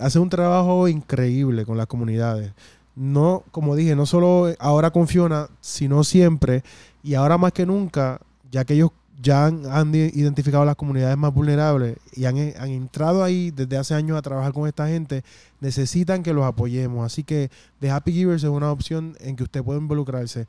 hace 0.00 0.18
un 0.18 0.28
trabajo 0.28 0.88
increíble 0.88 1.64
con 1.64 1.78
las 1.78 1.86
comunidades. 1.86 2.52
No, 2.96 3.44
como 3.52 3.76
dije, 3.76 3.94
no 3.94 4.06
solo 4.06 4.52
ahora 4.58 4.90
con 4.90 5.06
Fiona, 5.06 5.48
sino 5.60 6.02
siempre. 6.02 6.64
Y 7.02 7.14
ahora 7.14 7.38
más 7.38 7.52
que 7.52 7.64
nunca, 7.64 8.20
ya 8.50 8.64
que 8.64 8.74
ellos 8.74 8.90
ya 9.20 9.46
han, 9.46 9.94
identificado 9.94 10.64
las 10.64 10.76
comunidades 10.76 11.16
más 11.16 11.32
vulnerables 11.32 11.96
y 12.12 12.24
han, 12.26 12.36
han 12.58 12.68
entrado 12.68 13.24
ahí 13.24 13.50
desde 13.50 13.76
hace 13.76 13.94
años 13.94 14.18
a 14.18 14.22
trabajar 14.22 14.52
con 14.52 14.68
esta 14.68 14.88
gente, 14.88 15.24
necesitan 15.60 16.22
que 16.22 16.32
los 16.32 16.44
apoyemos. 16.44 17.04
Así 17.04 17.24
que 17.24 17.50
The 17.80 17.90
Happy 17.90 18.12
Givers 18.12 18.44
es 18.44 18.50
una 18.50 18.70
opción 18.70 19.16
en 19.20 19.36
que 19.36 19.44
usted 19.44 19.62
puede 19.62 19.80
involucrarse. 19.80 20.46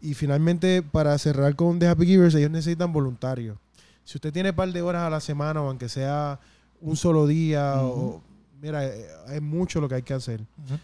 Y 0.00 0.14
finalmente, 0.14 0.82
para 0.82 1.16
cerrar 1.18 1.56
con 1.56 1.78
The 1.78 1.88
Happy 1.88 2.06
Givers, 2.06 2.34
ellos 2.34 2.50
necesitan 2.50 2.92
voluntarios. 2.92 3.58
Si 4.04 4.16
usted 4.16 4.32
tiene 4.32 4.50
un 4.50 4.56
par 4.56 4.72
de 4.72 4.80
horas 4.80 5.02
a 5.02 5.10
la 5.10 5.20
semana, 5.20 5.60
o 5.60 5.68
aunque 5.68 5.88
sea 5.88 6.38
un 6.80 6.96
solo 6.96 7.26
día, 7.26 7.82
o, 7.82 8.22
mira, 8.62 8.86
eh, 8.86 9.06
es 9.32 9.42
mucho 9.42 9.80
lo 9.80 9.88
que 9.88 9.96
hay 9.96 10.02
que 10.02 10.14
hacer. 10.14 10.40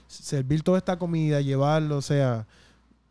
Servir 0.08 0.62
toda 0.62 0.78
esta 0.78 0.98
comida, 0.98 1.40
llevarlo, 1.40 1.96
o 1.96 2.02
sea, 2.02 2.46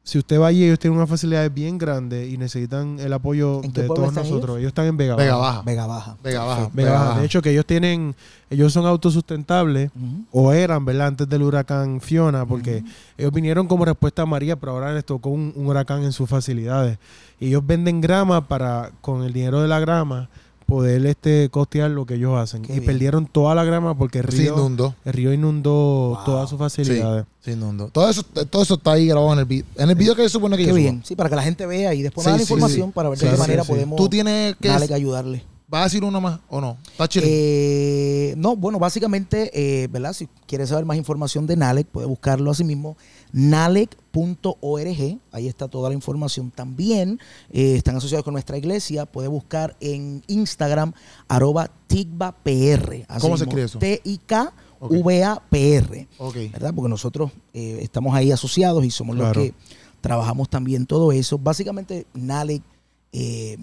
si 0.06 0.20
usted 0.20 0.38
va 0.38 0.48
allí, 0.48 0.66
ellos 0.66 0.80
tienen 0.80 0.98
unas 0.98 1.10
facilidades 1.10 1.54
bien 1.54 1.78
grandes 1.78 2.30
y 2.30 2.38
necesitan 2.38 3.00
el 3.00 3.14
apoyo 3.14 3.64
¿En 3.64 3.72
qué 3.72 3.84
de 3.84 3.88
todos 3.88 4.10
están 4.10 4.24
nosotros. 4.24 4.58
Ellos? 4.58 4.68
están 4.68 4.86
en 4.88 4.98
Vega, 4.98 5.16
Vega 5.16 5.38
Baja. 5.38 5.52
Baja. 5.52 5.64
Vega 5.64 5.86
Baja. 5.86 6.18
Vega 6.22 6.44
Baja. 6.44 6.70
Vega 6.74 6.92
Baja. 6.92 7.20
De 7.22 7.26
hecho, 7.26 7.42
que 7.42 7.52
ellos 7.52 7.66
tienen, 7.66 8.14
ellos 8.50 8.74
son 8.74 8.86
autosustentables 8.86 9.92
o 10.32 10.52
eran, 10.52 10.84
¿verdad? 10.84 11.08
Antes 11.08 11.30
del 11.30 11.44
huracán 11.44 12.02
Fiona, 12.02 12.46
porque 12.46 12.84
ellos 13.18 13.32
vinieron 13.32 13.66
como 13.68 13.86
respuesta 13.86 14.24
a 14.24 14.26
María, 14.26 14.58
pero 14.58 14.74
ahora 14.74 14.94
les 14.94 15.06
tocó 15.06 15.30
un, 15.30 15.54
un 15.56 15.68
huracán 15.68 16.04
en 16.04 16.12
sus 16.12 16.30
facilidades. 16.30 16.98
Y 17.40 17.48
ellos 17.48 17.66
venden 17.66 18.02
grama 18.02 18.46
para, 18.50 18.92
con 19.00 19.24
el 19.24 19.32
dinero 19.32 19.62
de 19.62 19.70
la 19.70 19.80
grama, 19.80 20.30
poder 20.66 21.06
este, 21.06 21.50
costear 21.50 21.92
lo 21.92 22.06
que 22.06 22.16
ellos 22.16 22.38
hacen. 22.38 22.62
Qué 22.64 22.74
y 22.74 22.80
bien. 22.80 22.86
perdieron 22.86 23.26
toda 23.28 23.56
la 23.56 23.64
grama 23.64 23.98
porque 23.98 24.20
el 24.20 24.26
Se 24.30 24.38
río, 24.38 24.54
inundó. 24.56 24.96
el 25.06 25.14
río 25.14 25.34
inundó 25.34 25.72
Wow. 26.16 26.26
todas 26.26 26.50
sus 26.50 26.60
facilidades. 26.60 27.26
Se 27.42 27.52
inundó. 27.52 27.90
Todo 27.90 28.10
eso, 28.10 28.24
todo 28.24 28.64
eso 28.64 28.76
está 28.76 28.94
ahí 28.94 29.08
grabado 29.08 29.34
en 29.34 29.40
el 29.40 29.46
video. 29.46 29.66
En 29.78 29.90
el 29.90 29.96
video 29.96 30.16
que 30.16 30.24
se 30.24 30.30
supone 30.30 30.56
que 30.58 30.64
Qué 30.64 30.70
yo 30.70 30.74
suba. 30.76 30.82
bien. 30.82 31.02
Sí, 31.06 31.16
para 31.16 31.30
que 31.30 31.36
la 31.36 31.44
gente 31.44 31.66
vea 31.66 31.94
y 31.94 32.02
después 32.02 32.24
Sí, 32.24 32.28
me 32.30 32.32
da 32.34 32.38
la 32.40 32.46
sí, 32.46 32.54
información 32.54 32.88
sí. 32.90 32.94
para 32.94 33.10
ver 33.10 33.18
Sí, 33.20 33.26
de 33.26 33.32
qué 33.32 33.36
sí, 33.38 33.42
manera 33.42 33.64
sí. 33.64 33.70
podemos 33.72 33.98
Tú 33.98 34.10
tienes 34.10 34.56
que. 34.58 34.68
darle 34.70 34.88
que 34.88 34.94
ayudarle. 34.94 35.44
¿Vas 35.68 35.82
a 35.82 35.84
decir 35.86 36.04
uno 36.04 36.22
más 36.22 36.40
o 36.50 36.62
no? 36.62 36.78
Está 36.92 37.08
chido. 37.08 37.26
Eh, 37.28 38.36
no, 38.38 38.56
bueno, 38.56 38.78
básicamente, 38.78 39.50
eh, 39.54 39.88
¿verdad? 39.88 40.14
Si 40.14 40.28
quieres 40.46 40.70
saber 40.70 40.86
más 40.86 40.98
información 40.98 41.48
de 41.48 41.56
NALEC, 41.56 41.88
puede 41.88 42.06
buscarlo 42.06 42.52
así 42.52 42.64
mismo, 42.64 42.96
nalec.org, 43.34 45.20
ahí 45.32 45.48
está 45.48 45.68
toda 45.68 45.90
la 45.90 45.96
información. 45.96 46.50
También 46.52 47.20
eh, 47.52 47.76
están 47.76 47.96
asociados 47.98 48.24
con 48.24 48.34
nuestra 48.34 48.58
iglesia, 48.58 49.06
puede 49.06 49.28
buscar 49.28 49.76
en 49.82 50.24
Instagram, 50.28 50.94
arroba 51.28 51.70
tigbapr. 51.88 53.06
así 53.08 53.22
¿Cómo 53.22 53.38
se 53.38 53.44
escribe 53.44 53.66
eso? 53.66 53.80
T-I-K-V-A-P-R. 54.80 56.08
ok. 56.20 56.36
¿verdad? 56.52 56.74
Porque 56.74 56.90
nosotros 56.90 57.32
eh, 57.54 57.80
estamos 57.82 58.14
ahí 58.16 58.32
asociados 58.32 58.84
y 58.86 58.92
somos 58.92 59.16
Claro. 59.16 59.40
los 59.42 59.50
que 59.50 59.56
trabajamos 60.02 60.50
también 60.50 60.86
todo 60.86 61.12
eso. 61.12 61.38
Básicamente, 61.38 62.06
NALEC 62.14 62.62
eh, 63.14 63.58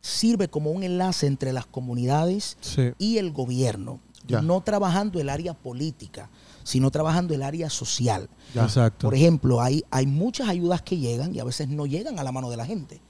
sirve 0.00 0.48
como 0.48 0.70
un 0.70 0.82
enlace 0.82 1.26
entre 1.26 1.52
las 1.52 1.66
comunidades 1.66 2.56
Sí. 2.60 2.90
y 2.98 3.18
el 3.18 3.32
gobierno, 3.32 4.00
Ya. 4.26 4.42
no 4.42 4.60
trabajando 4.62 5.20
el 5.20 5.28
área 5.28 5.54
política, 5.54 6.28
sino 6.62 6.90
trabajando 6.90 7.34
el 7.34 7.42
área 7.42 7.70
social. 7.70 8.28
Exacto. 8.54 9.06
Por 9.06 9.14
ejemplo, 9.14 9.60
hay, 9.60 9.84
hay 9.90 10.06
muchas 10.06 10.48
ayudas 10.48 10.82
que 10.82 10.98
llegan 10.98 11.34
y 11.34 11.40
a 11.40 11.44
veces 11.44 11.68
no 11.68 11.86
llegan 11.86 12.18
a 12.18 12.24
la 12.24 12.32
mano 12.32 12.50
de 12.50 12.56
la 12.56 12.66
gente. 12.66 13.00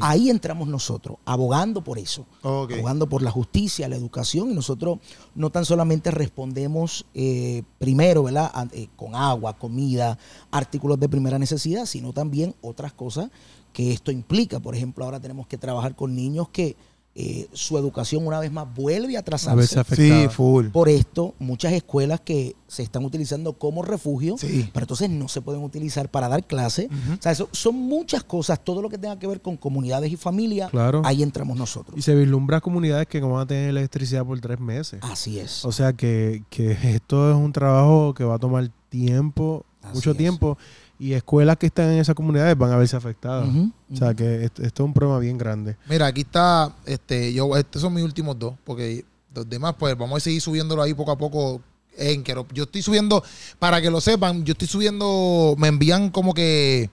Ahí 0.00 0.30
entramos 0.30 0.68
nosotros, 0.68 1.18
abogando 1.24 1.82
por 1.82 1.98
eso 1.98 2.24
abogando 2.42 3.08
por 3.08 3.22
la 3.22 3.32
justicia, 3.32 3.88
la 3.88 3.96
educación, 3.96 4.52
y 4.52 4.54
nosotros 4.54 4.98
no 5.34 5.50
tan 5.50 5.64
solamente 5.64 6.12
respondemos 6.12 7.04
eh, 7.14 7.64
primero, 7.78 8.22
¿verdad? 8.22 8.68
Eh, 8.72 8.88
con 8.94 9.16
agua, 9.16 9.58
comida, 9.58 10.18
artículos 10.52 11.00
de 11.00 11.08
primera 11.08 11.38
necesidad, 11.40 11.86
sino 11.86 12.12
también 12.12 12.54
otras 12.62 12.92
cosas 12.92 13.30
que 13.72 13.92
esto 13.92 14.12
implica. 14.12 14.60
Por 14.60 14.76
ejemplo, 14.76 15.04
ahora 15.04 15.18
tenemos 15.18 15.48
que 15.48 15.58
trabajar 15.58 15.96
con 15.96 16.14
niños 16.14 16.48
que 16.50 16.76
eh, 17.18 17.48
su 17.54 17.78
educación 17.78 18.26
una 18.26 18.38
vez 18.40 18.52
más 18.52 18.66
vuelve 18.74 19.16
a 19.16 19.20
A 19.20 19.22
atrasarse. 19.22 19.56
veces 19.56 19.78
afectada. 19.78 20.22
Sí, 20.24 20.28
full. 20.28 20.66
Por 20.68 20.90
esto, 20.90 21.34
muchas 21.38 21.72
escuelas 21.72 22.20
que 22.20 22.54
se 22.68 22.82
están 22.82 23.06
utilizando 23.06 23.54
como 23.54 23.80
refugio, 23.82 24.36
Sí. 24.36 24.68
pero 24.74 24.84
entonces 24.84 25.08
no 25.08 25.26
se 25.28 25.40
pueden 25.40 25.62
utilizar 25.62 26.10
para 26.10 26.28
dar 26.28 26.44
clases. 26.46 26.88
O 27.18 27.22
sea, 27.22 27.32
eso 27.32 27.48
son 27.52 27.74
muchas 27.76 28.22
cosas, 28.22 28.62
todo 28.62 28.82
lo 28.82 28.90
que 28.90 28.98
tenga 28.98 29.18
que 29.18 29.26
ver 29.26 29.40
con 29.40 29.56
comunidades 29.56 30.12
y 30.12 30.16
familias, 30.16 30.70
Claro. 30.70 31.00
ahí 31.06 31.22
entramos 31.22 31.56
nosotros. 31.56 31.96
Y 31.98 32.02
se 32.02 32.14
vislumbra 32.14 32.60
comunidades 32.60 33.06
que 33.06 33.18
van 33.20 33.40
a 33.40 33.46
tener 33.46 33.70
electricidad 33.70 34.24
por 34.26 34.38
tres 34.40 34.60
meses. 34.60 35.00
Así 35.02 35.38
es. 35.38 35.64
O 35.64 35.72
sea 35.72 35.94
que, 35.94 36.42
que 36.50 36.72
esto 36.94 37.30
es 37.30 37.36
un 37.36 37.52
trabajo 37.52 38.12
que 38.12 38.24
va 38.24 38.34
a 38.34 38.38
tomar 38.38 38.70
tiempo, 38.90 39.64
Así 39.82 39.94
mucho 39.94 40.10
es. 40.10 40.16
tiempo, 40.18 40.58
y 40.98 41.12
escuelas 41.12 41.56
que 41.56 41.66
están 41.66 41.90
en 41.90 41.98
esas 41.98 42.14
comunidades 42.14 42.56
van 42.56 42.72
a 42.72 42.76
verse 42.76 42.96
afectadas. 42.96 43.48
O 43.92 43.96
sea 43.96 44.14
que 44.14 44.44
esto, 44.44 44.62
esto 44.62 44.82
es 44.82 44.86
un 44.86 44.94
problema 44.94 45.18
bien 45.18 45.38
grande. 45.38 45.76
Mira, 45.88 46.06
aquí 46.06 46.22
está, 46.22 46.74
este, 46.84 47.32
yo, 47.32 47.56
estos 47.56 47.82
son 47.82 47.94
mis 47.94 48.04
últimos 48.04 48.38
dos, 48.38 48.54
porque 48.64 49.04
los 49.34 49.48
demás, 49.48 49.74
pues 49.78 49.96
vamos 49.96 50.16
a 50.16 50.20
seguir 50.20 50.40
subiéndolo 50.40 50.82
ahí 50.82 50.94
poco 50.94 51.12
a 51.12 51.18
poco 51.18 51.60
en 51.98 52.24
Yo 52.52 52.64
estoy 52.64 52.82
subiendo, 52.82 53.22
para 53.58 53.80
que 53.80 53.90
lo 53.90 54.00
sepan, 54.00 54.44
yo 54.44 54.52
estoy 54.52 54.68
subiendo, 54.68 55.54
me 55.58 55.68
envían 55.68 56.10
como 56.10 56.34
que 56.34 56.90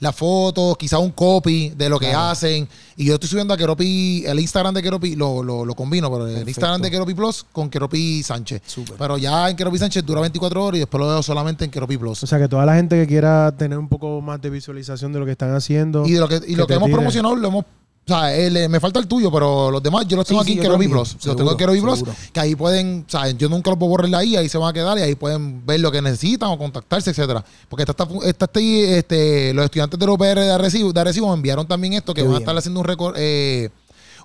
las 0.00 0.14
fotos, 0.14 0.76
quizá 0.76 0.98
un 0.98 1.10
copy 1.10 1.70
de 1.70 1.88
lo 1.88 1.98
que 1.98 2.06
Claro. 2.10 2.28
hacen, 2.30 2.68
y 2.96 3.04
yo 3.06 3.14
estoy 3.14 3.28
subiendo 3.28 3.52
a 3.52 3.56
Keropi, 3.56 4.24
el 4.26 4.38
Instagram 4.40 4.72
de 4.74 4.82
Keropi, 4.82 5.16
lo, 5.16 5.42
lo, 5.42 5.64
lo 5.64 5.74
combino, 5.74 6.08
pero 6.10 6.22
el 6.26 6.30
Perfecto. 6.34 6.50
Instagram 6.50 6.82
de 6.82 6.90
Keropi 6.90 7.14
Plus 7.14 7.44
con 7.52 7.68
Keropi 7.68 8.22
Sánchez. 8.22 8.62
Pero 8.98 9.18
ya 9.18 9.50
en 9.50 9.56
Keropi 9.56 9.78
Sánchez 9.78 10.04
dura 10.06 10.20
24 10.20 10.64
horas 10.64 10.76
y 10.76 10.80
después 10.80 11.00
lo 11.00 11.08
veo 11.08 11.22
solamente 11.22 11.64
en 11.64 11.70
Keropi 11.70 11.96
Plus. 11.96 12.22
O 12.22 12.26
sea 12.26 12.38
que 12.38 12.48
toda 12.48 12.64
la 12.64 12.74
gente 12.76 12.96
que 12.96 13.06
quiera 13.06 13.52
tener 13.56 13.78
un 13.78 13.88
poco 13.88 14.20
más 14.20 14.40
de 14.40 14.50
visualización 14.50 15.12
de 15.12 15.18
lo 15.18 15.24
que 15.26 15.32
están 15.32 15.54
haciendo. 15.54 16.06
Y 16.06 16.12
de 16.12 16.20
lo 16.20 16.28
que, 16.28 16.40
y 16.46 16.54
lo 16.54 16.66
que 16.66 16.74
hemos 16.74 16.86
tire. 16.86 16.96
promocionado 16.96 17.34
lo 17.36 17.48
hemos. 17.48 17.64
O 18.08 18.14
sea, 18.20 18.34
el, 18.34 18.56
eh, 18.56 18.68
me 18.70 18.80
falta 18.80 18.98
el 19.00 19.06
tuyo, 19.06 19.30
pero 19.30 19.70
los 19.70 19.82
demás 19.82 20.06
yo 20.08 20.16
los 20.16 20.26
Sí, 20.26 20.30
tengo 20.30 20.42
sí, 20.42 20.50
aquí 20.50 20.52
en 20.52 20.56
yo 20.58 20.62
Keropi 20.62 20.84
también. 20.84 20.90
Plus. 20.92 21.26
Los 21.26 21.36
tengo 21.36 21.50
en 21.50 21.56
Keropi 21.58 21.80
Plus, 21.82 22.04
que 22.32 22.40
ahí 22.40 22.54
pueden, 22.56 23.04
o 23.06 23.10
sea, 23.10 23.28
yo 23.30 23.48
nunca 23.50 23.68
los 23.70 23.78
puedo 23.78 23.90
borrar 23.90 24.14
ahí, 24.14 24.34
ahí 24.34 24.48
se 24.48 24.56
van 24.56 24.70
a 24.70 24.72
quedar 24.72 24.96
y 24.98 25.02
ahí 25.02 25.14
pueden 25.14 25.66
ver 25.66 25.80
lo 25.80 25.92
que 25.92 26.00
necesitan 26.00 26.48
o 26.48 26.56
contactarse, 26.56 27.10
etcétera. 27.10 27.44
Porque 27.68 27.82
esta, 27.82 27.92
esta- 28.24 28.46
este, 28.48 28.98
este, 28.98 29.52
los 29.54 29.64
estudiantes 29.66 29.98
de 30.00 30.06
la 30.06 30.12
UPR 30.12 30.40
de 30.40 30.50
Arecibo, 30.52 30.90
de 30.92 31.00
Arecibo 31.00 31.28
me 31.28 31.34
enviaron 31.34 31.68
también 31.68 31.92
esto, 31.92 32.14
que 32.14 32.22
Qué 32.22 32.26
van 32.26 32.36
a 32.36 32.38
estar 32.38 32.56
haciendo 32.56 32.80
un, 32.80 32.86
reco- 32.86 33.12
eh, 33.14 33.68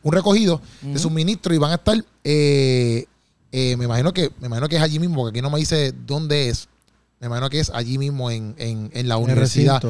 un 0.02 0.14
recogido 0.14 0.62
de 0.82 0.98
suministro 1.00 1.54
y 1.54 1.58
van 1.58 1.72
a 1.72 1.76
estar, 1.76 1.98
eh, 2.24 3.06
eh, 3.52 3.76
me 3.78 3.86
imagino 3.86 4.14
que 4.14 4.32
me 4.40 4.48
imagino 4.48 4.70
que 4.70 4.78
es 4.78 4.82
allí 4.82 4.98
mismo, 5.00 5.18
porque 5.18 5.40
aquí 5.40 5.42
no 5.42 5.50
me 5.50 5.60
dice 5.60 5.94
dónde 6.08 6.48
es. 6.50 6.70
Me 7.20 7.28
imagino 7.28 7.50
que 7.50 7.60
es 7.60 7.70
allí 7.70 7.98
mismo 7.98 8.32
en, 8.32 8.56
en, 8.58 8.90
en 8.94 9.08
la 9.10 9.16
en 9.16 9.24
universidad. 9.24 9.82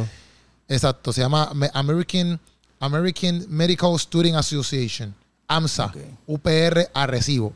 Exacto, 0.68 1.14
se 1.14 1.22
llama 1.22 1.52
Me- 1.54 1.70
American, 1.74 2.40
American 2.84 3.46
Medical 3.48 3.98
Student 3.98 4.36
Association, 4.36 5.16
AMSA, 5.48 5.86
Ok. 5.86 5.98
UPR 6.28 6.90
Arecibo. 6.94 7.54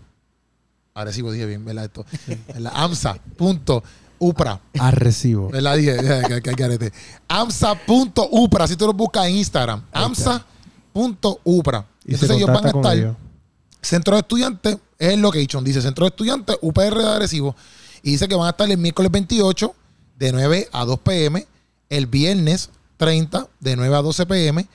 Arecibo 0.94 1.32
dije 1.34 1.46
bien, 1.46 1.66
¿verdad? 1.66 1.84
Esto. 1.86 2.06
¿Verdad? 2.48 2.72
AMSA.upra. 2.74 4.62
A 4.80 4.92
recibo. 4.92 5.50
¿Verdad? 5.50 5.76
Dije. 5.76 6.94
AMSA.upra, 7.28 8.64
así 8.64 8.78
tú 8.78 8.88
lo 8.88 8.94
buscas 8.94 9.28
en 9.28 9.36
Instagram. 9.36 9.84
AMSA.upra. 9.92 11.86
Y 12.06 12.14
Entonces 12.14 12.38
ellos 12.38 12.48
van 12.48 12.66
a 12.66 12.70
estar 12.70 12.98
ellos. 12.98 13.18
Centro 13.82 14.16
de 14.16 14.22
Estudiantes 14.22 14.78
es 14.98 15.10
el 15.10 15.22
location. 15.22 15.62
Dice 15.64 15.82
Centro 15.82 16.06
de 16.06 16.10
Estudiantes, 16.10 16.58
UPR 16.62 16.98
de 16.98 17.08
Arecibo. 17.08 17.54
Y 18.02 18.12
dice 18.12 18.30
que 18.30 18.36
van 18.36 18.48
a 18.48 18.52
estar 18.52 18.70
el 18.72 18.78
miércoles 18.78 19.12
28 19.12 19.76
de 20.18 20.32
9 20.32 20.70
a 20.72 20.86
2 20.86 21.00
pm, 21.02 21.46
el 21.90 22.08
viernes 22.08 22.70
30 22.96 23.48
de 23.60 23.76
9 23.76 23.94
a 23.94 24.02
12 24.02 24.26
pm, 24.26 24.68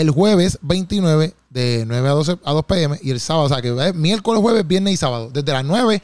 el 0.00 0.10
jueves 0.10 0.58
29 0.62 1.34
de 1.50 1.84
9 1.86 2.08
a 2.08 2.12
12 2.12 2.38
a 2.44 2.52
2 2.52 2.64
pm 2.66 2.98
y 3.02 3.10
el 3.10 3.20
sábado, 3.20 3.46
o 3.46 3.48
sea 3.48 3.62
que 3.62 3.74
es 3.88 3.94
miércoles, 3.94 4.42
jueves, 4.42 4.66
viernes 4.66 4.94
y 4.94 4.96
sábado, 4.96 5.30
desde 5.32 5.52
las 5.52 5.64
9 5.64 6.02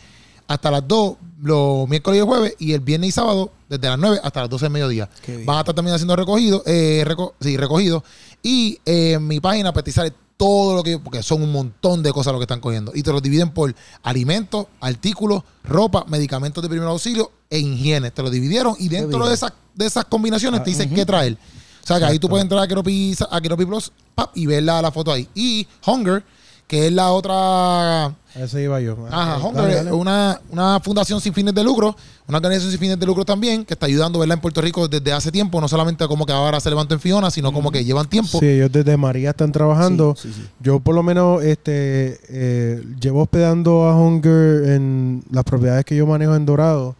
hasta 0.48 0.70
las 0.70 0.86
2 0.88 1.14
los 1.42 1.88
miércoles 1.88 2.18
y 2.18 2.20
el 2.20 2.26
jueves 2.26 2.54
y 2.58 2.72
el 2.72 2.80
viernes 2.80 3.08
y 3.08 3.12
sábado 3.12 3.50
desde 3.68 3.88
las 3.88 3.98
9 3.98 4.20
hasta 4.22 4.40
las 4.42 4.50
12 4.50 4.64
del 4.66 4.72
mediodía. 4.72 5.08
Van 5.44 5.56
a 5.56 5.60
estar 5.60 5.74
también 5.74 5.94
haciendo 5.94 6.14
recogido, 6.16 6.62
eh, 6.66 7.04
reco- 7.06 7.32
sí, 7.40 7.56
recogido. 7.56 8.02
Y 8.42 8.78
eh, 8.86 9.12
en 9.14 9.26
mi 9.26 9.40
página 9.40 9.72
pues 9.72 9.92
sale 9.94 10.12
todo 10.36 10.74
lo 10.74 10.82
que, 10.82 10.98
porque 10.98 11.22
son 11.22 11.42
un 11.42 11.52
montón 11.52 12.02
de 12.02 12.12
cosas 12.12 12.32
lo 12.32 12.38
que 12.38 12.44
están 12.44 12.60
cogiendo. 12.60 12.92
Y 12.94 13.02
te 13.02 13.12
los 13.12 13.22
dividen 13.22 13.50
por 13.50 13.74
alimentos, 14.02 14.66
artículos, 14.80 15.42
ropa, 15.64 16.04
medicamentos 16.08 16.62
de 16.62 16.68
primer 16.68 16.88
auxilio 16.88 17.30
e 17.50 17.58
higiene. 17.58 18.10
Te 18.10 18.22
lo 18.22 18.30
dividieron 18.30 18.74
y 18.78 18.88
dentro 18.88 19.20
de 19.28 19.34
esas, 19.34 19.52
de 19.74 19.86
esas 19.86 20.04
combinaciones 20.06 20.62
te 20.64 20.70
dicen 20.70 20.88
qué 20.94 21.06
traer. 21.06 21.36
O 21.82 21.86
sea 21.86 21.98
que 21.98 22.04
ahí 22.04 22.18
tú 22.18 22.28
puedes 22.28 22.42
entrar 22.44 22.62
a 22.62 22.68
Keropi, 22.68 23.14
a 23.30 23.40
Keropi 23.40 23.64
Plus 23.66 23.90
pap, 24.14 24.30
y 24.36 24.46
ver 24.46 24.62
la, 24.62 24.80
la 24.82 24.90
foto 24.92 25.12
ahí. 25.12 25.28
Y 25.34 25.66
Hunger, 25.86 26.22
que 26.66 26.86
es 26.86 26.92
la 26.92 27.10
otra 27.10 28.14
ese 28.34 28.62
iba 28.62 28.80
yo. 28.80 28.96
Ajá, 29.10 29.32
Dale, 29.32 29.44
Hunger 29.44 29.74
dale. 29.76 29.90
es 29.90 29.94
una, 29.94 30.40
una 30.50 30.80
fundación 30.80 31.20
sin 31.20 31.34
fines 31.34 31.54
de 31.54 31.62
lucro, 31.62 31.94
una 32.26 32.38
organización 32.38 32.70
sin 32.70 32.80
fines 32.80 32.98
de 32.98 33.04
lucro 33.04 33.24
también, 33.26 33.64
que 33.64 33.74
está 33.74 33.84
ayudando 33.86 34.18
¿verdad? 34.18 34.36
en 34.36 34.40
Puerto 34.40 34.62
Rico 34.62 34.88
desde 34.88 35.12
hace 35.12 35.30
tiempo, 35.30 35.60
no 35.60 35.68
solamente 35.68 36.06
como 36.06 36.24
que 36.24 36.32
ahora 36.32 36.58
se 36.58 36.70
levantó 36.70 36.94
en 36.94 37.00
Fiona, 37.00 37.30
sino 37.30 37.52
como 37.52 37.70
que 37.70 37.84
llevan 37.84 38.08
tiempo. 38.08 38.38
Sí, 38.38 38.46
ellos 38.46 38.72
desde 38.72 38.96
María 38.96 39.30
están 39.30 39.52
trabajando. 39.52 40.14
Sí, 40.16 40.32
sí, 40.32 40.40
sí. 40.40 40.48
Yo 40.60 40.80
por 40.80 40.94
lo 40.94 41.02
menos 41.02 41.42
este 41.42 42.20
eh, 42.30 42.82
llevo 42.98 43.22
hospedando 43.22 43.84
a 43.84 43.94
Hunger 44.00 44.70
en 44.70 45.24
las 45.30 45.44
propiedades 45.44 45.84
que 45.84 45.94
yo 45.96 46.06
manejo 46.06 46.34
en 46.34 46.46
Dorado 46.46 46.96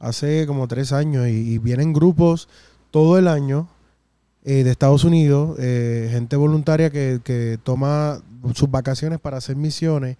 hace 0.00 0.48
como 0.48 0.66
tres 0.66 0.90
años 0.92 1.28
y, 1.28 1.30
y 1.52 1.58
vienen 1.58 1.92
grupos 1.92 2.48
todo 2.90 3.18
el 3.18 3.28
año 3.28 3.68
eh, 4.44 4.64
de 4.64 4.70
Estados 4.70 5.04
Unidos, 5.04 5.56
eh, 5.60 6.08
gente 6.10 6.36
voluntaria 6.36 6.90
que, 6.90 7.20
que 7.22 7.58
toma 7.62 8.20
sus 8.54 8.70
vacaciones 8.70 9.20
para 9.20 9.36
hacer 9.36 9.54
misiones 9.56 10.16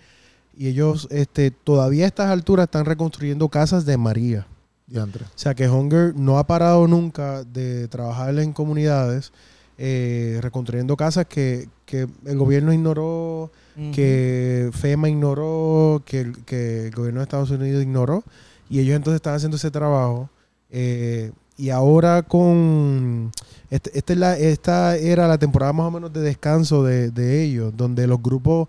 y 0.56 0.68
ellos 0.68 1.08
este, 1.10 1.50
todavía 1.50 2.04
a 2.04 2.08
estas 2.08 2.30
alturas 2.30 2.64
están 2.64 2.84
reconstruyendo 2.84 3.48
casas 3.48 3.84
de 3.84 3.96
María. 3.96 4.46
Diantre. 4.86 5.24
O 5.24 5.28
sea 5.38 5.54
que 5.54 5.68
Hunger 5.68 6.14
no 6.14 6.38
ha 6.38 6.46
parado 6.46 6.86
nunca 6.86 7.44
de 7.44 7.88
trabajar 7.88 8.38
en 8.38 8.52
comunidades, 8.52 9.32
eh, 9.78 10.38
reconstruyendo 10.42 10.96
casas 10.96 11.26
que, 11.26 11.68
que 11.86 12.06
el 12.26 12.38
gobierno 12.38 12.72
ignoró, 12.72 13.50
que 13.94 14.68
FEMA 14.72 15.08
ignoró, 15.08 16.02
que 16.04 16.20
el, 16.20 16.44
que 16.44 16.88
el 16.88 16.94
gobierno 16.94 17.20
de 17.20 17.24
Estados 17.24 17.50
Unidos 17.50 17.82
ignoró, 17.82 18.22
y 18.68 18.80
ellos 18.80 18.94
entonces 18.94 19.16
están 19.16 19.34
haciendo 19.34 19.56
ese 19.56 19.70
trabajo. 19.70 20.28
eh, 20.70 21.32
y 21.56 21.70
ahora 21.70 22.22
con... 22.22 23.30
Este, 23.72 23.90
este 23.98 24.12
es 24.12 24.18
la- 24.18 24.36
esta 24.38 24.96
era 24.96 25.26
la 25.26 25.38
temporada 25.38 25.72
más 25.72 25.86
o 25.86 25.90
menos 25.90 26.12
de 26.12 26.20
descanso 26.20 26.84
de, 26.84 27.10
de 27.10 27.42
ellos, 27.42 27.72
donde 27.76 28.06
los 28.06 28.22
grupos 28.22 28.68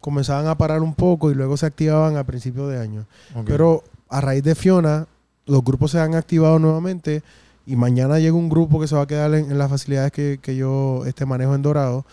comenzaban 0.00 0.46
a 0.46 0.56
parar 0.56 0.80
un 0.82 0.94
poco 0.94 1.30
y 1.30 1.34
luego 1.34 1.56
se 1.56 1.66
activaban 1.66 2.16
a 2.16 2.24
principios 2.24 2.70
de 2.70 2.78
año. 2.78 3.04
Pero 3.46 3.82
a 4.08 4.20
raíz 4.20 4.44
de 4.44 4.54
Fiona, 4.54 5.06
los 5.46 5.64
grupos 5.64 5.90
se 5.90 5.98
han 5.98 6.14
activado 6.14 6.58
nuevamente 6.58 7.22
y 7.66 7.74
mañana 7.74 8.18
llega 8.20 8.34
un 8.36 8.48
grupo 8.48 8.78
que 8.78 8.86
se 8.86 8.94
va 8.94 9.02
a 9.02 9.06
quedar 9.06 9.34
en, 9.34 9.50
en 9.50 9.58
las 9.58 9.70
facilidades 9.70 10.12
que, 10.12 10.38
que 10.40 10.54
yo 10.54 11.02
este, 11.06 11.26
manejo 11.26 11.54
en 11.54 11.62
Dorado. 11.62 12.04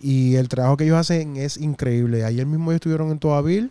Y 0.00 0.34
el 0.34 0.48
trabajo 0.48 0.76
que 0.76 0.84
ellos 0.84 0.98
hacen 0.98 1.36
es 1.36 1.56
increíble. 1.58 2.24
Ayer 2.24 2.44
mismo 2.46 2.70
ellos 2.72 2.78
estuvieron 2.80 3.10
en 3.10 3.18
Toaville 3.18 3.70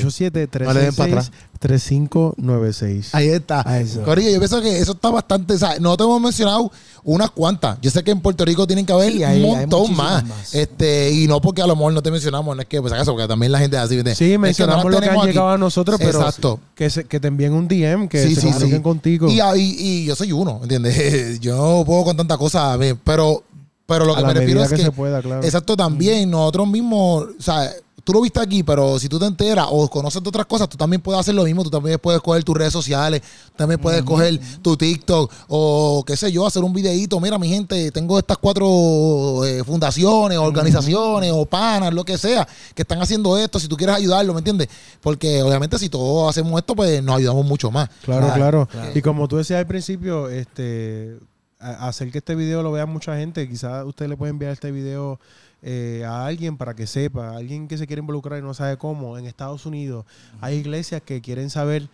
No 0.64 0.72
le 0.74 0.80
den 0.86 0.94
para 0.96 1.10
atrás. 1.12 1.30
787-366-3596. 1.60 3.14
Ahí 3.14 3.28
está. 3.28 3.64
Corillo, 4.04 4.30
yo 4.30 4.38
pienso 4.40 4.60
que 4.60 4.80
eso 4.80 4.92
está 4.92 5.10
bastante. 5.10 5.54
O 5.54 5.58
sea, 5.58 5.78
no 5.78 5.96
te 5.96 6.02
hemos 6.02 6.20
mencionado 6.20 6.72
unas 7.04 7.30
cuantas. 7.30 7.78
Yo 7.80 7.88
sé 7.92 8.02
que 8.02 8.10
en 8.10 8.18
Puerto 8.20 8.44
Rico 8.44 8.66
tienen 8.66 8.84
que 8.84 8.92
haber 8.92 9.12
Sí, 9.12 9.22
hay- 9.22 9.44
un 9.44 9.50
montón 9.58 9.94
más. 9.94 10.24
más. 10.26 10.52
Este, 10.56 11.12
y 11.12 11.28
no 11.28 11.40
porque 11.40 11.62
a 11.62 11.68
lo 11.68 11.76
mejor 11.76 11.92
no 11.92 12.02
te 12.02 12.10
mencionamos, 12.10 12.56
no 12.56 12.62
es 12.62 12.66
que, 12.68 12.80
pues 12.80 12.92
acaso, 12.92 13.12
porque 13.12 13.28
también 13.28 13.52
la 13.52 13.60
gente 13.60 13.76
es 13.76 13.82
así. 13.84 14.02
que 14.02 14.14
Sí, 14.16 14.32
no 14.32 14.40
mencionamos 14.40 14.86
las 14.86 14.94
lo 14.94 15.00
que 15.02 15.08
han 15.08 15.18
aquí. 15.18 15.26
llegado 15.28 15.50
a 15.50 15.58
nosotros, 15.58 15.96
pero 16.00 16.18
Exacto. 16.18 16.58
que, 16.74 16.90
se- 16.90 17.04
que 17.04 17.20
te 17.20 17.28
envíen 17.28 17.52
un 17.52 17.68
DM, 17.68 18.08
que 18.08 18.26
Sí, 18.26 18.34
se 18.34 18.52
sí, 18.52 18.80
contigo. 18.80 19.28
Y, 19.30 19.40
y, 19.40 19.76
y 20.00 20.04
yo 20.06 20.16
soy 20.16 20.32
uno, 20.32 20.58
¿entiendes? 20.62 20.98
Yo 21.40 21.56
no 21.56 21.84
puedo 21.84 22.02
con 22.02 22.16
tanta 22.16 22.36
cosa, 22.36 22.76
pero, 23.04 23.44
pero 23.88 24.04
lo 24.04 24.12
a 24.12 24.18
que 24.18 24.24
me 24.26 24.34
refiero 24.34 24.62
es 24.62 24.68
que, 24.68 24.76
que, 24.76 24.82
se 24.82 24.92
pueda, 24.92 25.22
claro. 25.22 25.42
exacto, 25.42 25.74
también 25.74 26.30
nosotros 26.30 26.68
mismos, 26.68 27.24
o 27.38 27.42
sea, 27.42 27.72
tú 28.04 28.12
lo 28.12 28.20
viste 28.20 28.38
aquí, 28.38 28.62
pero 28.62 28.98
si 28.98 29.08
tú 29.08 29.18
te 29.18 29.24
enteras 29.24 29.66
o 29.70 29.88
conoces 29.88 30.22
de 30.22 30.28
otras 30.28 30.44
cosas, 30.44 30.68
tú 30.68 30.76
también 30.76 31.00
puedes 31.00 31.18
hacer 31.18 31.34
lo 31.34 31.44
mismo, 31.44 31.64
tú 31.64 31.70
también 31.70 31.98
puedes 31.98 32.20
coger 32.20 32.44
tus 32.44 32.54
redes 32.54 32.72
sociales, 32.72 33.22
también 33.56 33.80
puedes 33.80 34.02
coger 34.02 34.38
tu 34.60 34.76
TikTok 34.76 35.32
o 35.48 36.04
qué 36.06 36.18
sé 36.18 36.30
yo, 36.30 36.46
hacer 36.46 36.62
un 36.64 36.74
videíto, 36.74 37.18
mira 37.18 37.38
mi 37.38 37.48
gente, 37.48 37.90
tengo 37.90 38.18
estas 38.18 38.36
cuatro 38.36 39.42
eh, 39.46 39.64
fundaciones, 39.64 40.36
organizaciones 40.36 41.32
o 41.34 41.46
panas, 41.46 41.94
lo 41.94 42.04
que 42.04 42.18
sea, 42.18 42.46
que 42.74 42.82
están 42.82 43.00
haciendo 43.00 43.38
esto, 43.38 43.58
si 43.58 43.68
tú 43.68 43.76
quieres 43.78 43.96
ayudarlo, 43.96 44.34
¿me 44.34 44.40
entiendes? 44.40 44.68
Porque 45.00 45.42
obviamente 45.42 45.78
si 45.78 45.88
todos 45.88 46.28
hacemos 46.28 46.58
esto, 46.60 46.76
pues 46.76 47.02
nos 47.02 47.16
ayudamos 47.16 47.46
mucho 47.46 47.70
más. 47.70 47.88
Claro, 48.04 48.32
Claro, 48.34 48.68
claro. 48.70 48.90
Y 48.94 49.00
como 49.00 49.28
tú 49.28 49.38
decías 49.38 49.60
al 49.60 49.66
principio, 49.66 50.28
este, 50.28 51.18
hacer 51.58 52.10
que 52.10 52.18
este 52.18 52.34
video 52.34 52.62
lo 52.62 52.72
vea 52.72 52.86
mucha 52.86 53.16
gente. 53.16 53.48
Quizás 53.48 53.84
usted 53.84 54.08
le 54.08 54.16
puede 54.16 54.30
enviar 54.30 54.52
este 54.52 54.70
video 54.70 55.18
eh, 55.62 56.04
a 56.06 56.26
alguien 56.26 56.56
para 56.56 56.74
que 56.74 56.86
sepa, 56.86 57.36
alguien 57.36 57.68
que 57.68 57.78
se 57.78 57.86
quiere 57.86 58.00
involucrar 58.00 58.38
y 58.38 58.42
no 58.42 58.54
sabe 58.54 58.76
cómo. 58.76 59.18
En 59.18 59.26
Estados 59.26 59.66
Unidos 59.66 60.04
hay 60.40 60.56
iglesias 60.56 61.02
que 61.02 61.20
quieren 61.20 61.50
saber 61.50 61.88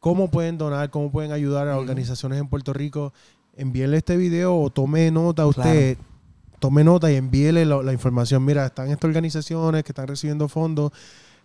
cómo 0.00 0.30
pueden 0.30 0.58
donar, 0.58 0.90
cómo 0.90 1.10
pueden 1.10 1.32
ayudar 1.32 1.68
a 1.68 1.78
organizaciones 1.78 2.40
en 2.40 2.48
Puerto 2.48 2.72
Rico. 2.72 3.12
Envíele 3.56 3.96
este 3.96 4.16
video 4.16 4.56
o 4.56 4.70
tome 4.70 5.10
nota 5.10 5.46
usted. 5.46 5.96
Tome 6.58 6.84
nota 6.84 7.12
y 7.12 7.16
envíele 7.16 7.66
la, 7.66 7.82
la 7.82 7.92
información. 7.92 8.44
Mira, 8.44 8.66
están 8.66 8.88
estas 8.88 9.08
organizaciones 9.08 9.84
que 9.84 9.92
están 9.92 10.06
recibiendo 10.06 10.48
fondos, 10.48 10.90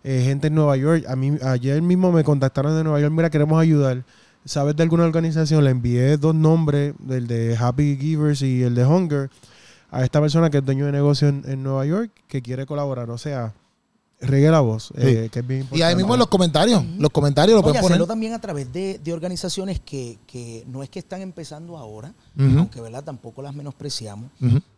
eh, 0.04 0.22
gente 0.24 0.46
en 0.46 0.54
Nueva 0.54 0.76
York. 0.76 1.04
A 1.06 1.16
mí 1.16 1.36
ayer 1.42 1.82
mismo 1.82 2.10
me 2.12 2.24
contactaron 2.24 2.74
de 2.76 2.82
Nueva 2.82 2.98
York. 3.00 3.12
Mira, 3.12 3.28
queremos 3.28 3.60
ayudar. 3.60 4.04
¿Sabes 4.44 4.74
de 4.76 4.82
alguna 4.82 5.04
organización? 5.04 5.64
Le 5.64 5.70
envié 5.70 6.16
dos 6.16 6.34
nombres, 6.34 6.94
el 7.08 7.26
de 7.26 7.56
Happy 7.56 7.96
Givers 8.00 8.42
y 8.42 8.62
el 8.62 8.74
de 8.74 8.84
Hunger, 8.84 9.30
a 9.90 10.02
esta 10.04 10.20
persona 10.20 10.50
que 10.50 10.58
es 10.58 10.64
dueño 10.64 10.86
de 10.86 10.92
negocio 10.92 11.28
en, 11.28 11.44
en 11.46 11.62
Nueva 11.62 11.86
York 11.86 12.10
que 12.26 12.42
quiere 12.42 12.66
colaborar. 12.66 13.10
O 13.10 13.18
sea, 13.18 13.52
regue 14.20 14.50
la 14.50 14.60
voz, 14.60 14.92
eh, 14.96 15.28
que 15.30 15.40
es 15.40 15.46
bien 15.46 15.60
importante. 15.60 15.78
Y 15.78 15.82
ahí 15.82 15.94
mismo 15.96 16.14
en 16.14 16.18
los 16.20 16.28
comentarios, 16.28 16.84
los 16.98 17.10
comentarios 17.10 17.56
lo 17.56 17.62
pueden 17.62 17.80
poner. 17.80 17.92
hacerlo 17.92 18.06
también 18.06 18.32
a 18.32 18.40
través 18.40 18.72
de, 18.72 18.98
de 19.02 19.12
organizaciones 19.12 19.80
que, 19.80 20.18
que 20.26 20.64
no 20.66 20.82
es 20.82 20.88
que 20.90 20.98
están 20.98 21.20
empezando 21.20 21.76
ahora, 21.76 22.12
Ujú. 22.36 22.58
aunque 22.58 22.80
¿verdad? 22.80 23.04
tampoco 23.04 23.42
las 23.42 23.54
menospreciamos. 23.54 24.30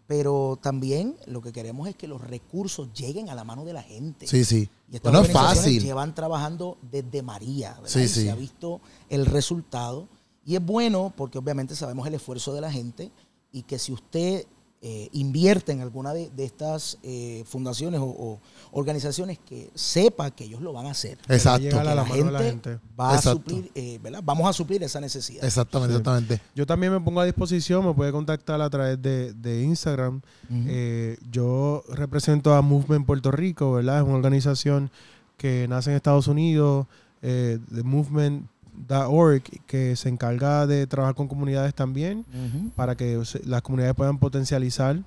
Pero 0.06 0.58
también 0.60 1.16
lo 1.26 1.40
que 1.40 1.52
queremos 1.52 1.88
es 1.88 1.96
que 1.96 2.06
los 2.06 2.20
recursos 2.20 2.92
lleguen 2.92 3.30
a 3.30 3.34
la 3.34 3.44
mano 3.44 3.64
de 3.64 3.72
la 3.72 3.82
gente. 3.82 4.26
Sí, 4.26 4.44
sí. 4.44 4.68
Y 4.90 4.96
estas 4.96 5.12
No 5.12 5.22
es 5.22 5.32
fácil. 5.32 5.82
llevan 5.82 6.14
trabajando 6.14 6.76
desde 6.90 7.22
María, 7.22 7.72
¿verdad? 7.74 7.88
Sí, 7.88 8.00
Y 8.00 8.08
sí. 8.08 8.22
se 8.24 8.30
ha 8.30 8.34
visto 8.34 8.80
el 9.08 9.26
resultado. 9.26 10.06
Y 10.44 10.56
es 10.56 10.64
bueno 10.64 11.12
porque 11.16 11.38
obviamente 11.38 11.74
sabemos 11.74 12.06
el 12.06 12.14
esfuerzo 12.14 12.52
de 12.52 12.60
la 12.60 12.70
gente 12.70 13.10
y 13.50 13.62
que 13.62 13.78
si 13.78 13.92
usted 13.92 14.44
eh, 14.86 15.08
invierte 15.12 15.72
en 15.72 15.80
alguna 15.80 16.12
de, 16.12 16.28
de 16.28 16.44
estas 16.44 16.98
eh, 17.02 17.42
fundaciones 17.46 18.00
o, 18.00 18.04
o 18.04 18.40
organizaciones 18.72 19.38
que 19.38 19.70
sepa 19.74 20.30
que 20.30 20.44
ellos 20.44 20.60
lo 20.60 20.74
van 20.74 20.84
a 20.84 20.90
hacer. 20.90 21.16
Exacto. 21.26 21.70
Que 21.70 21.74
la 21.74 21.94
la, 21.94 22.04
mano 22.04 22.24
de 22.26 22.30
la 22.30 22.38
gente, 22.40 22.78
va 23.00 23.14
a 23.14 23.22
suplir, 23.22 23.70
eh, 23.74 23.98
¿verdad? 24.02 24.20
Vamos 24.22 24.46
a 24.46 24.52
suplir 24.52 24.82
esa 24.82 25.00
necesidad. 25.00 25.42
Exactamente, 25.42 25.94
Sí. 25.94 25.98
exactamente. 26.00 26.40
Yo 26.54 26.66
también 26.66 26.92
me 26.92 27.00
pongo 27.00 27.20
a 27.20 27.24
disposición, 27.24 27.86
me 27.86 27.94
puede 27.94 28.12
contactar 28.12 28.60
a 28.60 28.68
través 28.68 29.00
de, 29.00 29.32
de 29.32 29.62
Instagram. 29.62 30.20
Eh, 30.52 31.16
yo 31.30 31.82
represento 31.88 32.52
a 32.52 32.60
Movement 32.60 33.06
Puerto 33.06 33.30
Rico, 33.30 33.72
¿verdad? 33.72 33.98
Es 34.00 34.04
una 34.04 34.16
organización 34.16 34.90
que 35.38 35.66
nace 35.66 35.90
en 35.90 35.96
Estados 35.96 36.28
Unidos, 36.28 36.86
eh, 37.22 37.58
de 37.70 37.82
movement.org, 38.76 39.42
que 39.66 39.96
se 39.96 40.08
encarga 40.08 40.66
de 40.66 40.86
trabajar 40.86 41.14
con 41.14 41.28
comunidades 41.28 41.74
también 41.74 42.24
para 42.76 42.96
que 42.96 43.20
las 43.44 43.62
comunidades 43.62 43.94
puedan 43.96 44.18
potencializar 44.18 44.98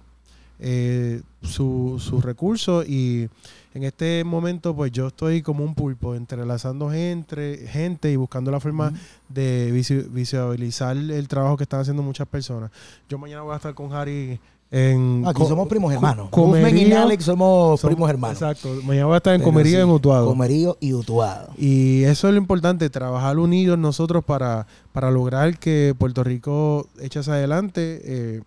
eh, 0.60 1.22
su- 1.44 1.98
sus 2.00 2.24
recursos. 2.24 2.88
Y 2.88 3.30
en 3.74 3.84
este 3.84 4.24
momento 4.24 4.76
pues 4.76 4.92
yo 4.92 5.08
estoy 5.08 5.42
como 5.44 5.64
un 5.64 5.76
pulpo 5.76 6.16
entrelazando 6.16 6.90
gente, 6.90 7.68
gente 7.70 8.12
y 8.12 8.16
buscando 8.16 8.50
la 8.50 8.60
forma 8.60 8.92
de 9.30 9.70
visibilizar 9.72 10.98
el 10.98 11.28
trabajo 11.28 11.58
que 11.58 11.64
están 11.64 11.82
haciendo 11.82 12.02
muchas 12.02 12.28
personas. 12.28 12.72
Yo 13.08 13.18
mañana 13.20 13.44
voy 13.44 13.54
a 13.54 13.58
estar 13.58 13.74
con 13.76 13.94
Harry 13.94 14.40
en... 14.70 15.24
Aquí 15.26 15.42
co- 15.42 15.48
somos 15.48 15.68
primos 15.68 15.94
hermanos. 15.94 16.30
comerío. 16.30 16.66
Movement 16.68 16.88
y 16.90 16.94
Alex 16.94 17.24
somos, 17.26 17.80
Somos- 17.80 17.94
primos 17.96 18.10
hermanos. 18.10 18.42
Exacto. 18.42 18.70
Mañana 18.84 19.06
voy 19.06 19.14
a 19.14 19.18
estar 19.18 19.34
en 19.34 19.42
Pero 19.42 19.52
Comerío 19.52 19.78
sí, 19.78 19.82
en 19.84 19.90
Utuado. 19.90 20.26
Comerío 20.28 20.78
y 20.82 20.94
Utuado. 20.94 21.50
Y 21.58 22.04
eso 22.04 22.28
es 22.28 22.34
lo 22.34 22.40
importante, 22.40 22.90
trabajar 22.90 23.38
unidos 23.40 23.78
nosotros 23.80 24.24
para, 24.26 24.68
para 24.92 25.10
lograr 25.12 25.58
que 25.58 25.96
Puerto 25.98 26.24
Rico 26.24 26.88
eche 27.00 27.20
hacia 27.20 27.34
adelante. 27.34 28.02
Eh, 28.04 28.42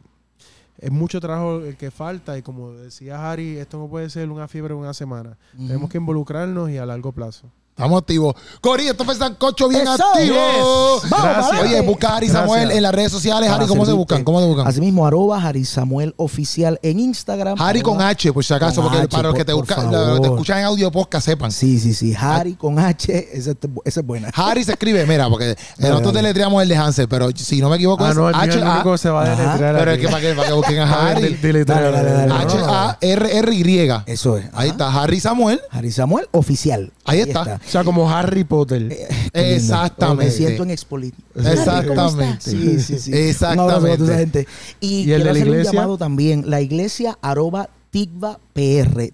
es 0.79 0.91
mucho 0.91 1.21
trabajo 1.21 1.57
el 1.61 1.77
que 1.77 1.91
falta 1.91 2.39
y 2.39 2.43
como 2.43 2.73
decía 2.73 3.31
Harry, 3.31 3.59
esto 3.59 3.79
no 3.79 3.89
puede 3.89 4.09
ser 4.09 4.31
una 4.31 4.49
fiebre 4.49 4.73
en 4.75 4.81
una 4.81 4.95
semana. 4.95 5.37
Tenemos 5.57 5.91
que 5.91 5.99
involucrarnos 5.99 6.71
y 6.71 6.79
a 6.79 6.87
largo 6.87 7.13
plazo. 7.13 7.49
Estamos 7.81 8.03
activos. 8.03 8.35
Corillo, 8.61 8.91
esto 8.91 9.05
fue 9.07 9.15
Sancocho 9.15 9.67
bien 9.69 9.81
Eso. 9.83 9.93
activo. 9.93 11.01
Yes. 11.01 11.11
Vamos, 11.11 11.27
Gracias. 11.49 11.61
Oye, 11.63 11.81
busca 11.81 12.09
a 12.11 12.17
Ari 12.19 12.27
Gracias. 12.27 12.43
Samuel 12.43 12.71
en 12.73 12.83
las 12.83 12.95
redes 12.95 13.11
sociales. 13.11 13.49
Para 13.49 13.63
Harry, 13.63 13.69
¿cómo 13.69 13.87
se 13.87 13.93
buscan? 13.93 14.23
¿Cómo 14.23 14.41
se 14.41 14.47
buscan? 14.47 14.67
Asimismo, 14.67 15.07
arroba 15.07 15.43
Harry 15.43 15.65
Samuel 15.65 16.13
Oficial 16.19 16.79
en 16.83 17.01
Instagram. 17.01 17.57
Harry 17.61 17.81
con 17.81 17.95
arroba- 17.97 18.11
H, 18.11 18.33
por 18.35 18.45
si 18.45 18.53
acaso, 18.53 18.83
con 18.83 18.91
porque 18.91 19.05
H, 19.05 19.09
para 19.17 19.29
los 19.29 19.35
que 19.35 19.45
te, 19.47 19.53
los 19.53 19.63
que 19.67 20.21
te 20.21 20.27
escuchan 20.27 20.59
en 20.59 20.65
audio 20.67 20.93
podcast 20.93 21.25
sepan. 21.25 21.51
Sí, 21.53 21.81
sí, 21.81 21.95
sí. 21.95 22.15
Harry 22.19 22.53
con 22.55 22.79
H. 22.79 23.29
Esa, 23.33 23.53
es 23.85 24.07
buena. 24.07 24.29
Harry 24.35 24.63
se 24.63 24.73
escribe, 24.73 25.07
mira, 25.07 25.29
porque 25.31 25.57
nosotros 25.79 26.13
deletreamos 26.13 26.63
el 26.63 26.69
de 26.69 26.77
Hansel, 26.77 27.09
pero 27.09 27.31
si 27.35 27.61
no 27.63 27.71
me 27.71 27.77
equivoco 27.77 28.05
Ah, 28.05 28.11
es 28.11 28.17
no, 28.17 28.29
el 28.29 28.35
único 28.63 28.93
que 28.93 28.99
se 28.99 29.09
va 29.09 29.23
a 29.23 29.29
deletrear 29.37 29.75
Pero 29.79 29.91
es 29.93 29.99
que 29.99 30.09
para 30.09 30.21
que, 30.21 30.35
para 30.35 30.49
que 30.49 30.55
busquen 30.55 30.79
a 30.81 30.85
Harry. 31.11 31.23
Harry. 31.25 31.35
Deletrear. 31.37 31.93
Dale, 31.93 31.97
dale, 32.13 32.27
dale. 32.29 32.45
H-A-R-R-Y. 32.45 34.03
Eso 34.07 34.37
es. 34.37 34.47
Ahí 34.53 34.69
está, 34.69 34.93
Harry 35.03 35.21
Samuel. 35.21 35.61
Harry 35.71 35.91
Samuel 35.93 36.29
Oficial. 36.33 36.93
Ahí 37.05 37.21
está. 37.21 37.59
O 37.71 37.73
sea, 37.73 37.85
como 37.85 38.11
Harry 38.11 38.45
Potter. 38.45 38.91
Eh. 38.91 39.09
Exactamente. 39.55 40.25
Me 40.25 40.31
siento 40.31 40.63
en 40.65 40.71
Expolit. 40.73 41.15
Exactamente. 41.37 42.51
Sí, 42.51 42.81
sí, 42.81 42.99
sí. 42.99 43.13
Exactamente. 43.15 44.07
Gente. 44.17 44.47
Y, 44.81 44.89
¿Y 44.89 45.01
el 45.01 45.05
quiero 45.05 45.19
de 45.19 45.25
la 45.25 45.31
hacer 45.31 45.47
iglesia? 45.47 45.71
un 45.71 45.77
llamado 45.77 45.99
también. 45.99 46.51
La 46.51 46.61
iglesia 46.61 47.19
arroba 47.23 47.69
tigva 47.91 48.39
PR. 48.53 49.13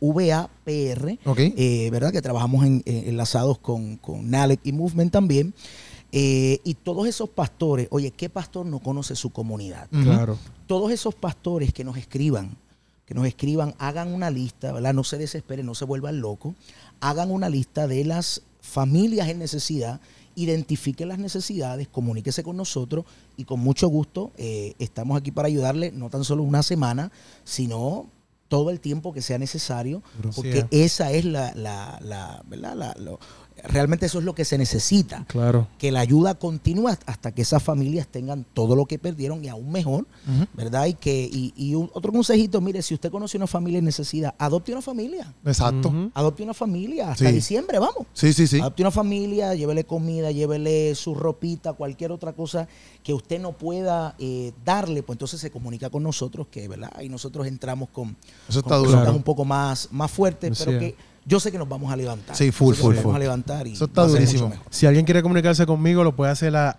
T-I-K-V-A-P-R. 0.00 1.18
Ok. 1.24 1.38
eh, 1.38 1.88
¿Verdad? 1.92 2.12
Que 2.12 2.20
trabajamos 2.22 2.64
en, 2.66 2.82
eh, 2.84 3.04
enlazados 3.06 3.58
con, 3.58 3.96
con 3.96 4.28
NALEC 4.30 4.60
y 4.64 4.72
Movement 4.72 5.12
también. 5.12 5.54
Eh, 6.12 6.60
y 6.64 6.74
todos 6.74 7.06
esos 7.08 7.28
pastores, 7.28 7.88
oye, 7.90 8.10
¿qué 8.12 8.28
pastor 8.28 8.66
no 8.66 8.78
conoce 8.78 9.16
su 9.16 9.30
comunidad? 9.30 9.88
Claro. 9.90 10.38
todos 10.68 10.92
esos 10.92 11.14
pastores 11.14 11.72
que 11.72 11.82
nos 11.84 11.96
escriban, 11.96 12.56
que 13.06 13.14
nos 13.14 13.26
escriban, 13.26 13.74
hagan 13.78 14.12
una 14.14 14.30
lista, 14.30 14.72
¿verdad? 14.72 14.94
No 14.94 15.02
se 15.04 15.18
desesperen, 15.18 15.66
no 15.66 15.74
se 15.74 15.84
vuelvan 15.84 16.20
locos. 16.20 16.54
Hagan 17.00 17.30
una 17.30 17.48
lista 17.48 17.86
de 17.86 18.04
las 18.04 18.42
familias 18.60 19.28
en 19.28 19.38
necesidad, 19.38 20.00
identifiquen 20.36 21.08
las 21.08 21.18
necesidades, 21.18 21.86
comuníquese 21.88 22.42
con 22.42 22.56
nosotros 22.56 23.04
y 23.36 23.44
con 23.44 23.60
mucho 23.60 23.88
gusto 23.88 24.32
eh, 24.36 24.74
estamos 24.78 25.16
aquí 25.18 25.30
para 25.30 25.48
ayudarle, 25.48 25.92
no 25.92 26.10
tan 26.10 26.24
solo 26.24 26.42
una 26.42 26.62
semana, 26.62 27.12
sino 27.44 28.06
todo 28.48 28.70
el 28.70 28.78
tiempo 28.80 29.12
que 29.12 29.22
sea 29.22 29.38
necesario, 29.38 30.02
porque 30.34 30.66
esa 30.70 31.10
es 31.12 31.24
la, 31.24 31.54
la, 31.54 31.98
la- 32.02 32.42
¿verdad? 32.48 32.74
La- 32.76 32.94
lo- 32.98 33.18
realmente 33.62 34.06
eso 34.06 34.18
es 34.18 34.24
lo 34.24 34.34
que 34.34 34.44
se 34.44 34.58
necesita 34.58 35.24
Claro. 35.28 35.68
que 35.78 35.90
la 35.92 36.00
ayuda 36.00 36.34
continúe 36.34 36.88
hasta 37.06 37.32
que 37.32 37.42
esas 37.42 37.62
familias 37.62 38.06
tengan 38.08 38.44
todo 38.52 38.76
lo 38.76 38.84
que 38.86 38.98
perdieron 38.98 39.44
y 39.44 39.48
aún 39.48 39.70
mejor. 39.70 40.06
¿verdad? 40.54 40.86
Y 40.86 40.94
que 40.94 41.28
y, 41.32 41.52
y 41.56 41.74
un- 41.74 41.90
otro 41.94 42.12
consejito, 42.12 42.60
mire, 42.60 42.82
si 42.82 42.94
usted 42.94 43.10
conoce 43.10 43.36
una 43.36 43.46
familia 43.46 43.78
en 43.78 43.84
necesidad, 43.84 44.34
adopte 44.38 44.72
una 44.72 44.82
familia. 44.82 45.32
Exacto. 45.44 45.92
Adopte 46.14 46.42
una 46.42 46.54
familia 46.54 47.10
hasta 47.12 47.28
Sí. 47.28 47.34
diciembre, 47.34 47.78
vamos. 47.78 48.06
Sí, 48.12 48.32
sí, 48.32 48.46
sí. 48.46 48.60
Adopte 48.60 48.82
una 48.82 48.90
familia, 48.90 49.54
llévele 49.54 49.84
comida, 49.84 50.30
llévele 50.30 50.94
su 50.94 51.14
ropita, 51.14 51.72
cualquier 51.74 52.12
otra 52.12 52.32
cosa 52.32 52.68
que 53.02 53.14
usted 53.14 53.40
no 53.40 53.52
pueda 53.52 54.14
eh, 54.18 54.52
darle, 54.64 55.02
pues 55.02 55.14
entonces 55.16 55.40
se 55.40 55.50
comunica 55.50 55.90
con 55.90 56.02
nosotros, 56.02 56.46
que 56.50 56.66
verdad, 56.68 56.90
y 57.02 57.08
nosotros 57.08 57.46
entramos 57.46 57.88
con, 57.90 58.16
Eso 58.48 58.62
con 58.62 58.72
está 58.72 58.90
Claro. 59.02 59.16
un 59.16 59.22
poco 59.22 59.44
más, 59.44 59.88
más 59.92 60.10
fuertes, 60.10 60.62
pero 60.64 60.78
que 60.78 60.96
yo 61.26 61.40
sé 61.40 61.50
que 61.50 61.58
nos 61.58 61.68
vamos 61.68 61.92
a 61.92 61.96
levantar. 61.96 62.36
Sí, 62.36 62.50
full, 62.52 62.74
que 62.74 62.80
full, 62.80 62.94
nos 62.94 63.02
vamos 63.04 63.12
full. 63.14 63.16
a 63.16 63.24
levantar 63.24 63.66
y 63.66 63.72
Eso 63.72 63.86
está 63.86 64.06
durísimo. 64.06 64.48
mejor. 64.50 64.66
Si 64.70 64.86
alguien 64.86 65.04
quiere 65.04 65.22
comunicarse 65.22 65.64
conmigo, 65.66 66.04
lo 66.04 66.14
puede 66.14 66.30
hacer 66.32 66.54
a 66.56 66.76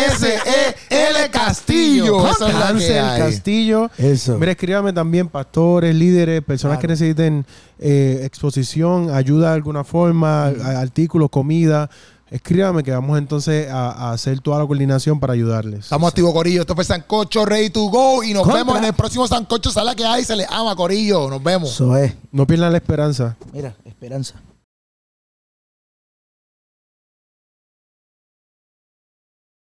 A-N-S-E-L 0.00 1.30
Castillo. 1.30 2.26
Hansel. 2.26 3.18
Castillo. 3.18 3.90
Eso. 3.98 4.38
Mira, 4.38 4.52
escríbame 4.52 4.92
también 4.92 5.28
pastores, 5.28 5.94
líderes, 5.94 6.42
personas 6.42 6.78
Claro. 6.78 6.80
que 6.82 6.88
necesiten 6.88 7.46
eh, 7.78 8.20
exposición, 8.24 9.10
ayuda 9.10 9.48
de 9.48 9.54
alguna 9.54 9.84
forma, 9.84 10.46
a- 10.46 10.80
artículos, 10.80 11.30
comida. 11.30 11.88
Escríbame 12.30 12.82
que 12.84 12.92
vamos 12.92 13.18
entonces 13.18 13.68
a, 13.70 13.90
a 13.90 14.12
hacer 14.12 14.40
toda 14.40 14.60
la 14.60 14.66
coordinación 14.66 15.18
para 15.18 15.32
ayudarles. 15.32 15.80
Estamos 15.80 16.08
activos, 16.08 16.32
Corillo. 16.32 16.60
Esto 16.60 16.74
fue 16.76 16.84
Sancocho 16.84 17.44
Ready 17.44 17.70
to 17.70 17.88
Go. 17.88 18.22
Y 18.22 18.32
nos 18.32 18.44
Contra. 18.44 18.58
vemos 18.62 18.78
en 18.78 18.84
el 18.84 18.92
próximo 18.92 19.26
Sancocho 19.26 19.70
Sala 19.70 19.94
que 19.96 20.04
hay. 20.04 20.24
Se 20.24 20.36
les 20.36 20.46
ama, 20.50 20.76
Corillo. 20.76 21.28
Nos 21.28 21.42
vemos. 21.42 21.70
Eso 21.72 21.96
es. 21.96 22.14
No 22.30 22.46
pierdan 22.46 22.70
la 22.70 22.78
esperanza. 22.78 23.36
Mira, 23.52 23.74
esperanza. 23.84 24.34